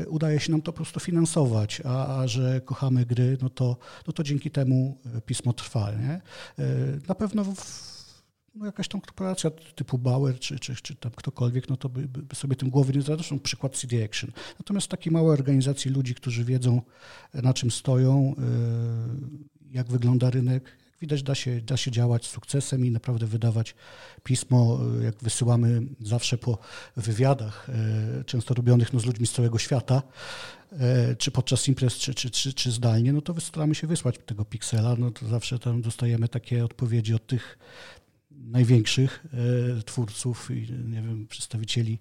Udaje 0.07 0.39
się 0.39 0.51
nam 0.51 0.61
to 0.61 0.71
po 0.71 0.75
prostu 0.75 0.99
finansować, 0.99 1.81
a, 1.85 2.19
a 2.19 2.27
że 2.27 2.61
kochamy 2.61 3.05
gry, 3.05 3.37
no 3.41 3.49
to, 3.49 3.77
no 4.07 4.13
to 4.13 4.23
dzięki 4.23 4.51
temu 4.51 4.97
pismo 5.25 5.53
trwa. 5.53 5.91
Nie? 5.91 6.21
Na 7.07 7.15
pewno 7.15 7.43
w, 7.43 7.94
no 8.55 8.65
jakaś 8.65 8.87
tam 8.87 9.01
korporacja 9.01 9.51
typu 9.75 9.97
Bauer 9.97 10.39
czy, 10.39 10.59
czy, 10.59 10.75
czy 10.75 10.95
tam 10.95 11.11
ktokolwiek, 11.11 11.69
no 11.69 11.77
to 11.77 11.89
by, 11.89 12.07
by 12.07 12.35
sobie 12.35 12.55
tym 12.55 12.69
głowy 12.69 12.93
nie. 12.93 13.01
Zresztą 13.01 13.39
przykład 13.39 13.75
CD 13.75 14.05
Action. 14.05 14.31
Natomiast 14.59 14.87
takie 14.87 15.11
małe 15.11 15.33
organizacje 15.33 15.91
ludzi, 15.91 16.15
którzy 16.15 16.43
wiedzą 16.43 16.81
na 17.33 17.53
czym 17.53 17.71
stoją, 17.71 18.35
y, 19.71 19.75
jak 19.75 19.87
wygląda 19.87 20.29
rynek, 20.29 20.77
widać 21.01 21.23
da 21.23 21.35
się, 21.35 21.61
da 21.61 21.77
się 21.77 21.91
działać 21.91 22.25
z 22.25 22.29
sukcesem 22.29 22.85
i 22.85 22.91
naprawdę 22.91 23.25
wydawać 23.25 23.75
pismo, 24.23 24.79
y, 24.99 25.03
jak 25.03 25.15
wysyłamy 25.21 25.81
zawsze 26.01 26.37
po 26.37 26.57
wywiadach, 26.97 27.67
często 28.25 28.53
robionych 28.53 28.93
no, 28.93 28.99
z 28.99 29.05
ludźmi 29.05 29.27
z 29.27 29.31
całego 29.31 29.57
świata, 29.57 30.01
czy 31.17 31.31
podczas 31.31 31.67
imprez, 31.67 31.93
czy, 31.93 32.13
czy, 32.13 32.29
czy, 32.29 32.53
czy 32.53 32.71
zdalnie, 32.71 33.13
no 33.13 33.21
to 33.21 33.41
staramy 33.41 33.75
się 33.75 33.87
wysłać 33.87 34.15
tego 34.25 34.45
piksela, 34.45 34.95
no 34.97 35.11
to 35.11 35.27
zawsze 35.27 35.59
tam 35.59 35.81
dostajemy 35.81 36.27
takie 36.27 36.65
odpowiedzi 36.65 37.13
od 37.13 37.27
tych 37.27 37.57
największych 38.37 39.25
e, 39.77 39.83
twórców 39.83 40.51
i 40.51 40.71
nie 40.71 41.01
wiem, 41.01 41.27
przedstawicieli 41.27 41.99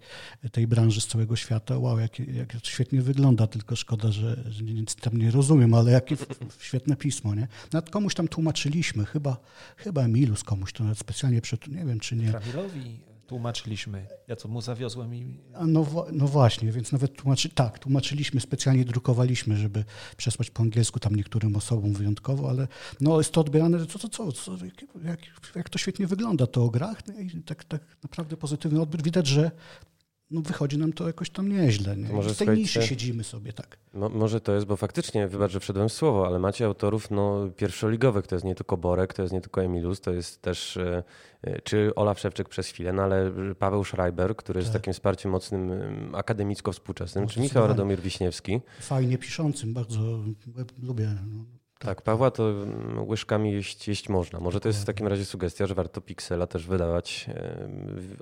tej 0.52 0.66
branży 0.66 1.00
z 1.00 1.06
całego 1.06 1.36
świata. 1.36 1.78
Wow, 1.78 1.98
jak, 1.98 2.18
jak 2.18 2.52
to 2.52 2.68
świetnie 2.68 3.02
wygląda, 3.02 3.46
tylko 3.46 3.76
szkoda, 3.76 4.12
że, 4.12 4.44
że 4.50 4.64
nic 4.64 4.94
tam 4.94 5.18
nie 5.18 5.30
rozumiem, 5.30 5.74
ale 5.74 5.90
jakie 5.90 6.16
świetne 6.58 6.96
pismo, 6.96 7.34
nie? 7.34 7.48
Nawet 7.72 7.90
komuś 7.90 8.14
tam 8.14 8.28
tłumaczyliśmy, 8.28 9.04
chyba, 9.04 9.36
chyba 9.76 10.02
Emilus 10.02 10.44
komuś 10.44 10.72
to 10.72 10.84
nawet 10.84 10.98
specjalnie 10.98 11.40
przed, 11.40 11.68
nie 11.68 11.84
wiem 11.84 12.00
czy 12.00 12.16
nie. 12.16 12.32
Tłumaczyliśmy. 13.26 14.06
Ja 14.28 14.36
co 14.36 14.48
mu 14.48 14.60
zawiozłem 14.60 15.14
i... 15.14 15.40
No, 15.66 15.86
no 16.12 16.28
właśnie, 16.28 16.72
więc 16.72 16.92
nawet 16.92 17.16
tłumaczy, 17.16 17.48
tak, 17.48 17.78
tłumaczyliśmy, 17.78 18.40
specjalnie 18.40 18.84
drukowaliśmy, 18.84 19.56
żeby 19.56 19.84
przesłać 20.16 20.50
po 20.50 20.62
angielsku 20.62 21.00
tam 21.00 21.14
niektórym 21.14 21.56
osobom 21.56 21.92
wyjątkowo, 21.92 22.50
ale 22.50 22.68
no 23.00 23.18
jest 23.18 23.32
to 23.32 23.40
odbierane, 23.40 23.86
co, 23.86 23.98
co, 23.98 24.08
co, 24.08 24.32
co 24.32 24.52
jak, 25.04 25.20
jak, 25.54 25.68
to 25.68 25.78
świetnie 25.78 26.06
wygląda 26.06 26.46
to 26.46 26.64
o 26.64 26.70
grach 26.70 27.06
no 27.06 27.20
i 27.20 27.42
tak, 27.42 27.64
tak 27.64 27.82
naprawdę 28.02 28.36
pozytywny 28.36 28.80
odbiór. 28.80 29.02
Widać, 29.02 29.26
że 29.26 29.50
no 30.34 30.40
wychodzi 30.40 30.78
nam 30.78 30.92
to 30.92 31.06
jakoś 31.06 31.30
tam 31.30 31.48
nieźle. 31.48 31.96
Nie? 31.96 32.08
Może 32.08 32.34
w 32.34 32.38
tej 32.38 32.48
niszy 32.48 32.82
siedzimy 32.82 33.24
sobie 33.24 33.52
tak. 33.52 33.78
Mo, 33.94 34.08
może 34.08 34.40
to 34.40 34.54
jest, 34.54 34.66
bo 34.66 34.76
faktycznie, 34.76 35.28
wybacz, 35.28 35.52
że 35.52 35.60
wszedłem 35.60 35.88
w 35.88 35.92
słowo, 35.92 36.26
ale 36.26 36.38
macie 36.38 36.66
autorów 36.66 37.10
no, 37.10 37.48
pierwszoligowych. 37.56 38.26
To 38.26 38.34
jest 38.34 38.44
nie 38.44 38.54
tylko 38.54 38.76
Borek, 38.76 39.14
to 39.14 39.22
jest 39.22 39.34
nie 39.34 39.40
tylko 39.40 39.62
Emilus, 39.62 40.00
to 40.00 40.12
jest 40.12 40.42
też 40.42 40.76
e, 40.76 41.02
e, 41.42 41.60
czy 41.60 41.94
Olaf 41.94 42.20
Szewczyk 42.20 42.48
przez 42.48 42.68
chwilę, 42.68 42.92
no 42.92 43.02
ale 43.02 43.32
Paweł 43.58 43.84
Schreiber, 43.84 44.36
który 44.36 44.60
tak. 44.60 44.64
jest 44.64 44.72
takim 44.72 44.92
wsparciem 44.92 45.30
mocnym 45.30 45.70
akademicko-współczesnym, 46.14 47.26
czy 47.26 47.40
Michał 47.40 47.66
Radomir 47.66 48.00
Wiśniewski. 48.00 48.60
Fajnie 48.80 49.18
piszącym, 49.18 49.74
bardzo 49.74 50.00
lubię. 50.82 51.08
No, 51.32 51.44
tak, 51.78 51.88
tak, 51.88 52.02
Pawła 52.02 52.30
to 52.30 52.50
mm, 52.50 53.08
łyżkami 53.08 53.52
jeść, 53.52 53.88
jeść 53.88 54.08
można. 54.08 54.40
Może 54.40 54.60
to 54.60 54.68
jest 54.68 54.82
w 54.82 54.84
takim 54.84 55.06
razie 55.06 55.24
sugestia, 55.24 55.66
że 55.66 55.74
warto 55.74 56.00
Pixela 56.00 56.46
też 56.46 56.66
wydawać 56.66 57.26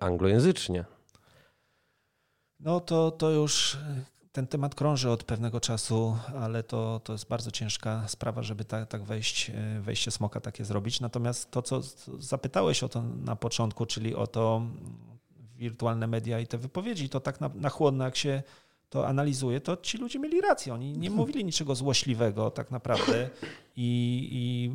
anglojęzycznie. 0.00 0.84
No 2.62 2.80
to, 2.80 3.10
to 3.10 3.30
już 3.30 3.74
e, 3.74 3.78
ten 4.32 4.46
temat 4.46 4.74
krąży 4.74 5.10
od 5.10 5.24
pewnego 5.24 5.60
czasu, 5.60 6.16
ale 6.40 6.62
to, 6.62 7.00
to 7.04 7.12
jest 7.12 7.28
bardzo 7.28 7.50
ciężka 7.50 8.08
sprawa, 8.08 8.42
żeby 8.42 8.64
tak, 8.64 8.88
tak 8.88 9.04
wejść, 9.04 9.50
e, 9.50 9.80
wejście 9.80 10.10
smoka 10.10 10.40
takie 10.40 10.64
zrobić. 10.64 11.00
Natomiast 11.00 11.50
to, 11.50 11.62
co 11.62 11.80
zapytałeś 12.18 12.82
o 12.82 12.88
to 12.88 13.02
na 13.02 13.36
początku, 13.36 13.86
czyli 13.86 14.14
o 14.14 14.26
to 14.26 14.56
mm, 14.56 15.18
wirtualne 15.56 16.06
media 16.06 16.40
i 16.40 16.46
te 16.46 16.58
wypowiedzi, 16.58 17.08
to 17.08 17.20
tak 17.20 17.40
na, 17.40 17.50
na 17.54 17.68
chłodno, 17.68 18.04
jak 18.04 18.16
się 18.16 18.42
to 18.90 19.08
analizuje, 19.08 19.60
to 19.60 19.76
ci 19.76 19.98
ludzie 19.98 20.18
mieli 20.18 20.40
rację. 20.40 20.74
Oni 20.74 20.98
nie 20.98 21.10
mówili 21.20 21.44
niczego 21.44 21.74
złośliwego 21.74 22.50
tak 22.50 22.70
naprawdę 22.70 23.30
i, 23.76 24.28
i 24.32 24.70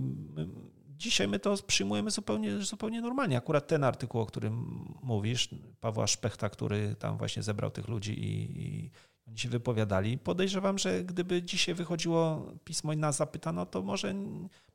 dzisiaj 0.97 1.27
my 1.27 1.39
to 1.39 1.55
przyjmujemy 1.67 2.11
zupełnie, 2.11 2.59
zupełnie 2.59 3.01
normalnie. 3.01 3.37
Akurat 3.37 3.67
ten 3.67 3.83
artykuł, 3.83 4.21
o 4.21 4.25
którym 4.25 4.85
mówisz, 5.03 5.49
Pawła 5.79 6.07
Szpechta, 6.07 6.49
który 6.49 6.95
tam 6.95 7.17
właśnie 7.17 7.43
zebrał 7.43 7.71
tych 7.71 7.87
ludzi 7.87 8.23
i, 8.23 8.61
i 8.61 8.91
oni 9.27 9.37
się 9.37 9.49
wypowiadali. 9.49 10.17
Podejrzewam, 10.17 10.77
że 10.77 11.03
gdyby 11.03 11.43
dzisiaj 11.43 11.75
wychodziło 11.75 12.51
pismo 12.63 12.93
i 12.93 12.97
nas 12.97 13.17
zapytano, 13.17 13.65
to 13.65 13.81
może 13.81 14.15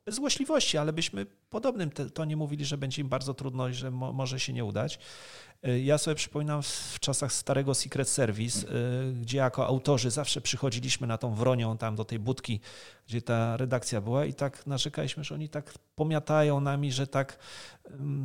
bez 0.05 0.15
złośliwości, 0.15 0.77
ale 0.77 0.93
byśmy 0.93 1.25
podobnym 1.49 1.91
tonie 1.91 2.37
mówili, 2.37 2.65
że 2.65 2.77
będzie 2.77 3.01
im 3.01 3.09
bardzo 3.09 3.33
trudno 3.33 3.67
i 3.67 3.73
że 3.73 3.91
mo 3.91 4.13
może 4.13 4.39
się 4.39 4.53
nie 4.53 4.65
udać. 4.65 4.99
Y, 5.67 5.81
ja 5.81 5.97
sobie 5.97 6.15
przypominam 6.15 6.61
w 6.63 6.97
czasach 6.99 7.33
starego 7.33 7.73
Secret 7.73 8.09
Service, 8.09 8.67
y, 8.67 9.13
gdzie 9.13 9.37
jako 9.37 9.67
autorzy 9.67 10.11
zawsze 10.11 10.41
przychodziliśmy 10.41 11.07
na 11.07 11.17
tą 11.17 11.33
wronią 11.33 11.77
tam 11.77 11.95
do 11.95 12.05
tej 12.05 12.19
budki, 12.19 12.59
gdzie 13.07 13.21
ta 13.21 13.57
redakcja 13.57 14.01
była 14.01 14.25
i 14.25 14.33
tak 14.33 14.67
narzekaliśmy, 14.67 15.23
że 15.23 15.35
oni 15.35 15.49
tak 15.49 15.73
pomiatają 15.95 16.59
nami, 16.59 16.91
że 16.91 17.07
tak 17.07 17.37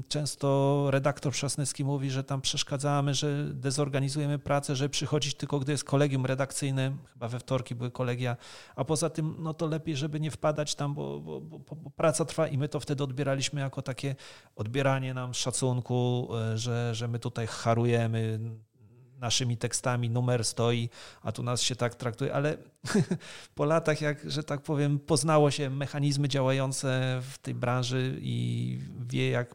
często 0.09 0.87
redaktor 0.91 1.33
Przasnycki 1.33 1.85
mówi, 1.85 2.11
że 2.11 2.25
tam 2.25 2.41
przeszkadzamy, 2.41 3.15
że 3.15 3.45
dezorganizujemy 3.55 4.39
pracę, 4.39 4.77
że 4.77 4.89
przychodzić 4.89 5.35
tylko 5.35 5.59
gdy 5.59 5.73
jest 5.73 5.85
kolegium 5.85 6.27
redakcyjne, 6.27 6.97
chyba 7.13 7.29
we 7.29 7.39
wtorki 7.39 7.75
były 7.75 7.91
kolegia, 7.91 8.37
a 8.77 8.85
poza 8.85 9.11
tym 9.11 9.35
no 9.39 9.55
to 9.55 9.67
lepiej, 9.67 9.97
żeby 9.97 10.21
nie 10.21 10.31
wpadać 10.31 10.75
tam, 10.75 10.95
bo, 10.95 11.21
bo, 11.21 11.41
bo, 11.41 11.59
bo 11.77 11.91
praca 11.91 12.25
trwa 12.25 12.49
i 12.49 12.59
my 12.59 12.69
to 12.69 12.81
wtedy 12.81 13.05
odbieraliśmy 13.05 13.61
jako 13.61 13.83
takie 13.83 14.17
odbieranie 14.57 15.15
nam 15.15 15.35
szacunku, 15.35 16.29
e, 16.37 16.59
że, 16.59 16.95
że 16.95 17.09
my 17.09 17.19
tutaj 17.31 17.47
harujemy 17.47 18.41
naszymi 19.19 19.57
tekstami, 19.57 20.11
numer 20.11 20.45
stoi, 20.45 20.89
a 21.23 21.33
tu 21.33 21.43
nas 21.43 21.63
się 21.63 21.77
tak 21.77 21.95
traktuje, 21.95 22.35
ale 22.35 22.57
po 23.55 23.65
latach, 23.65 24.01
jak, 24.01 24.31
że 24.31 24.43
tak 24.43 24.63
powiem, 24.63 24.99
poznało 24.99 25.51
się 25.51 25.71
mechanizmy 25.71 26.29
działające 26.29 27.21
w 27.23 27.39
tej 27.39 27.55
branży 27.55 28.19
i 28.21 28.79
wie, 29.09 29.31
jak 29.31 29.55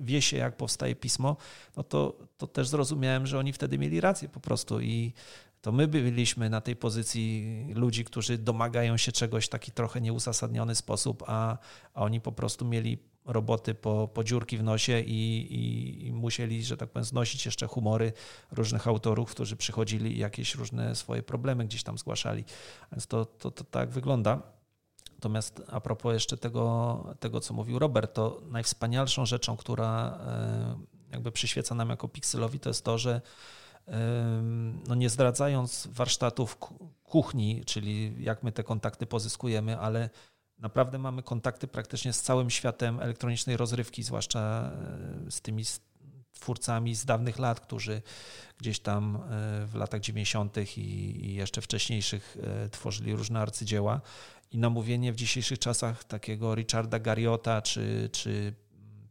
wie 0.00 0.22
się, 0.22 0.36
jak 0.36 0.56
powstaje 0.56 0.94
pismo, 0.94 1.36
no 1.76 1.82
to, 1.82 2.18
to 2.38 2.46
też 2.46 2.68
zrozumiałem, 2.68 3.26
że 3.26 3.38
oni 3.38 3.52
wtedy 3.52 3.78
mieli 3.78 4.00
rację 4.00 4.28
po 4.28 4.40
prostu 4.40 4.80
i 4.80 5.12
to 5.60 5.72
my 5.72 5.88
byliśmy 5.88 6.50
na 6.50 6.60
tej 6.60 6.76
pozycji 6.76 7.66
ludzi, 7.74 8.04
którzy 8.04 8.38
domagają 8.38 8.96
się 8.96 9.12
czegoś 9.12 9.46
w 9.46 9.48
taki 9.48 9.72
trochę 9.72 10.00
nieuzasadniony 10.00 10.74
sposób, 10.74 11.22
a, 11.26 11.58
a 11.94 12.02
oni 12.02 12.20
po 12.20 12.32
prostu 12.32 12.64
mieli 12.64 12.98
roboty 13.24 13.74
po, 13.74 14.08
po 14.08 14.24
dziurki 14.24 14.58
w 14.58 14.62
nosie 14.62 15.00
i, 15.00 15.38
i, 15.54 16.06
i, 16.06 16.12
musieli, 16.12 16.64
że 16.64 16.76
tak 16.76 16.90
powiem, 16.90 17.04
znosić 17.04 17.46
jeszcze 17.46 17.66
humory 17.66 18.12
różnych 18.52 18.88
autorów, 18.88 19.30
którzy 19.30 19.56
przychodzili 19.56 20.16
i 20.16 20.18
jakieś 20.18 20.54
różne 20.54 20.94
swoje 20.94 21.22
problemy 21.22 21.64
gdzieś 21.64 21.82
tam 21.82 21.98
zgłaszali. 21.98 22.44
Więc 22.92 23.06
to, 23.06 23.24
to, 23.24 23.50
to 23.50 23.64
tak 23.64 23.90
wygląda. 23.90 24.42
Natomiast 25.14 25.62
a 25.68 25.80
propos 25.80 26.14
jeszcze 26.14 26.36
tego, 26.36 27.14
tego, 27.20 27.40
co 27.40 27.54
mówił 27.54 27.78
Robert, 27.78 28.14
to 28.14 28.42
najwspanialszą 28.50 29.26
rzeczą, 29.26 29.56
która 29.56 30.18
e, 30.26 30.76
jakby 31.12 31.32
przyświeca 31.32 31.74
nam 31.74 31.90
jako 31.90 32.08
pikselowi, 32.08 32.60
to 32.60 32.70
jest 32.70 32.84
to, 32.84 32.98
że 32.98 33.20
no 34.88 34.94
nie 34.94 35.10
zdradzając 35.10 35.88
warsztatów 35.90 36.58
kuchni, 37.04 37.64
czyli 37.64 38.24
jak 38.24 38.42
my 38.42 38.52
te 38.52 38.62
kontakty 38.62 39.06
pozyskujemy, 39.06 39.78
ale 39.78 40.10
naprawdę 40.62 40.98
mamy 40.98 41.22
kontakty 41.22 41.68
praktycznie 41.68 42.12
z 42.12 42.22
całym 42.22 42.50
światem 42.50 43.00
elektronicznej 43.00 43.56
rozrywki, 43.56 44.02
zwłaszcza 44.02 44.70
e, 45.26 45.30
z 45.30 45.40
tymi 45.40 45.64
twórcami 46.32 46.94
z 46.94 47.04
dawnych 47.04 47.38
lat, 47.38 47.60
którzy 47.60 48.02
gdzieś 48.58 48.80
tam 48.80 49.16
e, 49.16 49.20
w 49.66 49.74
latach 49.74 50.00
90. 50.00 50.56
i 50.76 51.34
jeszcze 51.34 51.60
wcześniejszych 51.60 52.36
e, 52.42 52.68
tworzyli 52.68 53.14
różne 53.14 53.40
arcydzieła. 53.40 54.00
I 54.50 54.58
namówienie 54.58 55.12
w 55.12 55.16
dzisiejszych 55.16 55.58
czasach 55.58 56.04
takiego 56.04 56.54
Richarda 56.54 56.98
Garriota, 56.98 57.62
czy, 57.62 58.08
czy 58.12 58.54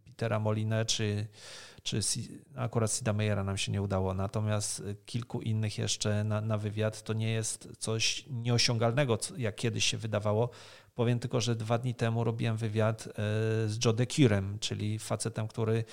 Petera 0.06 0.40
Molinę, 0.40 0.86
czy, 0.86 1.28
czy 1.84 2.00
akurat 2.56 2.92
Sida 2.94 3.14
Meyera 3.14 3.44
nam 3.44 3.58
się 3.58 3.72
nie 3.72 3.82
udało, 3.82 4.14
natomiast 4.14 4.84
kilku 5.06 5.42
innych 5.42 5.78
jeszcze 5.78 6.24
na, 6.24 6.42
na 6.42 6.58
wywiad 6.58 7.04
to 7.04 7.14
nie 7.14 7.32
jest 7.32 7.70
coś 7.78 8.26
nieosiągalnego, 8.30 9.18
jak 9.38 9.56
kiedyś 9.56 9.86
się 9.86 9.98
wydawało. 9.98 10.50
Powiem 11.02 11.20
tylko, 11.20 11.42
że 11.42 11.56
dwa 11.56 11.78
dni 11.78 11.96
temu 11.96 12.24
robiłem 12.24 12.58
wywiad 12.58 13.08
e, 13.08 13.12
z 13.68 13.86
Joe 13.86 13.94
DeCurem, 13.94 14.60
czyli 14.60 15.00
facetem, 15.00 15.48
który, 15.48 15.84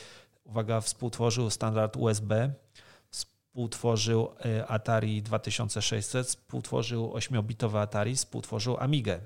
uwaga, 0.45 0.81
współtworzył 0.81 1.51
standard 1.51 1.97
USB, 1.97 2.53
współtworzył 3.11 4.29
e, 4.45 4.67
Atari 4.67 5.23
2600, 5.23 6.27
współtworzył 6.27 7.13
8-bitowe 7.13 7.79
Atari, 7.79 8.17
współtworzył 8.17 8.77
Amigę. 8.81 9.21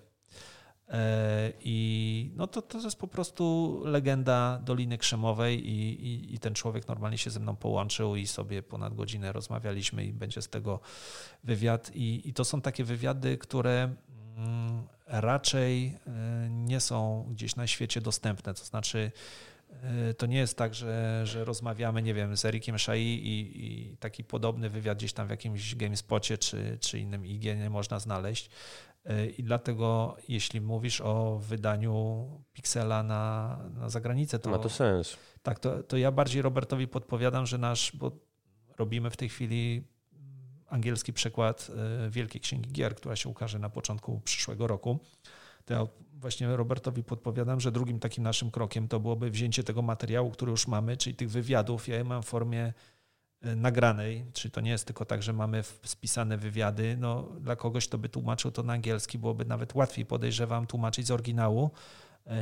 E, 0.89 1.53
I 1.61 2.31
no 2.37 2.47
to, 2.47 2.63
to 2.63 2.79
jest 2.79 2.99
po 2.99 3.09
prostu 3.09 3.83
legenda 3.85 4.61
Doliny 4.65 4.99
Krzemowej 4.99 5.69
i, 5.69 6.07
i, 6.07 6.35
i, 6.35 6.39
ten 6.39 6.55
człowiek 6.55 6.89
normalnie 6.89 7.19
się 7.19 7.31
ze 7.31 7.41
mną 7.41 7.57
połączył 7.57 8.17
i 8.17 8.27
sobie 8.27 8.63
ponad 8.63 8.95
godzinę 8.95 9.33
rozmawialiśmy 9.33 10.05
i 10.05 10.13
będzie 10.13 10.43
z 10.43 10.49
tego 10.49 10.81
wywiad. 11.45 11.91
I, 11.95 12.29
i 12.29 12.35
to 12.35 12.45
są 12.45 12.61
takie 12.61 12.85
wywiady, 12.85 13.39
które 13.39 13.95
raczej 15.07 15.99
e, 16.07 16.49
nie 16.51 16.81
są 16.81 17.27
gdzieś 17.31 17.57
na 17.57 17.67
świecie 17.67 18.01
dostępne. 18.01 18.55
To 18.55 18.65
znaczy, 18.65 19.13
e, 19.83 20.15
to 20.15 20.27
nie 20.27 20.39
jest 20.39 20.59
tak, 20.59 20.75
że, 20.75 21.23
że 21.25 21.45
rozmawiamy, 21.45 22.03
nie 22.03 22.15
wiem, 22.15 22.37
z 22.37 22.45
Erikiem 22.45 22.79
Szai 22.79 23.01
i, 23.03 23.65
i, 23.65 23.97
taki 23.97 24.25
podobny 24.25 24.71
wywiad 24.71 24.99
gdzieś 24.99 25.13
tam 25.13 25.27
w 25.27 25.31
jakimś 25.31 25.75
GameSpocie 25.75 26.39
czy, 26.39 26.79
czy 26.81 26.99
innym 26.99 27.27
IG 27.27 27.45
nie 27.45 27.71
można 27.71 27.99
znaleźć. 27.99 28.51
E, 29.05 29.27
I 29.27 29.43
dlatego, 29.43 30.17
jeśli 30.29 30.61
mówisz 30.61 31.01
o 31.01 31.39
wydaniu 31.39 32.27
Pixela 32.53 33.03
na, 33.03 33.59
na 33.75 33.89
zagranicę, 33.89 34.39
to. 34.39 34.51
Ma 34.51 34.59
to 34.59 34.69
sens. 34.69 35.17
Tak, 35.43 35.59
to, 35.59 35.83
to 35.83 35.97
ja 35.97 36.13
bardziej 36.13 36.43
Robertowi 36.43 36.89
podpowiadam, 36.89 37.47
że 37.47 37.59
nasz, 37.59 37.97
bo 37.97 38.13
robimy 38.79 39.11
w 39.11 39.17
tej 39.17 39.29
chwili 39.29 39.92
angielski 40.73 41.13
przekład 41.13 41.71
e, 42.07 42.11
Wielkiej 42.11 42.41
Księgi 42.41 42.73
Gier, 42.73 42.95
która 42.95 43.17
się 43.17 43.29
ukaże 43.29 43.59
na 43.59 43.71
początku 43.71 44.21
przyszłego 44.25 44.67
roku. 44.67 44.99
To 45.65 45.75
ja 45.75 45.87
właśnie 46.15 46.57
Robertowi 46.57 47.05
podpowiadam, 47.05 47.61
że 47.61 47.73
drugim 47.73 48.01
takim 48.01 48.25
naszym 48.25 48.51
krokiem 48.51 48.89
to 48.89 49.01
byłoby 49.01 49.31
wzięcie 49.31 49.65
tego 49.65 49.83
materiału, 49.83 50.31
który 50.31 50.51
już 50.51 50.69
mamy, 50.69 50.97
czyli 50.97 51.17
tych 51.17 51.31
wywiadów. 51.31 51.89
Ja 51.89 51.97
je 51.97 52.05
mam 52.05 52.23
w 52.23 52.27
formie 52.27 52.73
e, 53.43 53.57
nagranej, 53.57 54.25
czyli 54.33 54.53
to 54.53 54.61
nie 54.61 54.71
jest 54.71 54.85
tylko 54.85 55.05
tak, 55.05 55.23
że 55.23 55.33
mamy 55.33 55.63
spisane 55.85 56.39
wywiady. 56.39 56.97
No, 57.01 57.23
dla 57.41 57.57
kogoś, 57.57 57.89
kto 57.89 57.99
by 57.99 58.09
tłumaczył 58.09 58.51
to 58.51 58.63
na 58.63 58.73
angielski, 58.73 59.19
byłoby 59.19 59.45
nawet 59.45 59.75
łatwiej, 59.75 60.07
podejrzewam, 60.07 60.67
tłumaczyć 60.67 61.07
z 61.07 61.11
oryginału, 61.11 61.71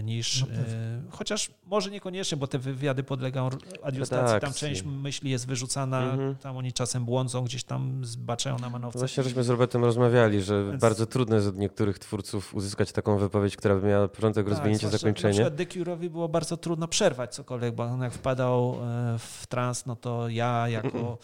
niż, 0.03 0.41
no 0.41 0.47
e, 0.47 1.03
chociaż 1.11 1.51
może 1.67 1.91
niekoniecznie, 1.91 2.37
bo 2.39 2.47
te 2.47 2.59
wywiady 2.59 3.03
podlegają 3.03 3.51
adiustacji, 3.83 4.41
tam 4.41 4.53
część 4.53 4.83
myśli 4.83 5.31
jest 5.31 5.47
wyrzucana, 5.47 6.03
mhm. 6.03 6.37
tam 6.37 6.57
oni 6.57 6.73
czasem 6.73 7.05
błądzą, 7.05 7.45
gdzieś 7.45 7.65
tam 7.65 8.05
zbaczają 8.05 8.59
na 8.59 8.71
manowce. 8.71 8.99
Właśnie 8.99 9.23
żeśmy 9.23 9.45
z 9.45 9.49
Robertem 9.49 9.85
rozmawiali, 9.85 10.43
że 10.43 10.65
Więc... 10.65 10.81
bardzo 10.81 11.07
trudno 11.07 11.37
jest 11.37 11.49
od 11.49 11.57
niektórych 11.57 11.99
twórców 11.99 12.55
uzyskać 12.55 12.93
taką 12.93 13.19
wypowiedź, 13.19 13.57
która 13.57 13.77
by 13.77 13.87
miała 13.89 14.09
początek, 14.09 14.47
tak, 14.47 14.55
rozwinięcie, 14.55 14.89
zakończenie. 14.89 15.45
Na 15.45 15.51
przykład 15.51 15.69
Decure'owi 15.69 16.09
było 16.09 16.29
bardzo 16.29 16.57
trudno 16.57 16.89
przerwać 16.89 17.35
cokolwiek, 17.35 17.75
bo 17.75 17.83
on 17.83 18.01
jak 18.01 18.13
wpadał 18.13 18.75
e, 18.75 19.19
w 19.19 19.47
trans, 19.47 19.87
no 19.87 19.97
to 19.97 20.29
ja 20.29 20.69
jako, 20.69 21.19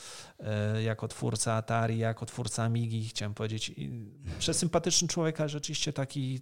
jako 0.85 1.09
twórca 1.09 1.53
Atari, 1.53 1.99
jako 1.99 2.27
twórca 2.27 2.63
Amigi, 2.63 3.09
chciałem 3.09 3.35
powiedzieć, 3.35 3.73
przesympatyczny 4.39 5.09
człowiek, 5.09 5.41
ale 5.41 5.49
rzeczywiście 5.49 5.93
taki 5.93 6.41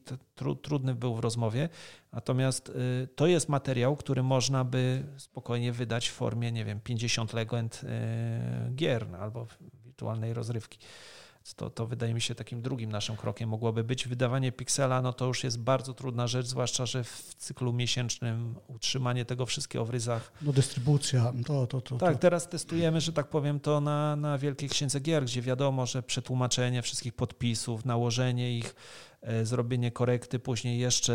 trudny 0.62 0.94
był 0.94 1.14
w 1.14 1.18
rozmowie, 1.20 1.68
Natomiast 2.14 2.68
y, 2.68 3.08
to 3.16 3.26
jest 3.26 3.48
materiał, 3.48 3.96
który 3.96 4.22
można 4.22 4.64
by 4.64 5.04
spokojnie 5.16 5.72
wydać 5.72 6.08
w 6.08 6.12
formie, 6.12 6.52
nie 6.52 6.64
wiem, 6.64 6.80
50 6.80 7.32
legend 7.32 7.80
y, 7.84 8.74
gier 8.74 9.06
albo 9.20 9.46
wirtualnej 9.84 10.34
rozrywki. 10.34 10.78
To, 11.57 11.70
to 11.70 11.86
wydaje 11.86 12.14
mi 12.14 12.20
się 12.20 12.34
takim 12.34 12.62
drugim 12.62 12.92
naszym 12.92 13.16
krokiem 13.16 13.49
mogłoby 13.49 13.84
być. 13.84 14.09
Wydawanie 14.09 14.53
piksela, 14.53 15.03
no 15.03 15.12
to 15.12 15.26
już 15.26 15.45
jest 15.45 15.59
bardzo 15.59 15.95
trudna 15.95 16.26
rzecz, 16.26 16.47
zwłaszcza, 16.47 16.86
że 16.86 17.05
w 17.05 17.34
cyklu 17.38 17.72
miesięcznym 17.72 18.55
utrzymanie 18.66 19.24
tego 19.24 19.47
wszystkiego 19.47 19.84
w 19.84 19.90
ryzach. 19.90 20.32
No 20.42 20.53
dystrybucja, 20.53 21.32
to, 21.47 21.66
to, 21.66 21.80
to. 21.80 21.99
Tak, 21.99 22.18
teraz 22.18 22.49
testujemy, 22.49 23.01
że 23.01 23.12
tak 23.12 23.28
powiem, 23.28 23.61
to 23.61 23.80
na, 23.80 24.16
na 24.16 24.38
Wielkiej 24.38 24.68
Księdze 24.68 25.01
Gier, 25.01 25.24
gdzie 25.24 25.42
wiadomo, 25.42 25.86
że 25.86 26.03
przetłumaczenie 26.03 26.82
wszystkich 26.82 27.14
podpisów, 27.14 27.84
nałożenie 27.84 28.59
ich, 28.59 28.74
e, 29.22 29.47
zrobienie 29.47 29.90
korekty, 29.90 30.38
później 30.38 30.78
jeszcze 30.78 31.14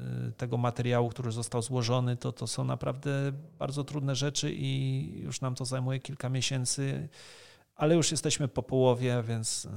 e, 0.00 0.32
tego 0.36 0.56
materiału, 0.56 1.08
który 1.08 1.32
został 1.32 1.62
złożony, 1.62 2.16
to, 2.16 2.32
to 2.32 2.46
są 2.46 2.64
naprawdę 2.64 3.32
bardzo 3.58 3.84
trudne 3.84 4.16
rzeczy 4.16 4.52
i 4.52 5.20
już 5.22 5.40
nam 5.40 5.54
to 5.54 5.64
zajmuje 5.64 6.00
kilka 6.00 6.28
miesięcy 6.28 7.08
ale 7.78 7.94
już 7.94 8.10
jesteśmy 8.10 8.48
po 8.48 8.62
połowie, 8.62 9.22
więc 9.28 9.64
y, 9.64 9.68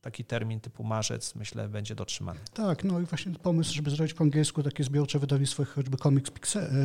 taki 0.00 0.24
termin 0.24 0.60
typu 0.60 0.84
marzec, 0.84 1.34
myślę, 1.34 1.68
będzie 1.68 1.94
dotrzymany. 1.94 2.40
Tak, 2.54 2.84
no 2.84 3.00
i 3.00 3.04
właśnie 3.04 3.32
pomysł, 3.32 3.74
żeby 3.74 3.90
zrobić 3.90 4.14
po 4.14 4.24
angielsku 4.24 4.62
takie 4.62 4.84
zbiorcze 4.84 5.18
wydawnictwo, 5.18 5.64
choćby 5.64 5.96
komiks, 5.96 6.30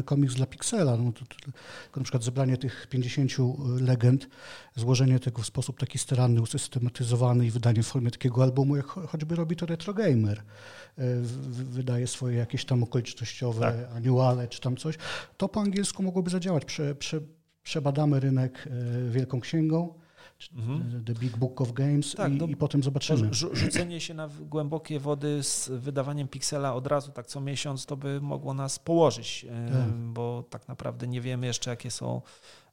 komiks 0.06 0.36
dla 0.36 0.46
Pixela, 0.46 0.98
no 0.98 1.12
to, 1.12 1.26
to, 1.26 1.52
na 1.96 2.04
przykład 2.04 2.24
zebranie 2.24 2.58
tych 2.58 2.88
50 2.88 3.32
legend, 3.80 4.30
złożenie 4.76 5.20
tego 5.20 5.42
w 5.42 5.46
sposób 5.46 5.80
taki 5.80 5.98
staranny, 5.98 6.42
usystematyzowany 6.42 7.46
i 7.46 7.52
wydanie 7.52 7.84
w 7.84 7.88
formie 7.88 8.12
takiego 8.12 8.44
albumu, 8.44 8.76
jak 8.76 8.86
choćby 8.86 9.36
robi 9.36 9.56
to 9.56 9.66
Retro 9.66 9.94
Gamer. 9.94 10.40
E, 10.40 11.04
wydaje 11.52 12.08
swoje 12.08 12.38
jakieś 12.38 12.66
tam 12.66 12.84
okolicznościowe 12.84 13.62
tak. 13.62 13.98
annuale 13.98 14.48
czy 14.48 14.62
tam 14.62 14.78
coś, 14.78 14.96
to 15.38 15.50
po 15.50 15.62
angielsku 15.62 16.04
mogłoby 16.04 16.30
zadziałać. 16.30 16.66
Prze, 16.66 16.96
prze, 16.96 17.22
przebadamy 17.68 18.20
rynek 18.20 18.68
e, 18.68 19.10
Wielką 19.10 19.40
Księgą, 19.40 19.94
mhm. 20.56 21.04
The 21.06 21.14
Big 21.14 21.38
Book 21.38 21.62
of 21.62 21.74
Games 21.74 22.16
tak, 22.16 22.32
i, 22.32 22.36
no, 22.36 22.46
i, 22.46 22.56
potem 22.56 22.84
zobaczymy. 22.84 23.30
Rzucenie 23.32 24.00
się 24.00 24.14
na 24.14 24.30
głębokie 24.42 25.00
wody 25.00 25.44
z 25.44 25.70
wydawaniem 25.70 26.28
piksela 26.28 26.76
od 26.76 26.88
razu, 26.88 27.12
tak 27.12 27.28
co 27.28 27.42
miesiąc, 27.42 27.86
to 27.86 27.98
by 27.98 28.22
mogło 28.22 28.54
nas 28.54 28.80
położyć, 28.80 29.46
e, 29.50 29.72
tak. 29.72 29.94
bo 29.94 30.44
tak 30.50 30.68
naprawdę 30.68 31.08
nie 31.08 31.22
wiemy 31.22 31.48
jeszcze, 31.48 31.70
jakie 31.70 31.92
są 31.92 32.22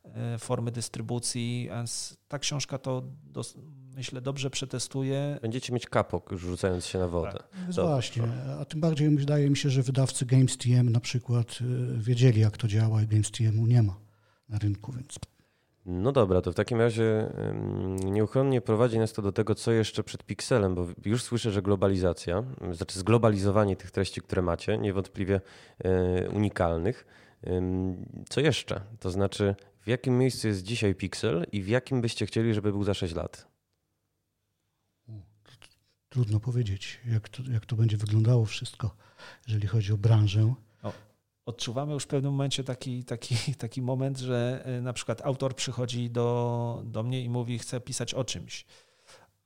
e, 0.04 0.38
formy 0.38 0.70
dystrybucji, 0.70 1.68
więc 1.70 2.16
ta 2.28 2.38
książka 2.38 2.78
to 2.78 3.02
dos, 3.24 3.54
myślę 3.96 4.20
dobrze 4.20 4.50
przetestuje. 4.50 5.38
Będziecie 5.42 5.72
mieć 5.72 5.86
kapok 5.86 6.32
już 6.32 6.40
rzucając 6.40 6.86
się 6.86 6.98
na 6.98 7.08
wodę. 7.08 7.32
Tak. 7.32 7.72
Właśnie, 7.72 8.22
a 8.60 8.64
tym 8.64 8.80
bardziej 8.80 9.16
wydaje 9.16 9.50
mi 9.50 9.56
się, 9.56 9.70
że 9.70 9.82
wydawcy 9.82 10.26
Games 10.26 10.56
TM 10.56 10.92
na 10.92 11.00
przykład 11.00 11.58
wiedzieli, 11.98 12.40
jak 12.40 12.56
to 12.56 12.68
działa 12.68 13.02
i 13.02 13.06
Games 13.06 13.30
TM-u 13.30 13.66
nie 13.66 13.82
ma 13.82 14.03
na 14.48 14.58
rynku, 14.58 14.92
więc. 14.92 15.18
No 15.86 16.12
dobra, 16.12 16.40
to 16.40 16.52
w 16.52 16.54
takim 16.54 16.78
razie 16.78 17.32
nieuchronnie 18.04 18.60
prowadzi 18.60 18.98
nas 18.98 19.12
to 19.12 19.22
do 19.22 19.32
tego, 19.32 19.54
co 19.54 19.72
jeszcze 19.72 20.04
przed 20.04 20.24
Pixelem, 20.24 20.74
bo 20.74 20.86
już 21.04 21.22
słyszę, 21.22 21.50
że 21.50 21.62
globalizacja, 21.62 22.44
znaczy 22.72 22.98
zglobalizowanie 22.98 23.76
tych 23.76 23.90
treści, 23.90 24.20
które 24.20 24.42
macie, 24.42 24.78
niewątpliwie 24.78 25.40
e, 25.78 26.30
unikalnych. 26.30 27.06
Co 28.28 28.40
jeszcze? 28.40 28.80
To 29.00 29.10
znaczy, 29.10 29.54
w 29.80 29.88
jakim 29.88 30.18
miejscu 30.18 30.48
jest 30.48 30.62
dzisiaj 30.62 30.94
Pixel 30.94 31.46
i 31.52 31.62
w 31.62 31.68
jakim 31.68 32.00
byście 32.00 32.26
chcieli, 32.26 32.54
żeby 32.54 32.72
był 32.72 32.84
za 32.84 32.94
6 32.94 33.14
lat? 33.14 33.54
Trudno 36.08 36.40
powiedzieć, 36.40 37.00
jak 37.06 37.28
to, 37.28 37.42
jak 37.52 37.66
to 37.66 37.76
będzie 37.76 37.96
wyglądało 37.96 38.44
wszystko, 38.44 38.96
jeżeli 39.46 39.66
chodzi 39.66 39.92
o 39.92 39.96
branżę 39.96 40.54
odczuwamy 41.46 41.92
już 41.92 42.04
w 42.04 42.06
pewnym 42.06 42.32
momencie 42.32 42.64
taki, 42.64 43.04
taki, 43.04 43.36
taki 43.58 43.82
moment, 43.82 44.18
że 44.18 44.62
e, 44.64 44.80
na 44.80 44.92
przykład 44.92 45.22
autor 45.26 45.56
przychodzi 45.56 46.10
do, 46.10 46.82
do 46.84 47.02
mnie 47.02 47.22
i 47.22 47.28
mówi, 47.28 47.58
chce 47.58 47.80
pisać 47.80 48.14
o 48.14 48.24
czymś. 48.24 48.66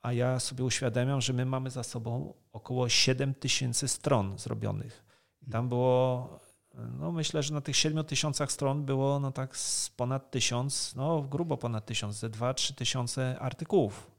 A 0.03 0.13
ja 0.13 0.41
sobie 0.41 0.65
uświadamiam, 0.65 1.21
że 1.21 1.33
my 1.33 1.47
mamy 1.47 1.71
za 1.71 1.83
sobą 1.83 2.35
około 2.53 2.89
7 2.89 3.35
tysięcy 3.35 3.89
stron 3.89 4.39
zrobionych. 4.39 5.05
Tam 5.51 5.69
było, 5.69 6.29
no 6.75 7.13
myślę, 7.13 7.43
że 7.43 7.55
na 7.55 7.61
tych 7.61 7.77
7 7.77 8.05
tysiącach 8.05 8.53
stron 8.53 8.85
było 8.85 9.21
no 9.21 9.33
tak 9.33 9.57
z 9.57 9.91
ponad 9.91 10.31
tysiąc, 10.31 10.95
no 10.97 11.23
grubo 11.23 11.57
ponad 11.57 11.87
tysiąc, 11.87 12.15
ze 12.15 12.31
2-3 12.31 12.75
tysiące 12.75 13.39
artykułów 13.39 14.18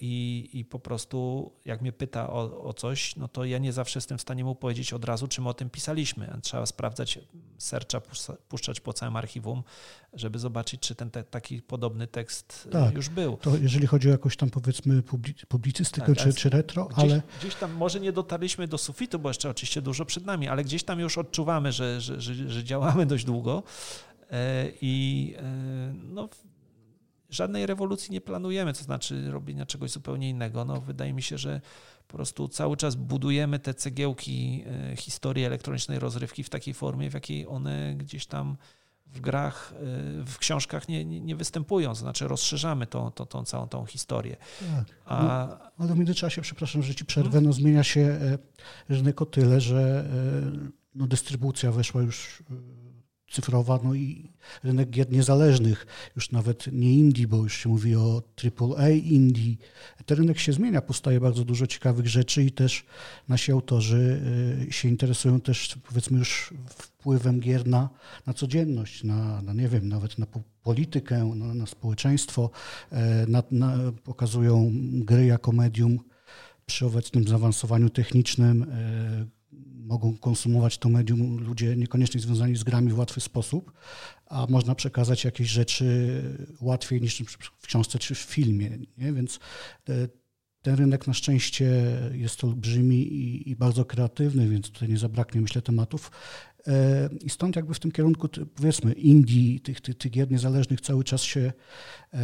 i, 0.00 0.48
i 0.52 0.64
po 0.64 0.78
prostu 0.78 1.50
jak 1.64 1.80
mnie 1.80 1.92
pyta 1.92 2.30
o, 2.30 2.62
o, 2.64 2.72
coś, 2.72 3.16
no 3.16 3.28
to 3.28 3.44
ja 3.44 3.58
nie 3.58 3.72
zawsze 3.72 3.98
jestem 3.98 4.18
w 4.18 4.20
stanie 4.20 4.44
mu 4.44 4.54
powiedzieć 4.54 4.92
od 4.92 5.04
razu, 5.04 5.28
czy 5.28 5.40
my 5.40 5.48
o 5.48 5.54
tym 5.54 5.70
pisaliśmy. 5.70 6.38
Trzeba 6.42 6.66
sprawdzać, 6.66 7.18
sercza 7.58 8.00
puszczać 8.48 8.80
po 8.80 8.92
całym 8.92 9.16
archiwum, 9.16 9.62
żeby 10.12 10.38
zobaczyć, 10.38 10.80
czy 10.80 10.94
ten 10.94 11.10
te, 11.10 11.24
taki 11.24 11.62
podobny 11.62 12.06
tekst 12.06 12.68
tak, 12.72 12.94
już 12.94 13.08
był. 13.08 13.36
To 13.36 13.56
jeżeli 13.56 13.86
chodzi 13.86 14.08
o 14.08 14.10
jakąś 14.10 14.36
tam 14.36 14.50
powiedzmy 14.50 15.02
publicystykę 15.48 16.14
tak, 16.14 16.24
czy, 16.24 16.32
czy 16.32 16.50
retro, 16.50 16.84
gdzieś, 16.84 16.98
ale... 16.98 17.22
Gdzieś 17.40 17.54
tam 17.54 17.72
może 17.72 18.00
nie 18.00 18.12
dotarliśmy 18.12 18.68
do 18.68 18.78
sufitu, 18.78 19.18
bo 19.18 19.30
jeszcze 19.30 19.50
oczywiście 19.50 19.82
dużo 19.82 20.04
przed 20.04 20.26
nami, 20.26 20.48
ale 20.48 20.64
gdzieś 20.64 20.84
tam 20.84 21.00
już 21.00 21.18
odczuwamy, 21.18 21.72
że, 21.72 22.00
że, 22.00 22.20
że, 22.20 22.34
że 22.34 22.64
działamy 22.64 23.06
dość 23.06 23.24
długo 23.24 23.62
e, 24.30 24.68
i 24.80 25.34
e, 25.38 25.42
no 25.94 26.28
żadnej 27.28 27.66
rewolucji 27.66 28.12
nie 28.12 28.20
planujemy, 28.20 28.72
to 28.72 28.84
znaczy 28.84 29.30
robienia 29.30 29.66
czegoś 29.66 29.90
zupełnie 29.90 30.30
innego. 30.30 30.64
No, 30.64 30.80
wydaje 30.80 31.12
mi 31.12 31.22
się, 31.22 31.38
że 31.38 31.60
po 32.08 32.16
prostu 32.16 32.48
cały 32.48 32.76
czas 32.76 32.94
budujemy 32.94 33.58
te 33.58 33.74
cegiełki 33.74 34.64
e, 34.66 34.96
historii 34.96 35.44
elektronicznej 35.44 35.98
rozrywki 35.98 36.44
w 36.44 36.50
takiej 36.50 36.74
formie, 36.74 37.10
w 37.10 37.14
jakiej 37.14 37.46
one 37.46 37.94
gdzieś 37.96 38.26
tam 38.26 38.56
w 39.06 39.20
grach, 39.20 39.72
e, 39.76 40.24
w 40.24 40.38
książkach 40.38 40.88
nie, 40.88 41.04
nie, 41.04 41.20
nie 41.20 41.36
występują, 41.36 41.88
to 41.88 41.94
znaczy 41.94 42.28
rozszerzamy 42.28 42.86
tą, 42.86 43.10
tą, 43.10 43.26
tą 43.26 43.44
całą 43.44 43.68
tą 43.68 43.86
historię. 43.86 44.36
Tak. 44.60 44.84
A... 45.04 45.46
No, 45.78 45.84
ale 45.84 45.94
w 45.94 45.96
międzyczasie, 45.96 46.42
przepraszam, 46.42 46.82
że 46.82 46.94
ci 46.94 47.04
przerwę, 47.04 47.40
no, 47.40 47.52
zmienia 47.52 47.84
się 47.84 48.00
e, 48.00 48.38
rynek 48.88 49.22
o 49.22 49.26
tyle, 49.26 49.60
że 49.60 50.08
no, 50.94 51.06
dystrybucja 51.06 51.72
weszła 51.72 52.02
już 52.02 52.42
cyfrowa, 53.30 53.80
no 53.84 53.94
i 53.94 54.30
rynek 54.64 54.90
gier 54.90 55.10
niezależnych, 55.12 55.86
już 56.16 56.30
nawet 56.30 56.66
nie 56.72 56.94
indie, 56.94 57.28
bo 57.28 57.36
już 57.36 57.56
się 57.56 57.68
mówi 57.68 57.96
o 57.96 58.22
AAA 58.44 58.88
indie. 58.88 59.56
Ten 60.06 60.18
rynek 60.18 60.38
się 60.38 60.52
zmienia, 60.52 60.82
powstaje 60.82 61.20
bardzo 61.20 61.44
dużo 61.44 61.66
ciekawych 61.66 62.06
rzeczy 62.06 62.44
i 62.44 62.52
też 62.52 62.84
nasi 63.28 63.52
autorzy 63.52 64.22
y, 64.68 64.72
się 64.72 64.88
interesują 64.88 65.40
też 65.40 65.76
powiedzmy 65.88 66.18
już 66.18 66.54
wpływem 66.68 67.40
gier 67.40 67.66
na, 67.66 67.88
na 68.26 68.34
codzienność, 68.34 69.04
na, 69.04 69.42
na 69.42 69.52
nie 69.52 69.68
wiem, 69.68 69.88
nawet 69.88 70.18
na 70.18 70.26
politykę, 70.62 71.24
na, 71.34 71.54
na 71.54 71.66
społeczeństwo, 71.66 72.50
e, 72.90 73.26
na, 73.26 73.42
na, 73.50 73.92
pokazują 74.04 74.70
gry 74.92 75.26
jako 75.26 75.52
medium 75.52 75.98
przy 76.66 76.86
obecnym 76.86 77.28
zaawansowaniu 77.28 77.90
technicznym, 77.90 78.62
e, 78.62 79.37
mogą 79.88 80.16
konsumować 80.16 80.78
to 80.78 80.88
medium 80.88 81.38
ludzie 81.38 81.76
niekoniecznie 81.76 82.20
związani 82.20 82.56
z 82.56 82.64
grami 82.64 82.92
w 82.92 82.98
łatwy 82.98 83.20
sposób, 83.20 83.72
a 84.26 84.46
można 84.48 84.74
przekazać 84.74 85.24
jakieś 85.24 85.48
rzeczy 85.48 86.22
łatwiej 86.60 87.00
niż 87.00 87.22
w 87.58 87.66
książce 87.66 87.98
czy 87.98 88.14
w 88.14 88.18
filmie. 88.18 88.78
Nie? 88.98 89.12
Więc 89.12 89.38
e, 89.88 90.08
ten 90.62 90.74
rynek 90.74 91.06
na 91.06 91.14
szczęście 91.14 91.70
jest 92.12 92.44
olbrzymi 92.44 92.96
i, 92.96 93.50
i, 93.50 93.56
bardzo 93.56 93.84
kreatywny, 93.84 94.48
więc 94.48 94.70
tutaj 94.70 94.88
nie 94.88 94.98
zabraknie, 94.98 95.40
myślę, 95.40 95.62
tematów. 95.62 96.10
E, 96.66 97.08
I 97.20 97.30
stąd 97.30 97.56
jakby 97.56 97.74
w 97.74 97.80
tym 97.80 97.92
kierunku, 97.92 98.28
powiedzmy, 98.54 98.92
Indii, 98.92 99.60
tych, 99.60 99.80
tych, 99.80 99.98
tych 99.98 100.12
gier 100.12 100.30
niezależnych 100.30 100.80
cały 100.80 101.04
czas 101.04 101.22
się 101.22 101.52
e, 102.14 102.18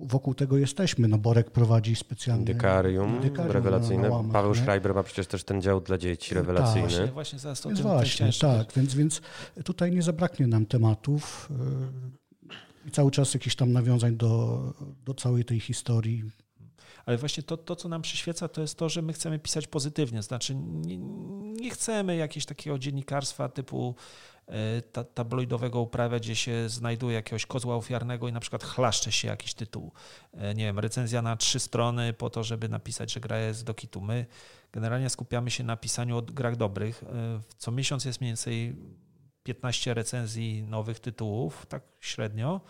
wokół 0.00 0.34
tego 0.34 0.58
jesteśmy. 0.58 1.08
No 1.08 1.18
Borek 1.18 1.50
prowadzi 1.50 1.96
specjalne... 1.96 2.40
Indykarium, 2.40 3.20
rewelacyjne. 3.36 4.08
Na, 4.08 4.22
na 4.22 4.32
Paweł 4.32 4.54
nie? 4.54 4.60
Schreiber 4.60 4.94
ma 4.94 5.02
przecież 5.02 5.26
też 5.26 5.44
ten 5.44 5.62
dział 5.62 5.80
dla 5.80 5.98
dzieci 5.98 6.34
rewelacyjny. 6.34 6.88
Tak, 6.88 6.96
właśnie, 6.96 7.12
właśnie 7.12 7.38
zaraz 7.38 7.60
to 7.60 7.68
więc 7.68 7.80
właśnie, 7.80 8.30
tak, 8.40 8.72
więc, 8.76 8.94
więc 8.94 9.20
tutaj 9.64 9.92
nie 9.92 10.02
zabraknie 10.02 10.46
nam 10.46 10.66
tematów 10.66 11.48
e, 11.50 12.88
i 12.88 12.90
cały 12.90 13.10
czas 13.10 13.34
jakichś 13.34 13.56
tam 13.56 13.72
nawiązań 13.72 14.16
do, 14.16 14.62
do 15.04 15.14
całej 15.14 15.44
tej 15.44 15.60
historii 15.60 16.24
ale 17.10 17.18
właśnie 17.18 17.42
to, 17.42 17.56
to, 17.56 17.76
co 17.76 17.88
nam 17.88 18.02
przyświeca, 18.02 18.48
to 18.48 18.60
jest 18.60 18.78
to, 18.78 18.88
że 18.88 19.02
my 19.02 19.12
chcemy 19.12 19.38
pisać 19.38 19.66
pozytywnie. 19.66 20.22
Znaczy, 20.22 20.54
nie, 20.54 20.96
nie 21.42 21.70
chcemy 21.70 22.16
jakiegoś 22.16 22.46
takiego 22.46 22.78
dziennikarstwa 22.78 23.48
typu 23.48 23.94
e, 24.46 24.82
ta, 24.82 25.04
tabloidowego 25.04 25.80
uprawiać, 25.80 26.22
gdzie 26.22 26.36
się 26.36 26.68
znajduje 26.68 27.14
jakiegoś 27.14 27.46
kozła 27.46 27.76
ofiarnego 27.76 28.28
i 28.28 28.32
na 28.32 28.40
przykład 28.40 28.64
chlaszcze 28.64 29.12
się 29.12 29.28
jakiś 29.28 29.54
tytuł. 29.54 29.92
E, 30.32 30.54
nie 30.54 30.64
wiem, 30.64 30.78
recenzja 30.78 31.22
na 31.22 31.36
trzy 31.36 31.60
strony 31.60 32.12
po 32.12 32.30
to, 32.30 32.44
żeby 32.44 32.68
napisać, 32.68 33.12
że 33.12 33.20
gra 33.20 33.38
jest 33.38 33.64
do 33.64 33.74
kitu. 33.74 34.00
My 34.00 34.26
generalnie 34.72 35.10
skupiamy 35.10 35.50
się 35.50 35.64
na 35.64 35.76
pisaniu 35.76 36.16
o 36.16 36.22
grach 36.22 36.56
dobrych. 36.56 37.02
E, 37.02 37.40
co 37.58 37.70
miesiąc 37.70 38.04
jest 38.04 38.20
mniej 38.20 38.30
więcej 38.30 38.76
15 39.42 39.94
recenzji 39.94 40.62
nowych 40.62 41.00
tytułów, 41.00 41.66
tak 41.66 41.82
średnio. 42.00 42.60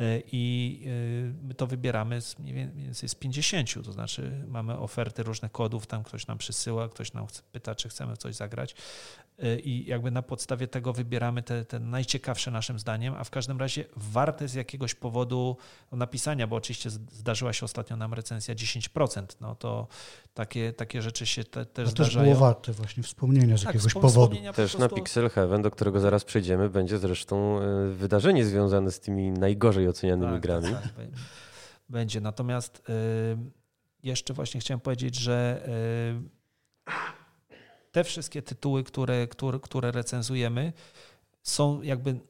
E, 0.00 0.20
i 0.32 0.80
e, 0.86 1.46
my 1.46 1.54
to 1.54 1.66
wybieramy 1.66 2.20
z 2.20 2.38
mniej 2.38 2.54
więcej 2.54 3.08
z 3.08 3.14
50, 3.14 3.84
to 3.84 3.92
znaczy 3.92 4.44
mamy 4.48 4.78
oferty 4.78 5.22
różnych 5.22 5.52
kodów, 5.52 5.86
tam 5.86 6.02
ktoś 6.02 6.26
nam 6.26 6.38
przysyła, 6.38 6.88
ktoś 6.88 7.12
nam 7.12 7.26
pyta, 7.52 7.74
czy 7.74 7.88
chcemy 7.88 8.16
coś 8.16 8.34
zagrać 8.34 8.74
e, 9.38 9.58
i 9.58 9.86
jakby 9.86 10.10
na 10.10 10.22
podstawie 10.22 10.68
tego 10.68 10.92
wybieramy 10.92 11.42
te, 11.42 11.64
te 11.64 11.78
najciekawsze 11.78 12.50
naszym 12.50 12.78
zdaniem, 12.78 13.14
a 13.14 13.24
w 13.24 13.30
każdym 13.30 13.58
razie 13.58 13.84
warte 13.96 14.48
z 14.48 14.54
jakiegoś 14.54 14.94
powodu 14.94 15.56
napisania, 15.92 16.46
bo 16.46 16.56
oczywiście 16.56 16.90
zdarzyła 16.90 17.52
się 17.52 17.64
ostatnio 17.64 17.96
nam 17.96 18.14
recenzja 18.14 18.54
10%, 18.54 19.26
no 19.40 19.54
to 19.54 19.86
takie, 20.34 20.72
takie 20.72 21.02
rzeczy 21.02 21.26
się 21.26 21.44
te, 21.44 21.66
też 21.66 21.88
to 21.88 21.90
zdarzają. 21.90 22.24
było 22.24 22.36
warte 22.36 22.72
właśnie 22.72 23.02
wspomnienia 23.02 23.56
z 23.56 23.64
tak, 23.64 23.74
jakiegoś 23.74 23.94
powodu. 23.94 24.36
Też 24.54 24.78
na 24.78 24.88
Pixel 24.88 25.30
Heaven, 25.30 25.62
do 25.62 25.70
którego 25.70 26.00
zaraz 26.00 26.24
przejdziemy, 26.24 26.70
będzie 26.70 26.98
zresztą 26.98 27.60
wydarzenie 27.92 28.44
związane 28.44 28.90
z 28.90 29.00
tymi 29.00 29.30
najgorzej 29.30 29.83
najgorzej 29.84 29.88
ocenianymi 29.88 30.32
tak, 30.32 30.42
grami. 30.42 30.74
Tak, 30.74 30.82
tak. 30.82 31.06
Będzie. 31.88 32.20
Natomiast 32.20 32.82
y, 32.88 32.92
jeszcze 34.02 34.34
właśnie 34.34 34.60
chciałem 34.60 34.80
powiedzieć, 34.80 35.14
że 35.14 35.68
y, 36.88 36.92
te 37.92 38.04
wszystkie 38.04 38.42
tytuły, 38.42 38.84
które, 38.84 39.28
które, 39.28 39.60
które 39.60 39.92
recenzujemy, 39.92 40.72
są 41.42 41.82
jakby 41.82 42.20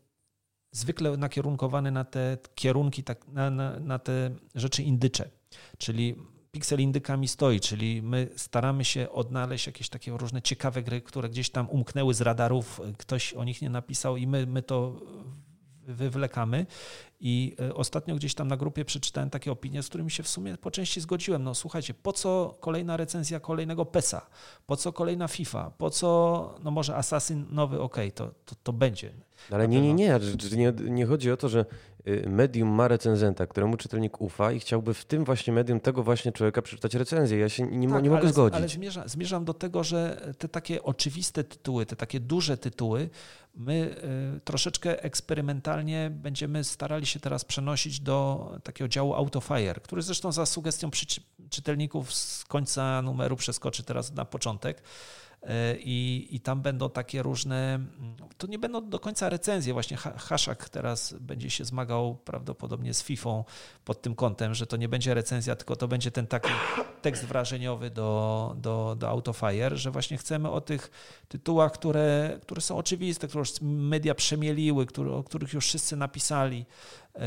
zwykle 0.73 1.17
nakierunkowane 1.17 1.91
na 1.91 2.05
te 2.05 2.39
kierunki, 2.55 3.05
tak, 3.05 3.29
na, 3.29 3.51
na, 3.51 3.81
na 3.81 3.99
te 3.99 4.31
rzeczy 4.55 4.83
indycze. 4.83 5.31
Czyli 5.79 6.17
Pixel 6.51 6.81
indykami 6.81 7.29
stoi, 7.29 7.61
czyli 7.61 8.03
my 8.03 8.29
staramy 8.37 8.85
się 8.85 9.11
odnaleźć 9.11 9.67
jakieś 9.67 9.89
takie 9.89 10.13
różne 10.13 10.43
ciekawe 10.43 10.83
gry, 10.83 11.01
które 11.01 11.29
gdzieś 11.29 11.51
tam 11.51 11.71
umknęły 11.71 12.15
z 12.15 12.21
radarów, 12.21 12.81
ktoś 12.99 13.33
o 13.33 13.45
nich 13.45 13.63
nie 13.63 13.71
napisał 13.71 14.17
i 14.17 14.27
my, 14.27 14.47
my 14.47 14.63
to 14.63 15.01
wywlekamy. 15.87 16.67
I 17.21 17.57
e, 17.61 17.75
ostatnio 17.75 18.15
gdzieś 18.15 18.35
tam 18.35 18.49
na 18.49 18.57
grupie 18.57 18.85
przeczytałem 18.85 19.31
takie 19.31 19.53
opinie, 19.53 19.83
z 19.83 19.89
którymi 19.89 20.11
się 20.11 20.23
w 20.23 20.29
sumie 20.29 20.57
po 20.57 20.71
części 20.71 21.01
zgodziłem. 21.01 21.45
No 21.45 21.55
słuchajcie, 21.55 21.95
po 21.95 22.13
co 22.13 22.57
kolejna 22.61 22.97
recenzja 22.97 23.41
kolejnego 23.41 23.85
PESA? 23.85 24.27
Po 24.67 24.77
co 24.77 24.93
kolejna 24.93 25.29
FIFA? 25.29 25.71
Po 25.79 25.91
co, 25.91 26.55
no 26.65 26.71
może 26.71 26.97
Assassin 26.97 27.47
nowy, 27.51 27.81
okej, 27.81 28.09
okay, 28.09 28.13
to, 28.13 28.35
to, 28.45 28.55
to 28.63 28.73
będzie. 28.73 29.13
Ale 29.51 29.69
nie, 29.69 29.81
nie, 29.81 29.95
nie, 29.95 30.21
nie, 30.57 30.73
nie 30.91 31.07
chodzi 31.07 31.31
o 31.31 31.37
to, 31.37 31.49
że 31.49 31.65
medium 32.27 32.69
ma 32.69 32.89
recenzenta, 32.89 33.47
któremu 33.47 33.77
czytelnik 33.77 34.21
ufa 34.21 34.53
i 34.53 34.61
chciałby 34.61 34.95
w 34.95 35.05
tym 35.05 35.25
właśnie 35.25 35.53
medium 35.53 35.81
tego 35.81 36.03
właśnie 36.03 36.33
człowieka 36.33 36.63
przeczytać 36.63 36.95
recenzję. 36.95 37.39
Ja 37.39 37.49
się 37.49 37.63
nie, 37.63 37.89
tak, 37.89 38.03
nie 38.03 38.11
mogę 38.11 38.23
ale, 38.23 38.33
zgodzić. 38.33 38.57
Ale 38.57 38.69
zmierzam, 38.69 39.09
zmierzam 39.09 39.45
do 39.45 39.55
tego, 39.55 39.85
że 39.85 40.33
te 40.39 40.49
takie 40.49 40.83
oczywiste 40.83 41.45
tytuły, 41.45 41.87
te 41.87 41.97
takie 41.97 42.21
duże 42.21 42.57
tytuły, 42.57 43.11
my 43.55 43.97
y, 44.37 44.41
troszeczkę 44.41 45.03
eksperymentalnie 45.03 46.11
będziemy 46.11 46.65
starali 46.65 47.07
się 47.07 47.21
teraz 47.21 47.45
przenosić 47.45 48.01
do 48.01 48.51
takiego 48.63 48.89
działu 48.89 49.15
Autofire, 49.15 49.81
który 49.83 50.03
zresztą 50.03 50.33
za 50.33 50.47
sugestią 50.47 50.91
czytelników 51.51 52.15
z 52.15 52.45
końca 52.45 53.03
numeru 53.03 53.37
przeskoczy 53.37 53.83
teraz 53.83 54.13
na 54.13 54.25
początek. 54.25 54.83
E, 55.47 55.77
i, 55.77 56.29
i 56.31 56.41
tam 56.41 56.63
będą 56.63 56.91
takie 56.91 57.23
różne, 57.23 57.81
to 58.39 58.47
nie 58.47 58.59
będą 58.59 58.89
do 58.89 58.99
końca 58.99 59.29
recenzje, 59.29 59.73
właśnie 59.73 59.97
Haszak 59.97 60.69
teraz 60.69 61.15
będzie 61.21 61.51
się 61.51 61.65
zmagał 61.65 62.15
prawdopodobnie 62.15 62.95
z 62.95 63.03
FIFA 63.03 63.45
pod 63.85 64.03
tym 64.03 64.15
kątem, 64.15 64.55
że 64.55 64.67
to 64.67 64.77
nie 64.77 64.89
będzie 64.89 65.15
recenzja, 65.15 65.57
tylko 65.57 65.77
to 65.77 65.89
będzie 65.89 66.11
ten 66.11 66.27
taki 66.27 66.51
tekst 67.03 67.25
wrażeniowy 67.25 67.91
do, 67.91 68.55
do, 68.59 68.97
do 68.99 69.09
Autofire, 69.09 69.77
że 69.77 69.91
właśnie 69.91 70.17
chcemy 70.17 70.51
o 70.51 70.61
tych 70.61 70.91
tytułach, 71.29 71.73
które, 71.73 72.39
które 72.43 72.61
są 72.61 72.77
oczywiste, 72.77 73.29
które 73.29 73.41
już 73.41 73.61
media 73.63 74.15
przemieliły, 74.15 74.87
które, 74.87 75.13
o 75.13 75.23
których 75.23 75.53
już 75.53 75.67
wszyscy 75.67 75.97
napisali, 75.97 76.67
e, 77.15 77.21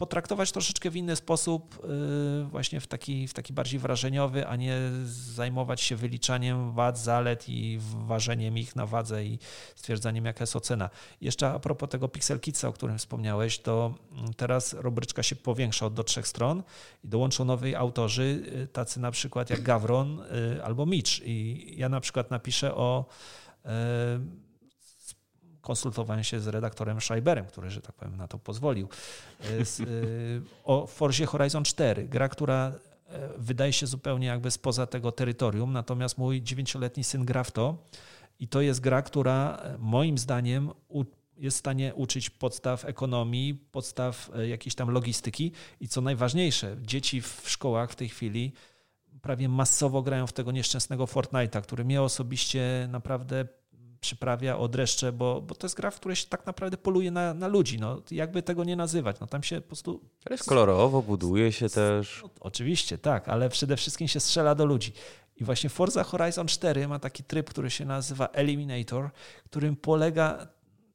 potraktować 0.00 0.52
troszeczkę 0.52 0.90
w 0.90 0.96
inny 0.96 1.16
sposób, 1.16 1.84
y, 1.84 2.44
właśnie 2.44 2.80
w 2.80 2.86
taki, 2.86 3.28
w 3.28 3.34
taki 3.34 3.52
bardziej 3.52 3.80
wrażeniowy, 3.80 4.46
a 4.46 4.56
nie 4.56 4.76
zajmować 5.04 5.80
się 5.80 5.96
wyliczaniem 5.96 6.72
wad, 6.72 6.98
zalet 6.98 7.48
i 7.48 7.78
ważeniem 8.06 8.58
ich 8.58 8.76
na 8.76 8.86
wadze 8.86 9.24
i 9.24 9.38
stwierdzaniem, 9.76 10.24
jaka 10.24 10.42
jest 10.42 10.56
ocena. 10.56 10.90
Jeszcze 11.20 11.48
a 11.48 11.58
propos 11.58 11.88
tego 11.88 12.08
Pixel 12.08 12.40
Kitsa, 12.40 12.68
o 12.68 12.72
którym 12.72 12.98
wspomniałeś, 12.98 13.58
to 13.58 13.94
teraz 14.36 14.72
rubryczka 14.72 15.22
się 15.22 15.36
powiększa 15.36 15.90
do 15.90 16.04
trzech 16.04 16.28
stron 16.28 16.62
i 17.04 17.08
dołączą 17.08 17.44
nowi 17.44 17.74
autorzy, 17.74 18.42
y, 18.62 18.66
tacy 18.66 19.00
na 19.00 19.10
przykład 19.10 19.50
jak 19.50 19.62
Gawron 19.62 20.20
y, 20.20 20.64
albo 20.64 20.86
Mitch. 20.86 21.12
I 21.24 21.66
ja 21.76 21.88
na 21.88 22.00
przykład 22.00 22.30
napiszę 22.30 22.74
o 22.74 23.04
konsultowałem 25.60 26.24
się 26.24 26.40
z 26.40 26.46
redaktorem 26.46 27.00
Schreiberem, 27.00 27.46
który, 27.46 27.70
że 27.70 27.80
tak 27.80 27.94
powiem, 27.94 28.16
na 28.16 28.28
to 28.28 28.38
pozwolił, 28.38 28.88
e, 29.40 29.64
z, 29.64 29.80
e, 29.80 29.84
o 30.64 30.86
Forzie 30.86 31.26
Horizon 31.26 31.64
4, 31.64 32.08
gra, 32.08 32.28
która 32.28 32.72
e, 33.08 33.28
wydaje 33.38 33.72
się 33.72 33.86
zupełnie 33.86 34.26
jakby 34.26 34.50
spoza 34.50 34.86
tego 34.86 35.12
terytorium, 35.12 35.72
natomiast 35.72 36.18
mój 36.18 36.42
dziewięcioletni 36.42 37.04
syn 37.04 37.24
gra 37.24 37.44
w 37.44 37.50
to 37.50 37.78
i 38.38 38.48
to 38.48 38.60
jest 38.60 38.80
gra, 38.80 39.02
która 39.02 39.62
moim 39.78 40.18
zdaniem 40.18 40.70
jest 41.36 41.56
w 41.56 41.60
stanie 41.60 41.94
uczyć 41.94 42.30
podstaw 42.30 42.84
ekonomii, 42.84 43.54
podstaw 43.54 44.30
jakiejś 44.48 44.74
tam 44.74 44.90
logistyki 44.90 45.52
i 45.80 45.88
co 45.88 46.00
najważniejsze, 46.00 46.76
dzieci 46.80 47.20
w 47.20 47.42
szkołach 47.46 47.90
w 47.90 47.96
tej 47.96 48.08
chwili 48.08 48.52
prawie 49.22 49.48
masowo 49.48 50.02
grają 50.02 50.26
w 50.26 50.32
tego 50.32 50.52
nieszczęsnego 50.52 51.04
Fortnite'a, 51.04 51.62
który 51.62 51.84
mnie 51.84 52.02
osobiście 52.02 52.88
naprawdę 52.90 53.48
przyprawia 54.00 54.58
o 54.58 54.68
dreszcze, 54.68 55.12
bo, 55.12 55.42
bo 55.42 55.54
to 55.54 55.66
jest 55.66 55.76
gra, 55.76 55.90
w 55.90 55.96
której 55.96 56.16
się 56.16 56.26
tak 56.26 56.46
naprawdę 56.46 56.76
poluje 56.76 57.10
na, 57.10 57.34
na 57.34 57.48
ludzi. 57.48 57.78
No, 57.78 58.02
jakby 58.10 58.42
tego 58.42 58.64
nie 58.64 58.76
nazywać. 58.76 59.20
No, 59.20 59.26
tam 59.26 59.42
się 59.42 59.60
po 59.60 59.66
prostu. 59.66 60.00
Ale 60.24 60.34
jest 60.34 60.48
kolorowo, 60.48 61.02
buduje 61.02 61.52
się 61.52 61.68
też. 61.68 62.20
No, 62.22 62.30
oczywiście, 62.40 62.98
tak, 62.98 63.28
ale 63.28 63.48
przede 63.48 63.76
wszystkim 63.76 64.08
się 64.08 64.20
strzela 64.20 64.54
do 64.54 64.64
ludzi. 64.64 64.92
I 65.36 65.44
właśnie 65.44 65.70
Forza 65.70 66.04
Horizon 66.04 66.46
4 66.46 66.88
ma 66.88 66.98
taki 66.98 67.24
tryb, 67.24 67.50
który 67.50 67.70
się 67.70 67.84
nazywa 67.84 68.26
Eliminator, 68.26 69.10
którym 69.44 69.76
polega 69.76 70.46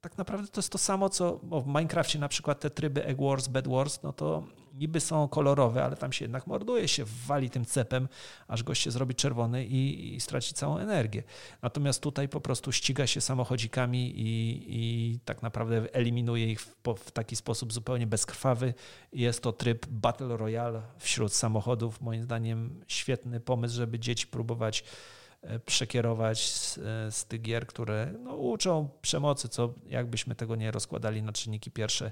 tak 0.02 0.18
naprawdę 0.18 0.48
to 0.48 0.60
jest 0.60 0.72
to 0.72 0.78
samo, 0.78 1.10
co 1.10 1.38
w 1.38 1.68
Minecrafcie 1.68 2.20
na 2.20 2.28
przykład 2.28 2.60
te 2.60 2.70
tryby 2.70 3.06
Egg 3.06 3.22
Wars, 3.22 3.48
Bed 3.48 3.68
Wars, 3.68 4.04
no 4.04 4.14
to 4.14 4.44
niby 4.76 5.00
są 5.00 5.28
kolorowe, 5.28 5.84
ale 5.84 5.96
tam 5.96 6.12
się 6.12 6.26
jednak 6.26 6.48
morduje, 6.48 6.88
się 6.88 7.04
wali 7.28 7.50
tym 7.50 7.66
cepem, 7.66 8.08
aż 8.48 8.64
gość 8.64 8.82
się 8.82 8.92
zrobi 8.92 9.16
czerwony 9.16 9.66
i, 9.66 10.16
i 10.16 10.22
straci 10.22 10.54
całą 10.54 10.78
energię. 10.78 11.24
Natomiast 11.62 12.02
tutaj 12.02 12.30
po 12.30 12.42
prostu 12.42 12.72
ściga 12.72 13.08
się 13.08 13.22
samochodzikami 13.22 14.14
i, 14.20 14.64
i 14.68 15.20
tak 15.26 15.42
naprawdę 15.42 15.94
eliminuje 15.94 16.52
ich 16.52 16.62
w, 16.62 16.76
w, 16.98 17.12
taki 17.12 17.36
sposób 17.36 17.74
zupełnie 17.74 18.08
bezkrwawy. 18.08 18.74
Jest 19.14 19.42
to 19.42 19.54
tryb 19.54 19.86
Battle 19.88 20.38
Royale 20.38 20.82
wśród 21.00 21.34
samochodów. 21.34 22.02
Moim 22.02 22.24
zdaniem 22.24 22.84
świetny 22.88 23.40
pomysł, 23.40 23.76
żeby 23.76 24.00
dzieci 24.00 24.28
próbować 24.28 24.84
przekierować 25.66 26.50
z, 26.50 26.78
e, 26.78 27.12
z 27.12 27.26
tych 27.26 27.42
gier, 27.42 27.68
które 27.68 28.14
no, 28.24 28.36
uczą 28.36 28.90
przemocy, 29.02 29.50
co 29.50 29.74
jakbyśmy 29.88 30.36
tego 30.36 30.56
nie 30.56 30.72
rozkładali 30.72 31.24
na 31.24 31.34
czynniki 31.34 31.72
pierwsze. 31.72 32.12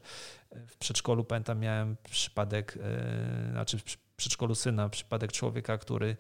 E, 0.52 0.68
w 0.68 0.78
przedszkolu 0.78 1.24
pamiętam 1.24 1.60
miałem 1.60 1.98
przypadek, 2.04 2.78
znaczy 3.52 3.78
w 3.78 3.98
przedszkolu 4.16 4.56
syna, 4.56 4.90
przypadek 4.90 5.32
człowieka, 5.32 5.78
który 5.78 6.18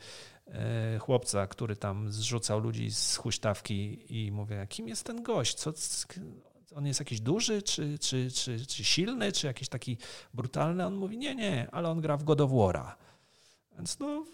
chłopca, 0.99 1.47
który 1.47 1.75
tam 1.75 2.11
zrzucał 2.11 2.59
ludzi 2.59 2.91
z 2.91 3.15
huśtawki 3.15 4.05
i 4.09 4.31
mówię, 4.31 4.67
kim 4.69 4.87
jest 4.87 5.03
ten 5.03 5.23
gość? 5.23 5.53
Co, 5.53 5.73
on 6.75 6.85
jest 6.85 6.99
jakiś 6.99 7.21
duży, 7.21 7.61
czy, 7.61 7.99
czy, 7.99 8.31
czy, 8.31 8.65
czy 8.65 8.83
silny, 8.83 9.31
czy 9.31 9.47
jakiś 9.47 9.69
taki 9.69 9.97
brutalny? 10.33 10.85
On 10.85 10.95
mówi, 10.95 11.17
nie, 11.17 11.35
nie, 11.35 11.67
ale 11.71 11.89
on 11.89 12.01
gra 12.01 12.17
w 12.17 12.23
God. 12.23 12.39
Więc 13.75 13.99
no, 13.99 14.25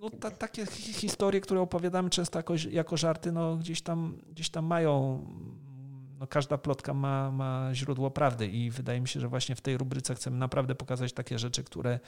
no, 0.00 0.10
ta, 0.10 0.30
takie 0.30 0.66
historie, 0.76 1.40
które 1.40 1.60
opowiadamy 1.60 2.10
często 2.10 2.38
jako, 2.38 2.54
jako 2.70 2.96
żarty, 2.96 3.32
no, 3.32 3.56
gdzieś, 3.56 3.82
tam, 3.82 4.18
gdzieś 4.30 4.50
tam 4.50 4.64
mają 4.64 5.24
no 6.20 6.26
każda 6.26 6.58
plotka 6.58 6.94
ma, 6.94 7.30
ma 7.30 7.68
źródło 7.72 8.10
prawdy 8.10 8.46
i 8.46 8.70
wydaje 8.70 9.00
mi 9.00 9.08
się, 9.08 9.20
że 9.20 9.28
właśnie 9.28 9.54
w 9.54 9.60
tej 9.60 9.78
rubryce 9.78 10.14
chcemy 10.14 10.36
naprawdę 10.36 10.74
pokazać 10.74 11.12
takie 11.12 11.38
rzeczy, 11.38 11.64
które 11.64 12.00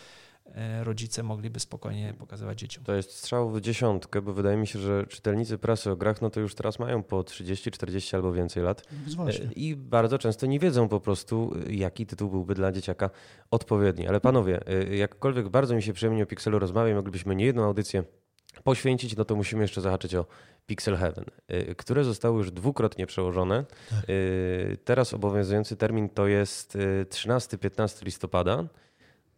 e, 0.44 0.84
rodzice 0.84 1.22
mogliby 1.22 1.60
spokojnie 1.60 2.14
pokazywać 2.18 2.58
dzieciom. 2.58 2.84
To 2.84 2.94
jest 2.94 3.10
strzał 3.10 3.50
w 3.50 3.60
dziesiątkę, 3.60 4.22
bo 4.22 4.32
wydaje 4.32 4.56
mi 4.56 4.66
się, 4.66 4.78
że 4.78 5.06
czytelnicy 5.06 5.58
prasy 5.58 5.90
o 5.90 5.96
grach, 5.96 6.22
no 6.22 6.30
to 6.30 6.40
już 6.40 6.54
teraz 6.54 6.78
mają 6.78 7.02
po 7.02 7.24
30, 7.24 7.70
40 7.70 8.16
albo 8.16 8.32
więcej 8.32 8.62
lat 8.62 8.82
Właśnie. 9.16 9.50
i 9.56 9.76
bardzo 9.76 10.18
często 10.18 10.46
nie 10.46 10.58
wiedzą 10.58 10.88
po 10.88 11.00
prostu, 11.00 11.54
jaki 11.70 12.06
tytuł 12.06 12.30
byłby 12.30 12.54
dla 12.54 12.72
dzieciaka 12.72 13.10
odpowiedni. 13.50 14.08
Ale 14.08 14.20
panowie, 14.20 14.60
jakkolwiek 14.90 15.48
bardzo 15.48 15.74
mi 15.74 15.82
się 15.82 15.92
przyjemnie 15.92 16.22
o 16.22 16.26
Pixelu 16.26 16.58
rozmawia, 16.58 16.94
moglibyśmy 16.94 17.36
nie 17.36 17.44
jedną 17.44 17.64
audycję 17.64 18.04
poświęcić, 18.64 19.16
no 19.16 19.24
to 19.24 19.36
musimy 19.36 19.62
jeszcze 19.62 19.80
zahaczyć 19.80 20.14
o 20.14 20.26
Pixel 20.66 20.96
Heaven, 20.96 21.24
y, 21.50 21.74
które 21.74 22.04
zostały 22.04 22.38
już 22.38 22.50
dwukrotnie 22.50 23.06
przełożone. 23.06 23.64
Tak. 23.90 24.10
Y, 24.10 24.76
teraz 24.84 25.14
obowiązujący 25.14 25.76
termin 25.76 26.08
to 26.08 26.26
jest 26.26 26.78
13-15 27.08 28.02
y, 28.02 28.04
listopada. 28.04 28.64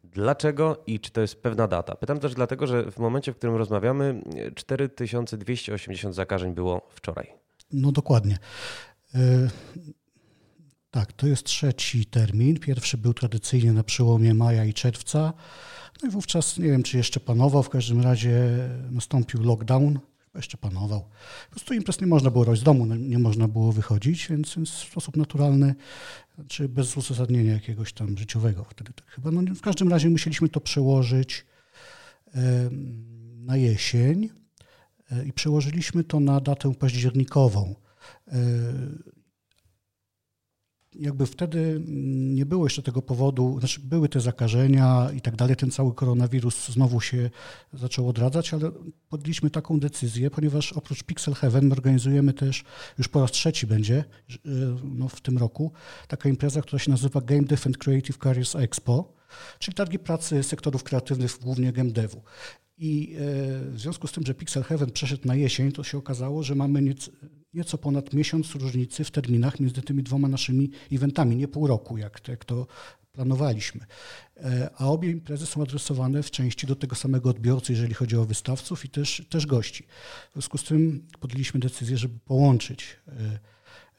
Dlaczego 0.04 0.82
i 0.86 1.00
czy 1.00 1.10
to 1.10 1.20
jest 1.20 1.42
pewna 1.42 1.68
data? 1.68 1.94
Pytam 1.94 2.20
też 2.20 2.34
dlatego, 2.34 2.66
że 2.66 2.90
w 2.90 2.98
momencie, 2.98 3.32
w 3.32 3.36
którym 3.36 3.56
rozmawiamy, 3.56 4.22
4280 4.54 6.14
zakażeń 6.14 6.54
było 6.54 6.88
wczoraj. 6.90 7.32
No 7.72 7.92
dokładnie. 7.92 8.38
Tak, 10.90 11.12
to 11.12 11.26
jest 11.26 11.44
trzeci 11.44 12.06
termin. 12.06 12.58
Pierwszy 12.58 12.98
był 12.98 13.14
tradycyjnie 13.14 13.72
na 13.72 13.84
przełomie 13.84 14.34
maja 14.34 14.64
i 14.64 14.74
czerwca. 14.74 15.32
No 16.02 16.08
i 16.08 16.12
wówczas 16.12 16.58
nie 16.58 16.68
wiem, 16.68 16.82
czy 16.82 16.96
jeszcze 16.96 17.20
panował, 17.20 17.62
w 17.62 17.68
każdym 17.68 18.00
razie 18.00 18.68
nastąpił 18.90 19.42
lockdown, 19.42 19.98
jeszcze 20.34 20.56
panował. 20.56 21.00
Po 21.44 21.50
prostu 21.50 21.74
imprez 21.74 22.00
nie 22.00 22.06
można 22.06 22.30
było 22.30 22.44
robić 22.44 22.60
z 22.60 22.64
domu, 22.64 22.86
nie 22.86 23.18
można 23.18 23.48
było 23.48 23.72
wychodzić, 23.72 24.28
więc, 24.28 24.54
więc 24.54 24.70
w 24.70 24.88
sposób 24.88 25.16
naturalny, 25.16 25.74
czy 26.48 26.68
bez 26.68 26.96
uzasadnienia 26.96 27.52
jakiegoś 27.52 27.92
tam 27.92 28.18
życiowego 28.18 28.64
wtedy 28.64 28.92
tak 28.92 29.06
chyba. 29.06 29.30
No, 29.30 29.54
w 29.54 29.60
każdym 29.60 29.88
razie 29.88 30.10
musieliśmy 30.10 30.48
to 30.48 30.60
przełożyć 30.60 31.46
na 33.36 33.56
jesień 33.56 34.28
e, 35.10 35.24
i 35.24 35.32
przełożyliśmy 35.32 36.04
to 36.04 36.20
na 36.20 36.40
datę 36.40 36.74
październikową. 36.74 37.74
Jakby 40.94 41.26
wtedy 41.26 41.82
nie 42.34 42.46
było 42.46 42.66
jeszcze 42.66 42.82
tego 42.82 43.02
powodu, 43.02 43.56
znaczy 43.58 43.80
były 43.80 44.08
te 44.08 44.20
zakażenia 44.20 45.10
i 45.16 45.20
tak 45.20 45.36
dalej, 45.36 45.56
ten 45.56 45.70
cały 45.70 45.94
koronawirus 45.94 46.68
znowu 46.68 47.00
się 47.00 47.30
zaczął 47.72 48.08
odradzać, 48.08 48.54
ale 48.54 48.70
podjęliśmy 49.08 49.50
taką 49.50 49.80
decyzję, 49.80 50.30
ponieważ 50.30 50.72
oprócz 50.72 51.02
Pixel 51.02 51.34
Heaven 51.34 51.72
organizujemy 51.72 52.32
też, 52.32 52.64
już 52.98 53.08
po 53.08 53.20
raz 53.20 53.30
trzeci 53.30 53.66
będzie 53.66 54.04
no, 54.84 55.08
w 55.08 55.20
tym 55.20 55.38
roku, 55.38 55.72
taka 56.08 56.28
impreza, 56.28 56.62
która 56.62 56.78
się 56.78 56.90
nazywa 56.90 57.20
Game 57.20 57.42
Dev 57.42 57.62
and 57.66 57.78
Creative 57.78 58.18
Careers 58.18 58.56
Expo, 58.56 59.12
czyli 59.58 59.74
targi 59.74 59.98
pracy 59.98 60.42
sektorów 60.42 60.82
kreatywnych, 60.82 61.38
głównie 61.42 61.72
game 61.72 61.90
devu. 61.90 62.22
I 62.78 63.16
e, 63.16 63.18
w 63.70 63.80
związku 63.80 64.06
z 64.06 64.12
tym, 64.12 64.26
że 64.26 64.34
Pixel 64.34 64.62
Heaven 64.62 64.90
przeszedł 64.90 65.28
na 65.28 65.34
jesień, 65.34 65.72
to 65.72 65.84
się 65.84 65.98
okazało, 65.98 66.42
że 66.42 66.54
mamy 66.54 66.82
nieco, 67.54 67.78
ponad 67.78 68.12
miesiąc 68.12 68.54
różnicy 68.54 69.04
w 69.04 69.10
terminach 69.10 69.60
między 69.60 69.82
tymi 69.82 70.02
dwoma 70.02 70.28
naszymi 70.28 70.70
eventami, 70.92 71.36
nie 71.36 71.48
pół 71.48 71.66
roku, 71.66 71.98
jak, 71.98 72.28
jak 72.28 72.44
to 72.44 72.66
planowaliśmy. 73.12 73.86
E, 74.36 74.70
a 74.76 74.86
obie 74.86 75.10
imprezy 75.10 75.46
są 75.46 75.62
adresowane 75.62 76.22
w 76.22 76.30
części 76.30 76.66
do 76.66 76.76
tego 76.76 76.96
samego 76.96 77.30
odbiorcy, 77.30 77.72
jeżeli 77.72 77.94
chodzi 77.94 78.16
o 78.16 78.24
wystawców 78.24 78.84
i 78.84 78.88
też, 78.88 79.22
też 79.28 79.46
gości. 79.46 79.86
W 80.30 80.32
związku 80.32 80.58
z 80.58 80.64
tym 80.64 81.06
podjęliśmy 81.20 81.60
decyzję, 81.60 81.98
żeby 81.98 82.18
połączyć 82.24 82.96
e, 83.08 83.38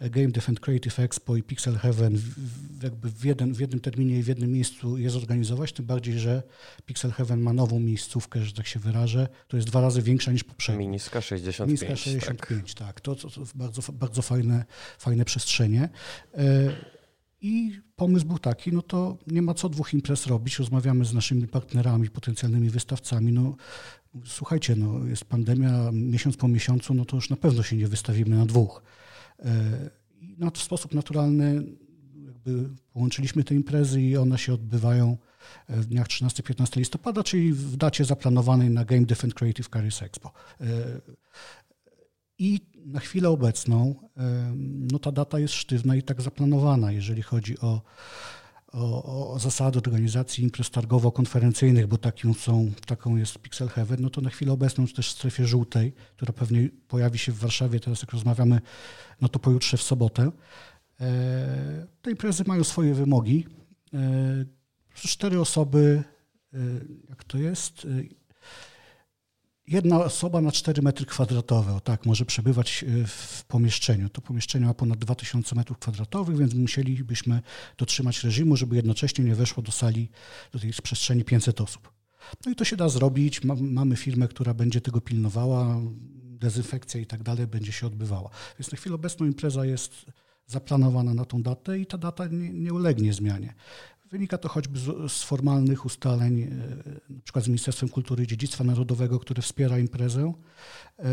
Game 0.10 0.28
Dev 0.28 0.60
Creative 0.62 1.00
Expo 1.00 1.36
i 1.36 1.44
Pixel 1.44 1.78
Heaven 1.78 2.18
w, 2.18 2.84
jakby 2.84 3.10
w, 3.10 3.26
jeden, 3.26 3.54
w 3.54 3.60
jednym 3.60 3.80
terminie 3.80 4.20
i 4.20 4.24
w 4.24 4.28
jednym 4.28 4.52
miejscu 4.52 4.98
je 4.98 5.10
zorganizować, 5.10 5.74
tym 5.74 5.86
bardziej, 5.86 6.20
że 6.20 6.44
Pixel 6.86 7.12
Heaven 7.12 7.42
ma 7.42 7.54
nową 7.54 7.80
miejscówkę, 7.80 8.44
że 8.44 8.54
tak 8.54 8.68
się 8.68 8.80
wyrażę, 8.80 9.28
to 9.48 9.58
jest 9.58 9.70
dwa 9.70 9.82
razy 9.82 10.02
większa 10.02 10.32
niż 10.32 10.44
poprzednia. 10.44 10.80
Miniska 10.80 11.22
65. 11.22 11.82
Miniska 11.82 11.96
65, 11.96 12.74
tak. 12.74 12.88
tak. 12.88 13.02
To, 13.02 13.16
to, 13.16 13.30
to, 13.30 13.42
bardzo, 13.56 13.92
bardzo 13.92 14.22
fajne, 14.22 14.66
fajne 14.98 15.26
przestrzenie. 15.26 15.90
E, 16.34 16.72
I 17.42 17.82
pomysł 17.96 18.26
był 18.26 18.40
taki, 18.40 18.72
no 18.72 18.82
to 18.82 19.18
nie 19.28 19.42
ma 19.42 19.54
co 19.54 19.70
dwóch 19.70 19.94
imprez 19.94 20.28
robić, 20.28 20.60
rozmawiamy 20.60 21.06
z 21.06 21.14
naszymi 21.14 21.48
partnerami, 21.48 22.10
potencjalnymi 22.10 22.70
wystawcami, 22.70 23.32
no 23.32 23.56
słuchajcie, 24.26 24.76
no 24.76 25.06
jest 25.06 25.26
pandemia, 25.26 25.90
miesiąc 25.92 26.38
po 26.38 26.48
miesiącu, 26.48 26.94
no 26.94 27.06
to 27.06 27.16
już 27.16 27.30
na 27.30 27.36
pewno 27.36 27.64
się 27.64 27.76
nie 27.76 27.88
wystawimy 27.88 28.36
na 28.36 28.46
dwóch. 28.46 28.82
I 30.22 30.36
no, 30.38 30.52
w 30.52 30.58
sposób 30.58 30.94
naturalny 30.94 31.64
jakby 32.26 32.70
połączyliśmy 32.94 33.44
te 33.44 33.56
imprezy 33.56 34.02
i 34.02 34.18
one 34.18 34.38
się 34.38 34.54
odbywają 34.54 35.18
w 35.70 35.86
dniach 35.86 36.08
13-15 36.08 36.78
listopada, 36.78 37.24
czyli 37.24 37.54
w 37.54 37.78
dacie 37.78 38.06
zaplanowanej 38.06 38.70
na 38.70 38.86
Game 38.86 39.06
Dev 39.06 39.22
and 39.24 39.34
Creative 39.34 39.70
Careers 39.70 40.02
Expo. 40.02 40.32
I 42.38 42.60
na 42.86 43.00
chwilę 43.00 43.30
obecną 43.30 43.96
no, 44.92 45.00
ta 45.00 45.12
data 45.12 45.40
jest 45.40 45.54
sztywna 45.54 45.96
i 45.96 46.04
tak 46.04 46.22
zaplanowana, 46.22 46.92
jeżeli 46.92 47.22
chodzi 47.22 47.60
o 47.60 47.82
o, 48.72 49.34
o 49.34 49.40
zasady 49.40 49.80
organizacji 49.80 50.44
imprez 50.44 50.70
targowo-konferencyjnych, 50.72 51.88
bo 51.88 51.98
taką, 51.98 52.34
są, 52.34 52.72
taką 52.86 53.16
jest 53.16 53.40
Pixel 53.40 53.68
Heaven, 53.68 54.02
no 54.02 54.10
to 54.10 54.22
na 54.22 54.30
chwilę 54.30 54.52
obecną, 54.52 54.88
też 54.88 55.10
w 55.10 55.12
strefie 55.12 55.46
żółtej, 55.46 55.94
która 56.16 56.34
pewnie 56.34 56.70
pojawi 56.88 57.20
się 57.20 57.32
w 57.32 57.40
Warszawie, 57.40 57.80
teraz 57.80 58.02
jak 58.02 58.12
rozmawiamy, 58.12 58.62
no 59.22 59.30
to 59.30 59.40
pojutrze 59.40 59.78
w 59.78 59.84
sobotę. 59.84 60.32
E, 61.02 61.88
te 62.02 62.12
imprezy 62.12 62.44
mają 62.48 62.64
swoje 62.64 62.94
wymogi. 62.94 63.48
E, 63.94 63.98
cztery 64.94 65.40
osoby, 65.40 66.04
e, 66.54 66.58
jak 67.10 67.24
to 67.24 67.38
jest, 67.38 67.88
jedna 69.72 70.04
osoba 70.04 70.42
na 70.42 70.52
4 70.52 70.82
metry 70.82 71.06
kwadratowe, 71.06 71.74
o 71.74 71.80
tak, 71.80 72.06
może 72.06 72.26
przebywać 72.26 72.84
e, 72.84 73.08
w 73.08 73.44
pomieszczeniu. 73.48 74.10
To 74.10 74.22
pomieszczenie 74.22 74.66
ma 74.66 74.74
ponad 74.74 75.00
2000 75.00 75.56
metrów 75.56 75.78
kwadratowych, 75.78 76.38
więc 76.38 76.54
musielibyśmy 76.54 77.42
dotrzymać 77.78 78.24
reżimu, 78.24 78.58
żeby 78.58 78.76
jednocześnie 78.76 79.26
nie 79.26 79.36
weszło 79.36 79.64
do 79.64 79.72
sali, 79.72 80.10
do 80.52 80.60
tej 80.60 80.72
przestrzeni 80.84 81.24
500 81.24 81.62
osób. 81.62 81.92
No 82.46 82.52
i 82.52 82.56
to 82.56 82.66
się 82.66 82.76
da 82.76 82.90
zrobić. 82.90 83.42
Mamy 83.62 83.96
firmę, 83.96 84.28
która 84.28 84.54
będzie 84.54 84.82
tego 84.82 85.02
pilnowała, 85.02 85.82
dezynfekcja 86.24 87.02
i 87.02 87.06
tak 87.06 87.24
dalej 87.24 87.48
będzie 87.48 87.72
się 87.72 87.88
odbywała. 87.88 88.30
Więc 88.60 88.72
na 88.72 88.78
chwilę 88.78 88.96
obecną 88.96 89.26
impreza 89.26 89.66
jest 89.66 90.06
zaplanowana 90.48 91.14
na 91.14 91.26
tą 91.26 91.42
datę 91.42 91.80
i 91.80 91.86
ta 91.86 91.98
data 91.98 92.28
nie, 92.28 92.50
nie 92.50 92.74
ulegnie 92.74 93.14
zmianie. 93.14 93.54
Wynika 94.12 94.38
to 94.38 94.50
choćby 94.50 94.80
z, 94.80 95.12
z, 95.12 95.24
formalnych 95.24 95.86
ustaleń, 95.86 96.42
e, 96.42 97.22
przykład 97.24 97.46
z 97.46 97.48
Ministerstwem 97.48 97.90
Kultury 97.90 98.24
i 98.24 98.28
Dziedzictwa 98.28 98.64
Narodowego, 98.64 99.20
które 99.20 99.42
wspiera 99.42 99.80
imprezę. 99.80 100.34
E, 101.00 101.04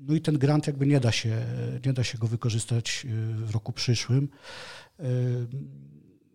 no 0.00 0.14
i 0.14 0.20
ten 0.20 0.38
grant 0.38 0.66
jakby 0.66 0.86
nie 0.86 1.00
da 1.00 1.12
się, 1.12 1.46
nie 1.86 1.92
da 1.92 2.04
się 2.04 2.18
go 2.18 2.26
wykorzystać 2.26 3.06
e, 3.06 3.08
w 3.44 3.50
roku 3.50 3.72
przyszłym. 3.72 4.28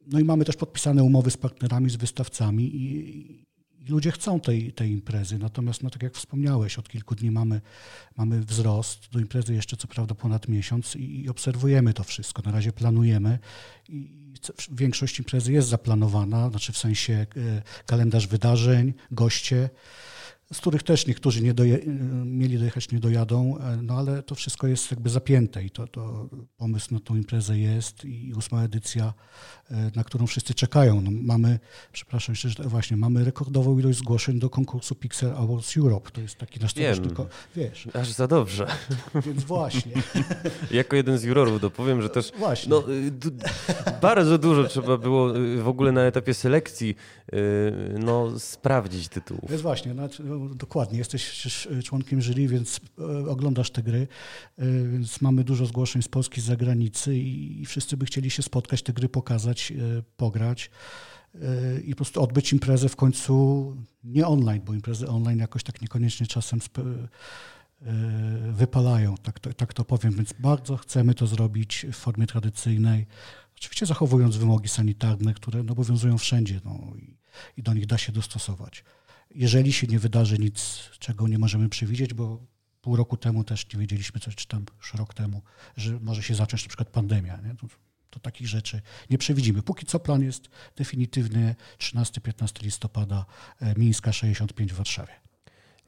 No 0.08 0.20
i 0.20 0.24
mamy 0.24 0.46
też 0.46 0.56
podpisane 0.56 1.04
umowy 1.04 1.32
z 1.32 1.38
partnerami, 1.38 1.90
z 1.90 1.96
wystawcami 1.96 2.76
i, 2.76 3.44
i 3.80 3.88
ludzie 3.88 4.12
chcą 4.12 4.40
tej, 4.40 4.74
tej 4.74 4.92
imprezy. 4.92 5.38
Natomiast, 5.40 5.84
no 5.84 5.90
tak 5.90 6.04
jak 6.04 6.14
wspomniałeś, 6.14 6.80
od 6.80 6.90
kilku 6.90 7.16
dni 7.16 7.32
mamy, 7.32 7.62
mamy 8.18 8.42
wzrost. 8.42 9.10
Do 9.12 9.20
imprezy 9.20 9.54
jeszcze 9.54 9.78
co 9.78 9.88
prawda 9.88 10.16
ponad 10.16 10.48
miesiąc 10.48 10.96
i, 10.96 11.22
i 11.24 11.30
obserwujemy 11.30 11.94
to 11.94 12.04
wszystko. 12.04 12.42
Na 12.42 12.52
razie 12.52 12.72
planujemy 12.72 13.40
i 13.90 14.23
większość 14.72 15.20
imprezy 15.20 15.54
jest 15.54 15.68
zaplanowana, 15.68 16.50
znaczy 16.50 16.74
w 16.74 16.78
sensie 16.78 17.14
e, 17.14 17.26
kalendarz 17.86 18.28
wydarzeń, 18.28 18.94
goście 19.12 19.70
z 20.54 20.58
których 20.58 20.84
też 20.84 21.08
niektórzy 21.08 21.44
nie 21.44 21.54
doje, 21.54 21.80
mieli 22.26 22.58
dojechać, 22.58 22.92
nie 22.92 23.00
dojadą, 23.00 23.58
e, 23.58 23.78
no 23.82 23.98
ale 23.98 24.24
to 24.24 24.36
wszystko 24.36 24.68
jest 24.68 24.92
jakby 24.92 25.10
zapięte 25.10 25.64
i 25.64 25.70
to, 25.70 25.88
to 25.88 26.30
pomysł 26.58 26.94
na 26.94 27.00
tą 27.00 27.16
imprezę 27.16 27.58
jest 27.58 28.06
i 28.06 28.34
ósma 28.34 28.64
edycja, 28.64 29.14
e, 29.72 29.92
na 29.96 30.04
którą 30.04 30.28
wszyscy 30.28 30.54
czekają. 30.54 31.02
No 31.02 31.12
mamy, 31.14 31.60
przepraszam 31.92 32.34
jeszcze, 32.34 32.50
że 32.50 32.64
właśnie, 32.64 32.98
mamy 32.98 33.26
rekordową 33.26 33.80
ilość 33.80 34.00
zgłoszeń 34.00 34.40
do 34.40 34.50
konkursu 34.50 34.96
Pixel 34.96 35.32
Awards 35.32 35.78
Europe. 35.78 36.12
To 36.12 36.22
jest 36.22 36.36
taki 36.36 36.60
nasz 36.60 36.74
Wiem, 36.74 37.04
tylko, 37.04 37.28
wiesz. 37.56 37.88
Aż 37.94 38.12
za 38.12 38.28
dobrze. 38.28 38.68
Więc 39.26 39.44
właśnie. 39.44 39.92
jako 40.72 40.96
jeden 40.96 41.18
z 41.18 41.24
jurorów 41.24 41.62
dopowiem, 41.62 42.02
że 42.02 42.10
też 42.10 42.32
właśnie. 42.38 42.70
No, 42.70 42.84
y, 42.92 43.12
bardzo 44.02 44.38
dużo 44.38 44.64
trzeba 44.64 44.98
było 44.98 45.38
y, 45.38 45.62
w 45.62 45.68
ogóle 45.68 45.92
na 45.92 46.02
etapie 46.02 46.34
selekcji 46.34 46.96
y, 47.34 47.96
no, 48.00 48.40
sprawdzić 48.40 49.08
tytułów. 49.08 49.50
Więc 49.50 49.62
właśnie, 49.62 49.94
znaczy, 49.94 50.24
dokładnie, 50.56 50.98
jesteś 50.98 51.48
członkiem 51.84 52.22
jury, 52.22 52.48
więc 52.48 52.80
e, 53.00 53.30
oglądasz 53.30 53.72
te 53.72 53.84
gry, 53.84 54.08
e, 54.58 54.66
więc 54.88 55.22
mamy 55.22 55.44
dużo 55.44 55.66
zgłoszeń 55.66 56.02
z 56.02 56.08
Polski, 56.08 56.42
z 56.42 56.46
zagranicy 56.46 57.18
i 57.18 57.66
wszyscy 57.66 57.98
by 57.98 58.06
chcieli 58.06 58.30
się 58.30 58.44
spotkać, 58.44 58.84
te 58.84 58.94
gry 58.94 59.10
pokazać, 59.10 59.72
e, 59.72 60.04
pograć 60.18 60.72
i 61.86 61.90
po 61.90 61.96
prostu 61.96 62.22
odbyć 62.22 62.54
imprezę 62.54 62.90
w 62.90 62.96
końcu 62.96 63.76
nie 64.04 64.28
online, 64.28 64.62
bo 64.66 64.74
imprezy 64.74 65.08
online 65.08 65.40
jakoś 65.40 65.64
tak 65.64 65.82
niekoniecznie 65.82 66.28
czasem 66.28 66.60
wypalają, 68.52 69.16
tak 69.18 69.40
to, 69.40 69.54
tak 69.54 69.74
to 69.74 69.86
powiem, 69.86 70.14
więc 70.14 70.34
bardzo 70.40 70.78
chcemy 70.78 71.16
to 71.16 71.28
zrobić 71.28 71.86
w 71.92 71.96
formie 71.96 72.28
tradycyjnej, 72.28 73.06
oczywiście 73.58 73.86
zachowując 73.86 74.38
wymogi 74.38 74.68
sanitarne, 74.68 75.34
które 75.34 75.64
no, 75.64 75.72
obowiązują 75.72 76.18
wszędzie 76.18 76.62
no, 76.66 76.80
i, 76.98 77.18
i 77.58 77.64
do 77.64 77.74
nich 77.74 77.86
da 77.86 77.98
się 77.98 78.12
dostosować. 78.12 78.84
Jeżeli 79.36 79.74
się 79.74 79.88
nie 79.88 80.00
wydarzy 80.00 80.40
nic, 80.40 80.90
czego 81.00 81.28
nie 81.28 81.38
możemy 81.38 81.70
przewidzieć, 81.70 82.14
bo 82.14 82.46
pół 82.82 82.96
roku 82.96 83.18
temu 83.18 83.44
też 83.44 83.74
nie 83.74 83.80
wiedzieliśmy, 83.80 84.20
coś, 84.20 84.36
czy 84.36 84.48
tam 84.48 84.66
już 84.78 84.94
rok 84.94 85.14
temu, 85.14 85.42
że 85.78 86.00
może 86.00 86.24
się 86.24 86.36
zacząć 86.36 86.64
na 86.64 86.68
przykład 86.68 86.90
pandemia. 86.90 87.38
Nie? 87.38 87.56
To, 87.56 87.68
to 88.10 88.20
takich 88.20 88.48
rzeczy 88.48 88.82
nie 89.10 89.18
przewidzimy. 89.18 89.62
Póki 89.62 89.86
co 89.86 90.00
plan 90.00 90.24
jest 90.24 90.50
definitywny 90.76 91.56
13-15 91.78 92.64
listopada 92.64 93.26
e, 93.60 93.76
Mińska 93.76 94.14
65 94.14 94.74
w 94.74 94.76
Warszawie. 94.76 95.23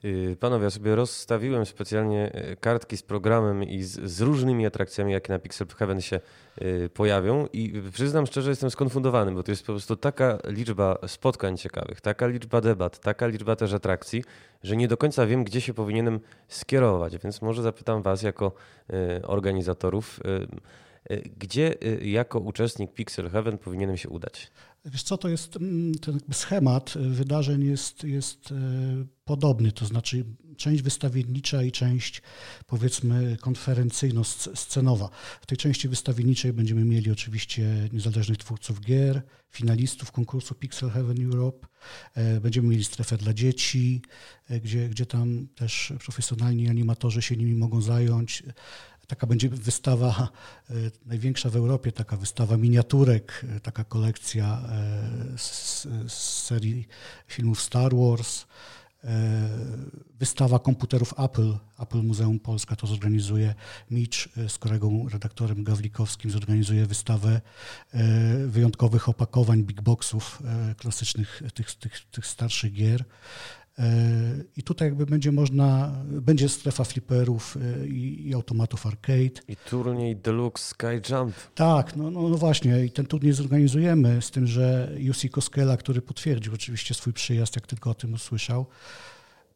Y, 0.05 0.37
panowie, 0.39 0.63
ja 0.63 0.69
sobie 0.69 0.95
rozstawiłem 0.95 1.65
specjalnie 1.65 2.31
y, 2.51 2.55
kartki 2.55 2.97
z 2.97 3.03
programem 3.03 3.63
i 3.63 3.83
z, 3.83 3.99
z, 3.99 4.21
różnymi 4.21 4.65
atrakcjami, 4.65 5.11
jakie 5.11 5.33
na 5.33 5.39
Pixel 5.39 5.67
Heaven 5.67 6.01
się 6.01 6.19
y, 6.61 6.89
pojawią 6.93 7.47
i 7.53 7.81
przyznam 7.93 8.25
szczerze, 8.25 8.49
jestem 8.49 8.71
skonfundowany, 8.71 9.31
bo 9.31 9.43
to 9.43 9.51
jest 9.51 9.65
po 9.65 9.73
prostu 9.73 9.95
taka 9.95 10.37
liczba 10.43 10.97
spotkań 11.07 11.57
ciekawych, 11.57 12.01
taka 12.01 12.27
liczba 12.27 12.61
debat, 12.61 12.99
taka 12.99 13.27
liczba 13.27 13.55
też 13.55 13.73
atrakcji, 13.73 14.23
że 14.63 14.77
nie 14.77 14.87
do 14.87 14.97
końca 14.97 15.25
wiem, 15.25 15.43
gdzie 15.43 15.61
się 15.61 15.73
powinienem 15.73 16.19
skierować, 16.47 17.17
więc 17.17 17.41
może 17.41 17.61
zapytam 17.61 18.01
was 18.01 18.23
jako 18.23 18.51
organizatorów, 19.23 20.19
gdzie 21.37 21.75
jako 22.01 22.39
uczestnik 22.39 22.93
Pixel 22.93 23.29
Heaven 23.29 23.57
powinienem 23.57 23.97
się 23.97 24.09
udać? 24.09 24.51
Wiesz 24.85 25.03
co, 25.03 25.17
to 25.17 25.29
jest 25.29 25.57
mm, 25.57 25.95
ten 25.95 26.19
schemat 26.31 26.93
wydarzeń 26.97 27.63
jest, 27.63 28.03
jest 28.03 28.51
e, 28.51 28.55
podobny, 29.23 29.71
to 29.71 29.85
znaczy 29.85 30.25
część 30.57 30.83
wystawiennicza 30.83 31.63
i 31.63 31.71
część 31.71 32.21
powiedzmy 32.65 33.37
konferencyjno-scenowa. 33.41 35.09
W 35.41 35.45
tej 35.45 35.57
części 35.57 35.89
wystawienniczej 35.89 36.53
będziemy 36.53 36.85
mieli 36.85 37.11
oczywiście 37.11 37.89
niezależnych 37.93 38.37
twórców 38.37 38.81
gier, 38.81 39.21
finalistów 39.51 40.11
konkursu 40.11 40.55
Pixel 40.55 40.89
Heaven 40.89 41.25
Europe, 41.25 41.67
e, 42.13 42.41
będziemy 42.41 42.67
mieli 42.67 42.83
strefę 42.83 43.17
dla 43.17 43.33
dzieci, 43.33 44.01
e, 44.49 44.59
gdzie, 44.59 44.89
gdzie 44.89 45.05
tam 45.05 45.47
też 45.55 45.93
profesjonalni 46.03 46.69
animatorzy 46.69 47.21
się 47.21 47.37
nimi 47.37 47.55
mogą 47.55 47.81
zająć. 47.81 48.43
Taka 49.07 49.27
będzie 49.27 49.49
wystawa 49.49 50.29
e, 50.69 50.73
największa 51.05 51.49
w 51.49 51.55
Europie, 51.55 51.91
taka 51.91 52.17
wystawa 52.17 52.57
miniaturek, 52.57 53.45
e, 53.55 53.59
taka 53.59 53.83
kolekcja 53.83 54.61
e, 54.69 55.37
z, 55.37 55.87
z 56.07 56.43
serii 56.43 56.87
filmów 57.27 57.61
Star 57.61 57.95
Wars. 57.95 58.45
Wystawa 60.19 60.59
komputerów 60.59 61.13
Apple, 61.19 61.57
Apple 61.79 62.03
Muzeum 62.03 62.39
Polska 62.39 62.75
to 62.75 62.87
zorganizuje. 62.87 63.55
Mitch 63.91 64.29
z 64.47 64.57
kolegą 64.57 65.09
redaktorem 65.09 65.63
Gawlikowskim 65.63 66.31
zorganizuje 66.31 66.85
wystawę 66.85 67.41
wyjątkowych 68.47 69.09
opakowań 69.09 69.63
big 69.63 69.81
boxów 69.81 70.43
klasycznych 70.77 71.41
tych, 71.53 71.75
tych, 71.75 72.05
tych 72.11 72.27
starszych 72.27 72.73
gier. 72.73 73.05
I 74.57 74.63
tutaj 74.63 74.87
jakby 74.87 75.05
będzie 75.05 75.31
można, 75.31 75.95
będzie 76.05 76.49
strefa 76.49 76.83
flipperów 76.83 77.57
e, 77.57 77.87
i, 77.87 78.27
i 78.27 78.33
automatów 78.33 78.85
arcade. 78.85 79.41
I 79.47 79.55
turniej 79.69 80.15
Deluxe 80.15 80.69
Sky 80.69 81.01
Jump. 81.13 81.35
Tak, 81.55 81.95
no, 81.95 82.11
no, 82.11 82.29
no, 82.29 82.37
właśnie 82.37 82.85
i 82.85 82.91
ten 82.91 83.05
turniej 83.05 83.33
zorganizujemy 83.33 84.21
z 84.21 84.31
tym, 84.31 84.47
że 84.47 84.91
Jussi 84.97 85.29
Koskela, 85.29 85.77
który 85.77 86.01
potwierdził 86.01 86.53
oczywiście 86.53 86.93
swój 86.93 87.13
przyjazd, 87.13 87.55
jak 87.55 87.67
tylko 87.67 87.89
o 87.89 87.93
tym 87.93 88.13
usłyszał, 88.13 88.65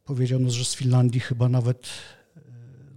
powiedział, 0.05 0.39
no, 0.39 0.49
że 0.49 0.65
z 0.65 0.76
Finlandii 0.76 1.20
chyba 1.20 1.49
nawet 1.49 1.89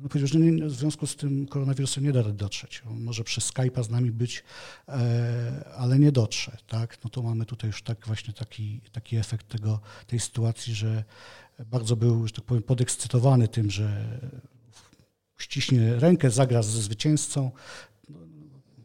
powiedział, 0.08 0.40
w 0.68 0.72
związku 0.72 1.06
z 1.06 1.16
tym 1.16 1.46
koronawirusem 1.46 2.04
nie 2.04 2.12
da 2.12 2.22
dotrzeć. 2.22 2.82
On 2.90 3.00
może 3.00 3.24
przez 3.24 3.52
Skype'a 3.52 3.84
z 3.84 3.90
nami 3.90 4.10
być, 4.10 4.44
e, 4.88 5.64
ale 5.76 5.98
nie 5.98 6.12
dotrze. 6.12 6.56
Tak? 6.66 7.04
No 7.04 7.10
to 7.10 7.22
mamy 7.22 7.46
tutaj 7.46 7.70
już 7.70 7.82
tak 7.82 8.06
właśnie 8.06 8.34
taki, 8.34 8.80
taki 8.92 9.16
efekt 9.16 9.48
tego, 9.48 9.80
tej 10.06 10.20
sytuacji, 10.20 10.74
że 10.74 11.04
bardzo 11.66 11.96
był, 11.96 12.26
że 12.26 12.32
tak 12.32 12.44
powiem, 12.44 12.62
podekscytowany 12.62 13.48
tym, 13.48 13.70
że 13.70 14.18
ściśnie 15.38 15.94
rękę, 15.94 16.30
zagra 16.30 16.62
ze 16.62 16.82
zwycięzcą. 16.82 17.50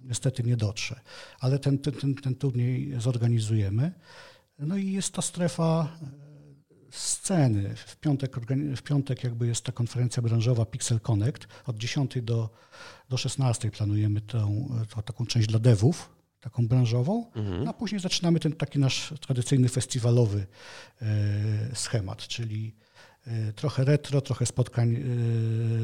Niestety 0.03 0.43
nie 0.43 0.57
dotrze, 0.57 0.99
ale 1.39 1.59
ten, 1.59 1.77
ten, 1.77 1.93
ten, 1.93 2.15
ten 2.15 2.35
turniej 2.35 3.01
zorganizujemy. 3.01 3.91
No 4.59 4.77
i 4.77 4.91
jest 4.91 5.13
ta 5.13 5.21
strefa 5.21 5.97
sceny. 6.91 7.75
W 7.75 7.95
piątek, 7.95 8.35
w 8.75 8.81
piątek 8.81 9.23
jakby 9.23 9.47
jest 9.47 9.61
ta 9.61 9.71
konferencja 9.71 10.23
branżowa 10.23 10.65
Pixel 10.65 10.99
Connect. 10.99 11.47
Od 11.65 11.77
10 11.77 12.21
do, 12.21 12.49
do 13.09 13.17
16 13.17 13.71
planujemy 13.71 14.21
tą, 14.21 14.69
tą 14.95 15.01
taką 15.01 15.25
część 15.25 15.47
dla 15.47 15.59
devów, 15.59 16.17
taką 16.39 16.67
branżową, 16.67 17.31
mhm. 17.35 17.63
No 17.63 17.69
a 17.69 17.73
później 17.73 18.01
zaczynamy 18.01 18.39
ten 18.39 18.51
taki 18.51 18.79
nasz 18.79 19.13
tradycyjny 19.21 19.69
festiwalowy 19.69 20.47
e, 21.01 21.75
schemat, 21.75 22.27
czyli 22.27 22.75
trochę 23.55 23.85
retro, 23.85 24.21
trochę 24.21 24.45
spotkań 24.45 24.95
e, 24.95 24.99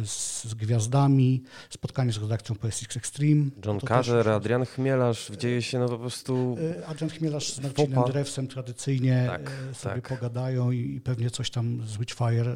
z 0.05 0.53
gwiazdami, 0.53 1.43
spotkanie 1.69 2.11
z 2.11 2.17
redakcją 2.17 2.55
PSX 2.55 2.97
Extreme. 2.97 3.45
John 3.65 3.79
Carter, 3.79 4.29
Adrian 4.29 4.65
Chmielarz, 4.65 5.31
dzieje 5.37 5.61
się 5.61 5.79
no 5.79 5.89
po 5.89 5.97
prostu... 5.97 6.57
E, 6.79 6.87
Adrian 6.87 7.09
Chmielarz 7.09 7.53
z 7.53 7.61
Marcinem 7.61 8.03
Drewsem 8.03 8.47
tradycyjnie 8.47 9.25
tak, 9.27 9.51
sobie 9.73 10.01
tak. 10.01 10.07
pogadają 10.07 10.71
i 10.71 11.01
pewnie 11.01 11.29
coś 11.29 11.49
tam 11.49 11.81
z 11.85 11.97
Witchfire... 11.97 12.55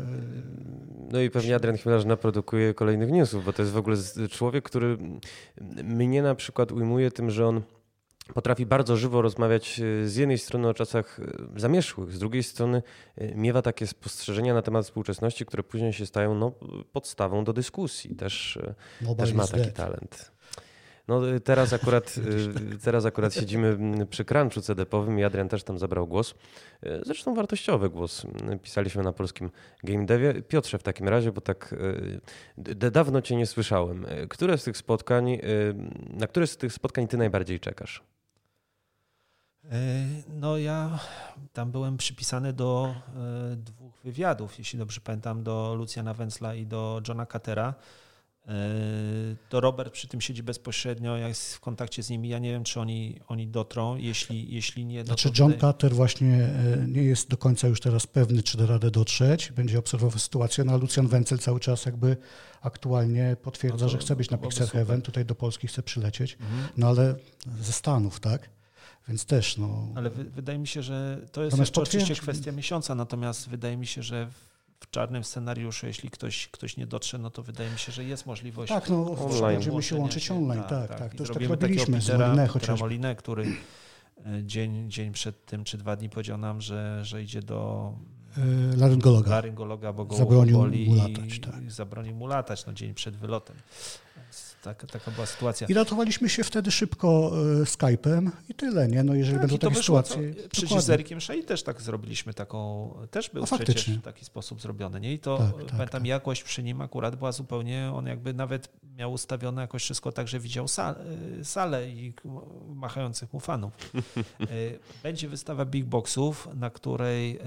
No 1.11 1.21
i 1.21 1.29
pewnie 1.29 1.55
Adrian 1.55 1.77
Chmielarz 1.77 2.05
naprodukuje 2.05 2.73
kolejnych 2.73 3.11
newsów, 3.11 3.45
bo 3.45 3.53
to 3.53 3.61
jest 3.61 3.73
w 3.73 3.77
ogóle 3.77 3.97
człowiek, 4.31 4.63
który 4.63 4.97
mnie 5.83 6.21
na 6.21 6.35
przykład 6.35 6.71
ujmuje 6.71 7.11
tym, 7.11 7.31
że 7.31 7.47
on 7.47 7.61
potrafi 8.33 8.65
bardzo 8.65 8.97
żywo 8.97 9.21
rozmawiać 9.21 9.79
e, 9.79 10.07
z 10.07 10.15
jednej 10.15 10.37
strony 10.37 10.67
o 10.67 10.73
czasach 10.73 11.19
e, 11.19 11.59
zamierzchłych, 11.59 12.11
z 12.11 12.19
drugiej 12.19 12.43
strony 12.43 12.83
e, 13.17 13.35
miewa 13.35 13.61
takie 13.61 13.87
spostrzeżenia 13.87 14.53
na 14.53 14.61
temat 14.61 14.85
współczesności, 14.85 15.45
które 15.45 15.63
później 15.63 15.93
się 15.93 16.05
stają 16.05 16.35
no, 16.35 16.51
podstawą 16.91 17.43
do 17.43 17.53
dyskusji. 17.53 18.15
Też, 18.15 18.59
też 19.17 19.33
ma 19.33 19.47
taki 19.47 19.71
talent. 19.71 20.36
No 21.07 21.21
teraz 21.43 21.73
akurat, 21.73 22.15
teraz 22.85 23.05
akurat 23.05 23.33
siedzimy 23.33 23.77
przy 24.09 24.25
crunchu 24.25 24.61
CD-powym 24.61 25.19
i 25.19 25.23
Adrian 25.23 25.49
też 25.49 25.63
tam 25.63 25.79
zabrał 25.79 26.07
głos. 26.07 26.35
Zresztą 27.03 27.35
wartościowy 27.35 27.89
głos. 27.89 28.25
Pisaliśmy 28.61 29.03
na 29.03 29.13
polskim 29.13 29.51
game 29.83 30.05
devie. 30.05 30.41
Piotrze 30.41 30.77
w 30.77 30.83
takim 30.83 31.07
razie, 31.07 31.31
bo 31.31 31.41
tak 31.41 31.75
dawno 32.91 33.21
cię 33.21 33.35
nie 33.35 33.45
słyszałem. 33.45 34.05
Które 34.29 34.57
z 34.57 34.63
tych 34.63 34.77
spotkań, 34.77 35.37
na 36.09 36.27
które 36.27 36.47
z 36.47 36.57
tych 36.57 36.73
spotkań 36.73 37.07
ty 37.07 37.17
najbardziej 37.17 37.59
czekasz? 37.59 38.03
No 40.27 40.57
ja 40.57 40.99
tam 41.53 41.71
byłem 41.71 41.97
przypisany 41.97 42.53
do 42.53 42.95
dwóch 43.55 43.93
wywiadów, 44.03 44.57
jeśli 44.59 44.79
dobrze 44.79 45.01
pamiętam, 45.01 45.43
do 45.43 45.75
Lucjana 45.75 46.13
Wenzla 46.13 46.55
i 46.55 46.65
do 46.65 47.01
Johna 47.07 47.25
Catera. 47.25 47.73
E, 48.47 49.35
to 49.49 49.59
Robert 49.59 49.93
przy 49.93 50.07
tym 50.07 50.21
siedzi 50.21 50.43
bezpośrednio, 50.43 51.17
jak 51.17 51.27
jest 51.27 51.55
w 51.55 51.59
kontakcie 51.59 52.03
z 52.03 52.09
nimi. 52.09 52.29
Ja 52.29 52.39
nie 52.39 52.51
wiem, 52.51 52.63
czy 52.63 52.79
oni, 52.79 53.19
oni 53.27 53.47
dotrą. 53.47 53.95
Jeśli, 53.95 54.53
jeśli 54.53 54.85
nie. 54.85 54.99
No 54.99 55.05
znaczy, 55.05 55.29
John 55.39 55.53
tutaj... 55.53 55.73
Cutter 55.73 55.93
właśnie 55.93 56.49
nie 56.87 57.03
jest 57.03 57.29
do 57.29 57.37
końca 57.37 57.67
już 57.67 57.79
teraz 57.79 58.07
pewny, 58.07 58.43
czy 58.43 58.57
da 58.57 58.65
radę 58.65 58.91
dotrzeć. 58.91 59.51
Będzie 59.51 59.79
obserwował 59.79 60.19
sytuację, 60.19 60.63
no 60.63 60.73
a 60.73 60.77
Lucjan 60.77 61.07
Wenzel 61.07 61.39
cały 61.39 61.59
czas 61.59 61.85
jakby 61.85 62.17
aktualnie 62.61 63.35
potwierdza, 63.41 63.85
no 63.85 63.91
to, 63.91 63.97
że 63.97 63.97
chce 63.97 64.15
być 64.15 64.29
na 64.29 64.37
Pixel 64.37 64.67
Heaven, 64.67 65.01
tutaj 65.01 65.25
do 65.25 65.35
Polski 65.35 65.67
chce 65.67 65.83
przylecieć, 65.83 66.33
mhm. 66.33 66.67
no 66.77 66.87
ale 66.87 67.15
ze 67.61 67.71
Stanów, 67.71 68.19
tak? 68.19 68.49
Więc 69.07 69.25
też, 69.25 69.57
no. 69.57 69.87
Ale 69.95 70.09
wydaje 70.09 70.59
mi 70.59 70.67
się, 70.67 70.81
że 70.81 71.21
to 71.31 71.43
jest 71.43 71.77
oczywiście 71.77 72.15
kwestia 72.15 72.51
miesiąca, 72.51 72.95
natomiast 72.95 73.49
wydaje 73.49 73.77
mi 73.77 73.87
się, 73.87 74.03
że 74.03 74.27
w 74.27 74.56
czarnym 74.91 75.23
scenariuszu, 75.23 75.87
jeśli 75.87 76.09
ktoś, 76.09 76.47
ktoś 76.47 76.77
nie 76.77 76.87
dotrze, 76.87 77.17
no 77.17 77.29
to 77.29 77.43
wydaje 77.43 77.71
mi 77.71 77.79
się, 77.79 77.91
że 77.91 78.03
jest 78.03 78.25
możliwość. 78.25 78.69
Tak, 78.69 78.89
no 78.89 79.11
online. 79.11 79.41
będziemy 79.41 79.83
się 79.83 79.95
łączyć 79.95 80.31
online, 80.31 80.63
tak, 80.63 80.89
tak. 80.89 80.99
tak. 80.99 81.15
To 81.15 81.23
już 81.23 81.33
tak 81.33 81.43
robiliśmy 81.43 82.01
z 82.01 82.09
Molinę 82.09 82.47
chociaż. 82.47 82.79
Molinę, 82.79 83.15
który 83.15 83.45
e, 83.45 84.43
dzień, 84.43 84.91
dzień 84.91 85.11
przed 85.11 85.45
tym, 85.45 85.63
czy 85.63 85.77
dwa 85.77 85.95
dni 85.95 86.09
powiedział 86.09 86.37
nam, 86.37 86.61
że, 86.61 87.05
że 87.05 87.23
idzie 87.23 87.41
do 87.41 87.91
e, 88.37 88.77
laryngologa. 88.77 89.31
Laryngologa, 89.31 89.93
bo 89.93 90.05
go 90.05 90.15
zabronił 90.15 90.57
mu 90.57 90.95
latać. 90.95 91.39
Tak. 91.39 91.71
Zabronił 91.71 92.15
mu 92.15 92.27
latać 92.27 92.65
no, 92.65 92.73
dzień 92.73 92.93
przed 92.93 93.15
wylotem 93.15 93.55
tak, 94.63 94.85
taka 94.91 95.11
była 95.11 95.25
sytuacja. 95.25 95.67
I 95.67 95.73
ratowaliśmy 95.73 96.29
się 96.29 96.43
wtedy 96.43 96.71
szybko 96.71 97.31
e, 97.61 97.63
Skype'em 97.63 98.29
i 98.49 98.53
tyle, 98.53 98.87
nie? 98.87 99.03
No 99.03 99.13
jeżeli 99.13 99.39
tak, 99.39 99.47
będą 99.47 99.57
takie 99.57 99.81
sytuacje... 99.81 100.33
To, 100.33 100.49
przecież 100.49 100.83
z 100.83 100.89
Erikiem 100.89 101.21
Szej 101.21 101.43
też 101.43 101.63
tak 101.63 101.81
zrobiliśmy 101.81 102.33
taką, 102.33 102.93
też 103.11 103.29
był 103.29 103.45
przecież 103.45 103.89
w 103.89 104.01
taki 104.01 104.25
sposób 104.25 104.61
zrobiony, 104.61 104.99
nie? 104.99 105.13
I 105.13 105.19
to 105.19 105.37
tak, 105.37 105.47
tak 105.47 105.65
pamiętam, 105.65 106.01
tak. 106.01 106.05
jakość 106.05 106.43
przy 106.43 106.63
nim 106.63 106.81
akurat 106.81 107.15
była 107.15 107.31
zupełnie, 107.31 107.91
on 107.93 108.05
jakby 108.05 108.33
nawet 108.33 108.69
miał 108.97 109.11
ustawione 109.11 109.61
jakoś 109.61 109.83
wszystko 109.83 110.11
tak, 110.11 110.27
że 110.27 110.39
widział 110.39 110.67
salę, 110.67 111.05
salę 111.43 111.89
i 111.89 112.13
machających 112.75 113.33
mu 113.33 113.39
fanów. 113.39 113.73
E, 114.41 114.45
będzie 115.03 115.29
wystawa 115.29 115.65
big 115.65 115.85
boxów, 115.85 116.47
na 116.55 116.69
której 116.69 117.39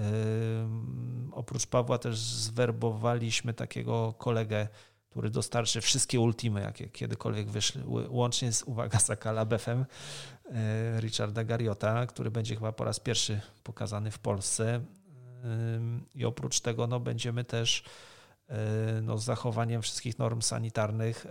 oprócz 1.32 1.66
Pawła 1.66 1.98
też 1.98 2.18
zwerbowaliśmy 2.18 3.54
takiego 3.54 4.14
kolegę, 4.18 4.68
który 5.10 5.30
dostarczy 5.30 5.80
wszystkie 5.80 6.20
ultimy, 6.20 6.60
jakie 6.60 6.88
kiedykolwiek 6.88 7.50
wyszły, 7.50 7.82
łącznie 8.08 8.52
z, 8.52 8.62
uwaga, 8.62 8.98
z 8.98 9.10
Akalabefem, 9.10 9.86
e, 10.44 11.00
Richarda 11.00 11.44
Gariota, 11.44 12.06
który 12.06 12.30
będzie 12.30 12.54
chyba 12.54 12.72
po 12.72 12.84
raz 12.84 13.00
pierwszy 13.00 13.40
pokazany 13.62 14.10
w 14.10 14.18
Polsce. 14.18 14.80
I 16.14 16.24
oprócz 16.24 16.60
tego 16.60 16.86
no, 16.86 17.00
będziemy 17.00 17.44
też 17.44 17.84
E, 18.50 19.00
no, 19.02 19.18
z 19.18 19.24
zachowaniem 19.24 19.82
wszystkich 19.82 20.18
norm 20.18 20.42
sanitarnych 20.42 21.26
e, 21.26 21.30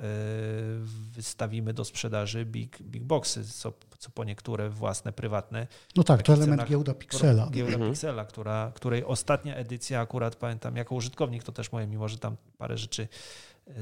wystawimy 1.16 1.74
do 1.74 1.86
sprzedaży 1.86 2.46
big, 2.46 2.82
big 2.82 3.04
boxy, 3.04 3.46
co, 3.46 3.74
co 3.98 4.10
po 4.10 4.24
niektóre 4.24 4.70
własne, 4.70 5.14
prywatne. 5.14 5.68
No 5.96 6.04
tak, 6.04 6.24
to 6.24 6.34
element 6.34 6.66
giełda 6.66 6.94
Pixela. 6.94 7.50
Giełda 7.52 7.74
mhm. 7.74 7.92
Pixela, 7.92 8.26
która, 8.26 8.72
której 8.76 9.06
ostatnia 9.06 9.56
edycja 9.56 10.00
akurat 10.02 10.36
pamiętam 10.36 10.76
jako 10.76 10.96
użytkownik, 10.96 11.44
to 11.44 11.52
też 11.52 11.72
moje, 11.72 11.88
mimo 11.88 12.08
że 12.08 12.18
tam 12.18 12.36
parę 12.58 12.78
rzeczy 12.78 13.04
e, 13.04 13.08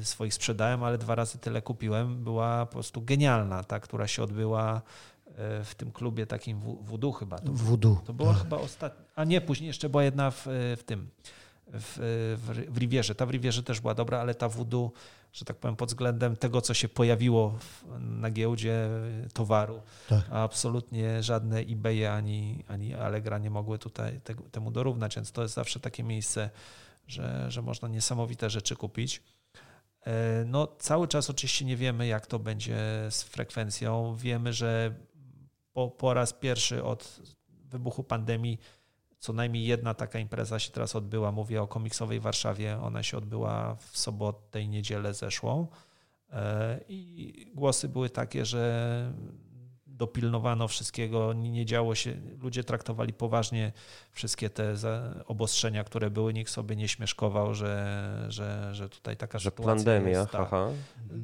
swoich 0.02 0.34
sprzedałem, 0.34 0.84
ale 0.84 0.98
dwa 0.98 1.16
razy 1.16 1.38
tyle 1.38 1.62
kupiłem, 1.62 2.24
była 2.24 2.66
po 2.66 2.72
prostu 2.72 3.02
genialna, 3.02 3.64
ta, 3.64 3.80
która 3.80 4.08
się 4.08 4.24
odbyła 4.24 4.82
w 5.64 5.76
tym 5.78 5.92
klubie 5.92 6.26
takim 6.26 6.60
Voodoo 6.60 7.12
chyba. 7.12 7.40
To, 7.40 7.52
Voodoo. 7.54 8.02
To 8.06 8.14
była 8.14 8.34
tak. 8.34 8.44
chyba 8.44 8.58
ostatnia, 8.58 9.06
a 9.16 9.24
nie, 9.24 9.42
później 9.42 9.68
jeszcze 9.68 9.90
była 9.90 10.04
jedna 10.04 10.32
w, 10.32 10.44
w 10.78 10.84
tym 10.86 11.10
w, 11.74 12.00
w, 12.42 12.74
w 12.74 12.78
Rivierze. 12.78 13.16
Ta 13.16 13.26
w 13.26 13.30
Rivierze 13.30 13.64
też 13.64 13.82
była 13.82 13.94
dobra, 13.94 14.20
ale 14.20 14.36
ta 14.36 14.50
Voodoo, 14.50 14.92
że 15.34 15.46
tak 15.46 15.58
powiem, 15.58 15.76
pod 15.76 15.90
względem 15.90 16.36
tego, 16.36 16.62
co 16.62 16.74
się 16.74 16.90
pojawiło 16.90 17.50
w, 17.50 17.84
na 18.00 18.32
giełdzie 18.32 18.90
towaru, 19.34 19.82
tak. 20.10 20.26
absolutnie 20.32 21.24
żadne 21.24 21.60
eBay 21.60 22.08
ani, 22.08 22.64
ani 22.68 22.94
Allegra 22.94 23.38
nie 23.38 23.50
mogły 23.50 23.80
tutaj 23.80 24.20
te, 24.24 24.36
temu 24.36 24.72
dorównać, 24.72 25.16
więc 25.16 25.32
to 25.32 25.42
jest 25.42 25.54
zawsze 25.54 25.80
takie 25.80 26.04
miejsce, 26.04 26.50
że, 27.08 27.52
że 27.52 27.62
można 27.62 27.88
niesamowite 27.88 28.50
rzeczy 28.50 28.76
kupić. 28.76 29.22
E, 30.06 30.46
no, 30.46 30.68
cały 30.68 31.08
czas 31.08 31.30
oczywiście 31.30 31.66
nie 31.66 31.78
wiemy, 31.78 32.08
jak 32.08 32.28
to 32.28 32.40
będzie 32.40 32.78
z 33.10 33.24
frekwencją. 33.24 34.16
Wiemy, 34.16 34.54
że 34.54 34.96
po, 35.74 35.92
po 35.92 36.14
raz 36.14 36.34
pierwszy 36.34 36.84
od 36.84 37.20
wybuchu 37.66 38.04
pandemii 38.04 38.60
co 39.20 39.34
najmniej 39.34 39.66
jedna 39.66 39.94
taka 39.94 40.20
impreza 40.20 40.60
się 40.60 40.72
teraz 40.72 40.96
odbyła. 40.96 41.32
Mówię 41.32 41.62
o 41.62 41.68
komiksowej 41.68 42.20
Warszawie. 42.20 42.80
Ona 42.82 43.04
się 43.04 43.18
odbyła 43.18 43.76
w 43.76 43.98
sobotę 43.98 44.62
i 44.62 44.70
niedzielę 44.70 45.14
zeszłą. 45.14 45.68
E, 46.30 46.80
I 46.88 47.52
głosy 47.56 47.90
były 47.90 48.10
takie, 48.10 48.46
że 48.46 49.14
dopilnowano 49.98 50.68
wszystkiego, 50.68 51.34
nie 51.34 51.66
działo 51.66 51.96
się, 51.96 52.14
ludzie 52.42 52.64
traktowali 52.64 53.14
poważnie 53.14 53.72
wszystkie 54.12 54.50
te 54.50 54.76
obostrzenia, 55.26 55.84
które 55.84 56.10
były, 56.10 56.34
nikt 56.34 56.52
sobie 56.52 56.76
nie 56.76 56.88
śmieszkował, 56.88 57.54
że, 57.54 58.26
że, 58.30 58.76
że 58.76 58.90
tutaj 58.90 59.18
taka 59.18 59.40
że 59.40 59.50
sytuacja 59.50 59.76
pandemia, 59.76 60.20
jest. 60.20 60.32
Tak. 60.32 60.50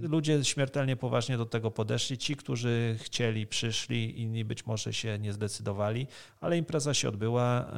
Ludzie 0.02 0.46
śmiertelnie 0.46 0.96
poważnie 0.96 1.38
do 1.38 1.46
tego 1.46 1.72
podeszli. 1.72 2.18
Ci, 2.18 2.36
którzy 2.36 2.98
chcieli, 3.00 3.48
przyszli, 3.48 4.22
inni 4.22 4.46
być 4.46 4.66
może 4.66 4.94
się 4.94 5.20
nie 5.20 5.34
zdecydowali, 5.34 6.08
ale 6.42 6.58
impreza 6.58 6.94
się 6.94 7.10
odbyła, 7.10 7.72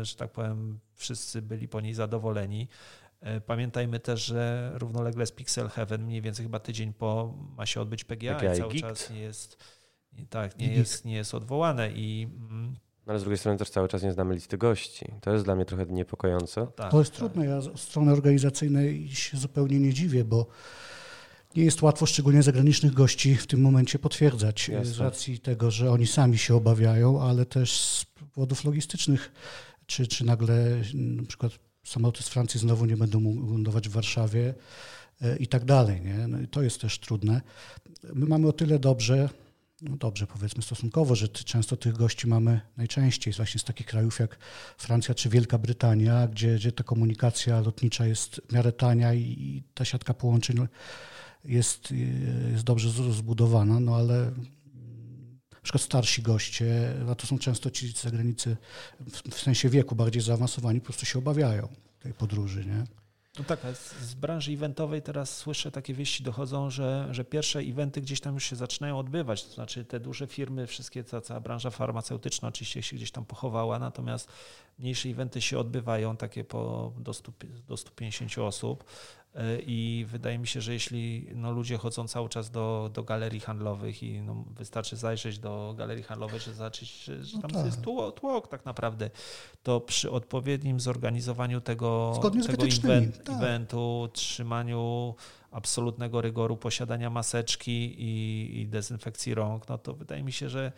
e, 0.00 0.04
że 0.04 0.16
tak 0.16 0.30
powiem, 0.30 0.78
wszyscy 0.94 1.42
byli 1.42 1.68
po 1.68 1.80
niej 1.80 1.94
zadowoleni. 1.94 2.68
E, 3.20 3.40
pamiętajmy 3.40 4.00
też, 4.00 4.24
że 4.24 4.72
równolegle 4.74 5.26
z 5.26 5.32
Pixel 5.32 5.68
Heaven, 5.68 6.04
mniej 6.04 6.22
więcej 6.22 6.44
chyba 6.44 6.58
tydzień 6.58 6.92
po 6.92 7.34
ma 7.56 7.66
się 7.66 7.80
odbyć 7.80 8.04
PGA, 8.04 8.34
PGA 8.34 8.54
i 8.54 8.58
cały 8.58 8.72
Geeked. 8.72 8.90
czas 8.90 9.10
nie 9.10 9.20
jest 9.20 9.81
tak, 10.30 10.58
nie 10.58 10.74
jest, 10.74 11.04
nie 11.04 11.14
jest 11.14 11.34
odwołane 11.34 11.92
i... 11.92 12.28
Mm, 12.50 12.76
no 13.06 13.10
ale 13.10 13.18
z 13.18 13.22
drugiej 13.22 13.38
strony 13.38 13.58
też 13.58 13.70
cały 13.70 13.88
czas 13.88 14.02
nie 14.02 14.12
znamy 14.12 14.34
listy 14.34 14.58
gości. 14.58 15.06
To 15.20 15.32
jest 15.32 15.44
dla 15.44 15.54
mnie 15.54 15.64
trochę 15.64 15.86
niepokojące. 15.86 16.60
No 16.60 16.66
tak, 16.66 16.90
to 16.90 16.98
jest 16.98 17.10
tak. 17.10 17.18
trudne. 17.18 17.46
Ja 17.46 17.60
z 17.60 17.80
strony 17.80 18.12
organizacyjnej 18.12 19.08
się 19.08 19.36
zupełnie 19.36 19.80
nie 19.80 19.94
dziwię, 19.94 20.24
bo 20.24 20.46
nie 21.56 21.64
jest 21.64 21.82
łatwo 21.82 22.06
szczególnie 22.06 22.42
zagranicznych 22.42 22.92
gości 22.92 23.34
w 23.34 23.46
tym 23.46 23.60
momencie 23.60 23.98
potwierdzać 23.98 24.68
Jasne. 24.68 24.94
z 24.94 24.98
racji 24.98 25.38
tego, 25.38 25.70
że 25.70 25.90
oni 25.90 26.06
sami 26.06 26.38
się 26.38 26.54
obawiają, 26.54 27.22
ale 27.22 27.46
też 27.46 27.80
z 27.80 28.04
powodów 28.34 28.64
logistycznych, 28.64 29.32
czy, 29.86 30.06
czy 30.06 30.24
nagle 30.24 30.80
na 30.94 31.26
przykład 31.26 31.52
samoloty 31.84 32.22
z 32.22 32.28
Francji 32.28 32.60
znowu 32.60 32.86
nie 32.86 32.96
będą 32.96 33.20
mógł 33.20 33.52
lądować 33.52 33.88
w 33.88 33.92
Warszawie 33.92 34.54
e, 35.22 35.36
i 35.36 35.46
tak 35.46 35.64
dalej. 35.64 36.00
Nie? 36.00 36.28
No 36.28 36.38
to 36.50 36.62
jest 36.62 36.80
też 36.80 36.98
trudne. 36.98 37.40
My 38.14 38.26
mamy 38.26 38.48
o 38.48 38.52
tyle 38.52 38.78
dobrze, 38.78 39.28
no 39.82 39.96
dobrze 39.96 40.26
powiedzmy 40.26 40.62
stosunkowo, 40.62 41.14
że 41.14 41.28
często 41.28 41.76
tych 41.76 41.96
gości 41.96 42.26
mamy 42.26 42.60
najczęściej 42.76 43.34
właśnie 43.34 43.60
z 43.60 43.64
takich 43.64 43.86
krajów 43.86 44.18
jak 44.18 44.38
Francja 44.78 45.14
czy 45.14 45.28
Wielka 45.28 45.58
Brytania, 45.58 46.28
gdzie, 46.28 46.54
gdzie 46.54 46.72
ta 46.72 46.84
komunikacja 46.84 47.60
lotnicza 47.60 48.06
jest 48.06 48.40
w 48.48 48.52
miarę 48.52 48.72
tania 48.72 49.14
i, 49.14 49.62
ta 49.74 49.84
siatka 49.84 50.14
połączeń 50.14 50.56
jest, 51.44 51.94
jest 52.52 52.64
dobrze 52.64 53.12
zbudowana, 53.12 53.80
no 53.80 53.96
ale 53.96 54.32
na 55.52 55.60
przykład 55.62 55.82
starsi 55.82 56.22
goście, 56.22 56.94
a 57.10 57.14
to 57.14 57.26
są 57.26 57.38
często 57.38 57.70
ci 57.70 57.92
z 57.92 58.02
zagranicy 58.02 58.56
w, 59.00 59.34
w 59.34 59.40
sensie 59.40 59.68
wieku 59.68 59.94
bardziej 59.94 60.22
zaawansowani, 60.22 60.80
po 60.80 60.84
prostu 60.84 61.06
się 61.06 61.18
obawiają 61.18 61.68
tej 62.00 62.14
podróży, 62.14 62.64
nie? 62.66 63.01
No 63.38 63.44
tak, 63.44 63.60
z, 64.00 64.14
branży 64.14 64.52
eventowej 64.52 65.02
teraz 65.02 65.36
słyszę 65.36 65.70
takie 65.70 65.94
wieści 65.94 66.22
dochodzą, 66.22 66.70
że, 66.70 67.08
że 67.10 67.24
pierwsze 67.24 67.58
eventy 67.58 68.00
gdzieś 68.00 68.20
tam 68.20 68.34
już 68.34 68.44
się 68.44 68.56
zaczynają 68.56 68.98
odbywać. 68.98 69.44
To 69.44 69.54
znaczy 69.54 69.84
te 69.84 70.00
duże 70.00 70.26
firmy, 70.26 70.66
wszystkie, 70.66 71.04
ta 71.04 71.20
cała 71.20 71.40
branża 71.40 71.70
farmaceutyczna 71.70 72.48
oczywiście 72.48 72.82
się 72.82 72.96
gdzieś 72.96 73.10
tam 73.10 73.24
pochowała, 73.24 73.78
natomiast 73.78 74.28
mniejsze 74.78 75.08
eventy 75.08 75.40
się 75.40 75.58
odbywają, 75.58 76.16
takie 76.16 76.44
po 76.44 76.92
do, 76.98 77.14
100, 77.14 77.32
do 77.68 77.76
150 77.76 78.38
osób. 78.38 78.84
E, 79.34 79.58
I 79.60 80.06
wydaje 80.08 80.38
mi 80.38 80.46
się, 80.46 80.60
że 80.60 80.72
jeśli 80.72 81.26
no, 81.34 81.52
ludzie 81.52 81.78
chodzą 81.78 82.08
cały 82.08 82.28
czas 82.28 82.50
do, 82.50 82.90
do 82.94 83.02
galerii 83.02 83.40
handlowych 83.40 84.02
i 84.02 84.20
no, 84.20 84.44
wystarczy 84.50 84.96
zajrzeć 84.96 85.38
do 85.38 85.74
galerii 85.78 86.04
handlowej, 86.04 86.40
żeby 86.40 86.56
zobaczyć, 86.56 87.04
że, 87.04 87.16
no 87.34 87.40
tam 87.42 87.50
no 87.50 87.58
tak. 87.58 87.66
jest 87.66 87.80
tłok, 87.80 88.20
tłok, 88.20 88.48
tak 88.48 88.64
naprawdę, 88.64 89.10
to 89.62 89.80
przy 89.80 90.10
odpowiednim 90.10 90.80
zorganizowaniu 90.80 91.60
tego, 91.60 92.20
tego 92.46 92.66
event, 92.66 93.24
tak. 93.24 93.36
eventu, 93.36 94.08
trzymaniu 94.12 95.14
absolutnego 95.50 96.20
rygoru 96.20 96.56
posiadania 96.56 97.10
maseczki 97.10 97.94
i, 97.98 98.60
i 98.60 98.68
dezynfekcji 98.68 99.34
rąk, 99.34 99.68
no 99.68 99.78
to 99.78 99.94
wydaje 99.94 100.22
mi 100.22 100.32
się, 100.32 100.48
że 100.48 100.72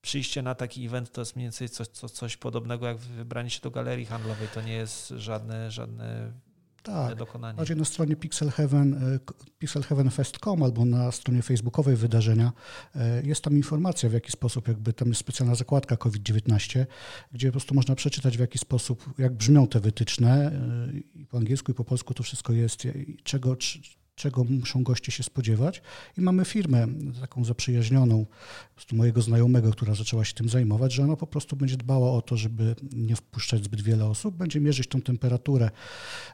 przyjście 0.00 0.42
na 0.42 0.54
taki 0.54 0.86
event 0.86 1.12
to 1.12 1.20
jest 1.20 1.36
mniej 1.36 1.44
więcej 1.44 1.68
coś, 1.68 1.88
coś, 1.88 2.10
coś 2.10 2.36
podobnego 2.36 2.86
jak 2.86 2.96
wybranie 2.96 3.50
się 3.50 3.60
do 3.60 3.70
galerii 3.70 4.06
handlowej. 4.06 4.48
To 4.54 4.60
nie 4.60 4.72
jest 4.72 5.08
żadne, 5.08 5.70
żadne 5.70 6.32
tak, 6.82 7.14
dokonanie. 7.14 7.56
Bardziej 7.56 7.76
na 7.76 7.84
stronie 7.84 8.16
Pixel 8.16 8.50
Heaven, 8.50 8.94
e, 8.94 9.18
pixelheavenfest.com 9.58 10.62
albo 10.62 10.84
na 10.84 11.12
stronie 11.12 11.42
facebookowej 11.42 11.96
wydarzenia 11.96 12.52
e, 12.96 13.22
jest 13.22 13.44
tam 13.44 13.56
informacja, 13.56 14.08
w 14.08 14.12
jaki 14.12 14.32
sposób, 14.32 14.68
jakby 14.68 14.92
tam 14.92 15.08
jest 15.08 15.20
specjalna 15.20 15.54
zakładka 15.54 15.96
COVID-19, 15.96 16.86
gdzie 17.32 17.48
po 17.48 17.52
prostu 17.52 17.74
można 17.74 17.94
przeczytać, 17.94 18.36
w 18.36 18.40
jaki 18.40 18.58
sposób, 18.58 19.14
jak 19.18 19.32
brzmią 19.32 19.66
te 19.66 19.80
wytyczne. 19.80 20.52
E, 20.52 21.18
I 21.20 21.26
po 21.26 21.38
angielsku, 21.38 21.72
i 21.72 21.74
po 21.74 21.84
polsku 21.84 22.14
to 22.14 22.22
wszystko 22.22 22.52
jest, 22.52 22.88
czego, 23.22 23.56
czego 24.14 24.44
muszą 24.44 24.82
goście 24.82 25.12
się 25.12 25.22
spodziewać. 25.22 25.82
I 26.18 26.20
mamy 26.20 26.44
firmę 26.44 26.86
taką 27.20 27.44
zaprzyjaźnioną, 27.44 28.26
prostu 28.82 28.96
mojego 28.96 29.22
znajomego, 29.22 29.70
która 29.70 29.94
zaczęła 29.94 30.24
się 30.24 30.34
tym 30.34 30.48
zajmować, 30.48 30.92
że 30.92 31.02
ona 31.02 31.16
po 31.16 31.26
prostu 31.26 31.56
będzie 31.56 31.76
dbała 31.76 32.12
o 32.12 32.22
to, 32.22 32.36
żeby 32.36 32.74
nie 32.92 33.16
wpuszczać 33.16 33.64
zbyt 33.64 33.82
wiele 33.82 34.06
osób, 34.06 34.36
będzie 34.36 34.60
mierzyć 34.60 34.86
tą 34.86 35.02
temperaturę, 35.02 35.70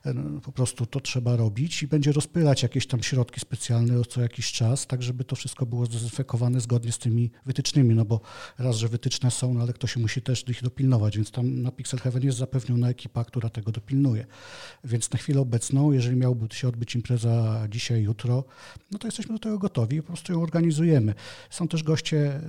e, 0.05 0.15
no, 0.15 0.41
po 0.41 0.53
prostu 0.53 0.87
to 0.87 1.01
trzeba 1.01 1.37
robić 1.37 1.83
i 1.83 1.87
będzie 1.87 2.13
rozpylać 2.13 2.63
jakieś 2.63 2.87
tam 2.87 3.03
środki 3.03 3.41
specjalne 3.41 4.05
co 4.05 4.21
jakiś 4.21 4.53
czas, 4.53 4.87
tak 4.87 5.03
żeby 5.03 5.25
to 5.25 5.37
wszystko 5.37 5.67
było 5.67 5.87
zdezynfekowane 5.87 6.61
zgodnie 6.61 6.93
z 6.93 6.99
tymi 6.99 7.31
wytycznymi, 7.47 7.95
no 7.95 8.05
bo 8.05 8.21
raz, 8.59 8.77
że 8.77 8.89
wytyczne 8.89 9.31
są, 9.31 9.55
no 9.55 9.61
ale 9.61 9.73
ktoś 9.73 9.97
musi 9.97 10.23
też 10.23 10.49
ich 10.49 10.63
dopilnować, 10.63 11.17
więc 11.17 11.31
tam 11.31 11.63
na 11.63 11.73
Pixel 11.73 12.01
Heaven 12.01 12.23
jest 12.23 12.39
zapewniona 12.39 12.89
ekipa, 12.89 13.25
która 13.25 13.49
tego 13.49 13.73
dopilnuje. 13.73 14.27
Więc 14.85 15.11
na 15.11 15.19
chwilę 15.19 15.41
obecną, 15.41 15.93
jeżeli 15.93 16.17
miałby 16.17 16.55
się 16.55 16.69
odbyć 16.69 16.95
impreza 16.95 17.68
dzisiaj, 17.69 18.03
jutro, 18.03 18.45
no 18.91 18.99
to 18.99 19.07
jesteśmy 19.07 19.35
do 19.35 19.39
tego 19.39 19.59
gotowi 19.59 19.97
i 19.97 20.03
po 20.03 20.07
prostu 20.07 20.33
ją 20.33 20.43
organizujemy. 20.43 21.15
Są 21.51 21.69
też 21.69 21.83
goście, 21.83 22.41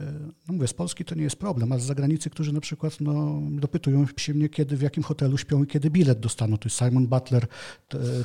no 0.47 0.53
mówię, 0.53 0.67
z 0.67 0.73
Polski 0.73 1.05
to 1.05 1.15
nie 1.15 1.23
jest 1.23 1.35
problem, 1.35 1.71
ale 1.71 1.81
z 1.81 1.85
zagranicy, 1.85 2.29
którzy 2.29 2.53
na 2.53 2.61
przykład 2.61 3.01
no, 3.01 3.41
dopytują 3.51 4.05
się 4.17 4.33
mnie, 4.33 4.49
kiedy, 4.49 4.77
w 4.77 4.81
jakim 4.81 5.03
hotelu 5.03 5.37
śpią 5.37 5.63
i 5.63 5.67
kiedy 5.67 5.89
bilet 5.89 6.19
dostaną. 6.19 6.57
To 6.57 6.65
jest 6.69 6.77
Simon 6.77 7.07
Butler, 7.07 7.47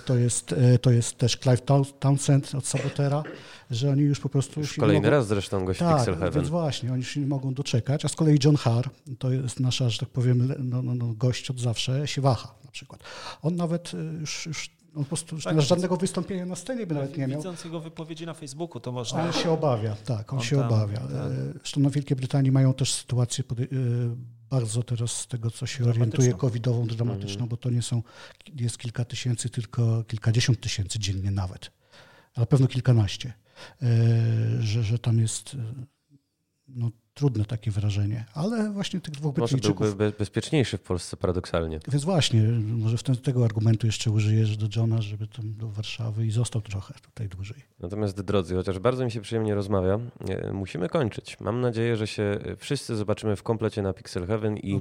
to, 0.04 0.16
jest, 0.16 0.54
to 0.82 0.90
jest 0.90 1.18
też 1.18 1.36
Clive 1.36 1.62
Townsend 2.00 2.54
od 2.54 2.66
Sabotera, 2.66 3.22
że 3.70 3.90
oni 3.90 4.02
już 4.02 4.20
po 4.20 4.28
prostu... 4.28 4.60
Już 4.60 4.74
kolejny 4.74 5.00
mogą... 5.00 5.10
raz 5.10 5.26
zresztą 5.26 5.64
gość 5.64 5.78
tak, 5.78 5.96
Pixel 5.96 6.14
Heaven. 6.14 6.34
więc 6.34 6.48
właśnie, 6.48 6.92
oni 6.92 7.04
się 7.04 7.20
nie 7.20 7.26
mogą 7.26 7.54
doczekać, 7.54 8.04
a 8.04 8.08
z 8.08 8.16
kolei 8.16 8.38
John 8.44 8.56
Harr, 8.56 8.90
to 9.18 9.30
jest 9.30 9.60
nasza, 9.60 9.88
że 9.88 9.98
tak 9.98 10.08
powiem, 10.08 10.54
no, 10.58 10.82
no, 10.82 10.94
no, 10.94 11.14
gość 11.14 11.50
od 11.50 11.60
zawsze, 11.60 12.06
się 12.08 12.22
waha 12.22 12.54
na 12.64 12.70
przykład. 12.70 13.02
On 13.42 13.56
nawet 13.56 13.92
już, 14.20 14.46
już 14.46 14.70
on 14.94 15.04
po 15.04 15.08
prostu 15.08 15.38
tak, 15.40 15.62
żadnego 15.62 15.96
wystąpienia 15.96 16.46
na 16.46 16.56
scenie 16.56 16.86
by 16.86 16.94
nawet 16.94 17.16
nie 17.16 17.26
miał. 17.26 17.40
Widząc 17.40 17.64
jego 17.64 17.80
wypowiedzi 17.80 18.26
na 18.26 18.34
Facebooku, 18.34 18.80
to 18.80 18.92
można... 18.92 19.24
On 19.24 19.32
się 19.32 19.50
obawia, 19.50 19.96
tak, 19.96 20.32
on, 20.32 20.38
on 20.38 20.44
się 20.44 20.56
tam, 20.56 20.66
obawia. 20.66 20.98
Tak. 20.98 21.10
Zresztą 21.54 21.80
na 21.80 21.90
Wielkiej 21.90 22.16
Brytanii 22.16 22.52
mają 22.52 22.74
też 22.74 22.94
sytuację 22.94 23.44
e, 23.50 23.66
bardzo 24.50 24.82
teraz 24.82 25.10
z 25.20 25.26
tego, 25.26 25.50
co 25.50 25.66
się 25.66 25.84
orientuje, 25.84 26.34
covidową, 26.34 26.86
dramatyczną, 26.86 27.38
mm. 27.38 27.48
bo 27.48 27.56
to 27.56 27.70
nie 27.70 27.82
są, 27.82 28.02
jest 28.54 28.78
kilka 28.78 29.04
tysięcy, 29.04 29.50
tylko 29.50 30.04
kilkadziesiąt 30.04 30.60
tysięcy 30.60 30.98
dziennie 30.98 31.30
nawet, 31.30 31.70
ale 32.34 32.46
pewno 32.46 32.66
kilkanaście, 32.66 33.32
e, 33.82 33.86
że, 34.60 34.82
że 34.82 34.98
tam 34.98 35.18
jest 35.18 35.56
no, 36.68 36.90
trudne 37.14 37.44
takie 37.44 37.70
wrażenie, 37.70 38.24
ale 38.34 38.70
właśnie 38.70 39.00
tych 39.00 39.14
dwóch 39.14 39.36
Może 39.36 39.54
Brytyjczyków... 39.54 39.86
byłby 39.86 40.12
bezpieczniejszy 40.18 40.78
w 40.78 40.82
Polsce 40.82 41.16
paradoksalnie. 41.16 41.80
Więc 41.88 42.04
właśnie, 42.04 42.42
może 42.60 42.96
w 42.96 43.02
ten, 43.02 43.16
tego 43.16 43.44
argumentu 43.44 43.86
jeszcze 43.86 44.10
użyjesz 44.10 44.56
do 44.56 44.66
Johna, 44.76 45.02
żeby 45.02 45.26
tam 45.26 45.54
do 45.54 45.68
Warszawy 45.68 46.26
i 46.26 46.30
został 46.30 46.62
trochę 46.62 46.94
tutaj 47.02 47.28
dłużej. 47.28 47.62
Natomiast 47.80 48.20
drodzy, 48.20 48.54
chociaż 48.54 48.78
bardzo 48.78 49.04
mi 49.04 49.10
się 49.10 49.20
przyjemnie 49.20 49.54
rozmawia, 49.54 50.00
e, 50.28 50.52
musimy 50.52 50.88
kończyć. 50.88 51.40
Mam 51.40 51.60
nadzieję, 51.60 51.96
że 51.96 52.06
się 52.06 52.38
wszyscy 52.58 52.96
zobaczymy 52.96 53.36
w 53.36 53.42
komplecie 53.42 53.82
na 53.82 53.92
Pixel 53.92 54.26
Heaven 54.26 54.56
i, 54.56 54.80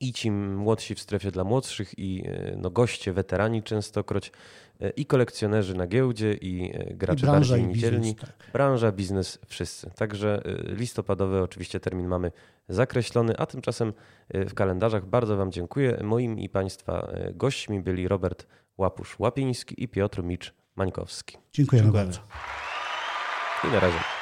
i 0.00 0.12
ci 0.12 0.30
młodsi 0.30 0.94
w 0.94 1.00
strefie 1.00 1.30
dla 1.30 1.44
młodszych 1.44 1.98
i 1.98 2.22
e, 2.26 2.56
no, 2.56 2.70
goście, 2.70 3.12
weterani 3.12 3.62
częstokroć 3.62 4.32
E, 4.71 4.71
i 4.90 5.06
kolekcjonerzy 5.06 5.74
na 5.74 5.86
giełdzie, 5.86 6.34
i 6.34 6.72
e, 6.74 6.94
gracze 6.94 7.26
I 7.26 7.30
branża, 7.30 7.54
bardziej 7.54 7.68
niedzielni. 7.68 8.14
Tak. 8.14 8.30
Branża, 8.52 8.92
biznes, 8.92 9.38
wszyscy. 9.46 9.90
Także 9.96 10.42
e, 10.44 10.74
listopadowy 10.74 11.42
oczywiście 11.42 11.80
termin 11.80 12.06
mamy 12.06 12.32
zakreślony, 12.68 13.36
a 13.36 13.46
tymczasem 13.46 13.92
w 14.34 14.54
kalendarzach 14.54 15.06
bardzo 15.06 15.36
Wam 15.36 15.52
dziękuję. 15.52 15.98
Moim 16.02 16.38
i 16.38 16.48
Państwa 16.48 17.12
gośćmi 17.34 17.80
byli 17.80 18.08
Robert 18.08 18.46
Łapusz-Łapiński 18.78 19.82
i 19.82 19.88
Piotr 19.88 20.22
Micz-Mańkowski. 20.22 21.36
Dziękujemy, 21.52 21.86
Dziękujemy 21.86 21.92
bardzo. 21.92 22.20
I 23.64 23.72
na 23.72 23.80
razie. 23.80 24.21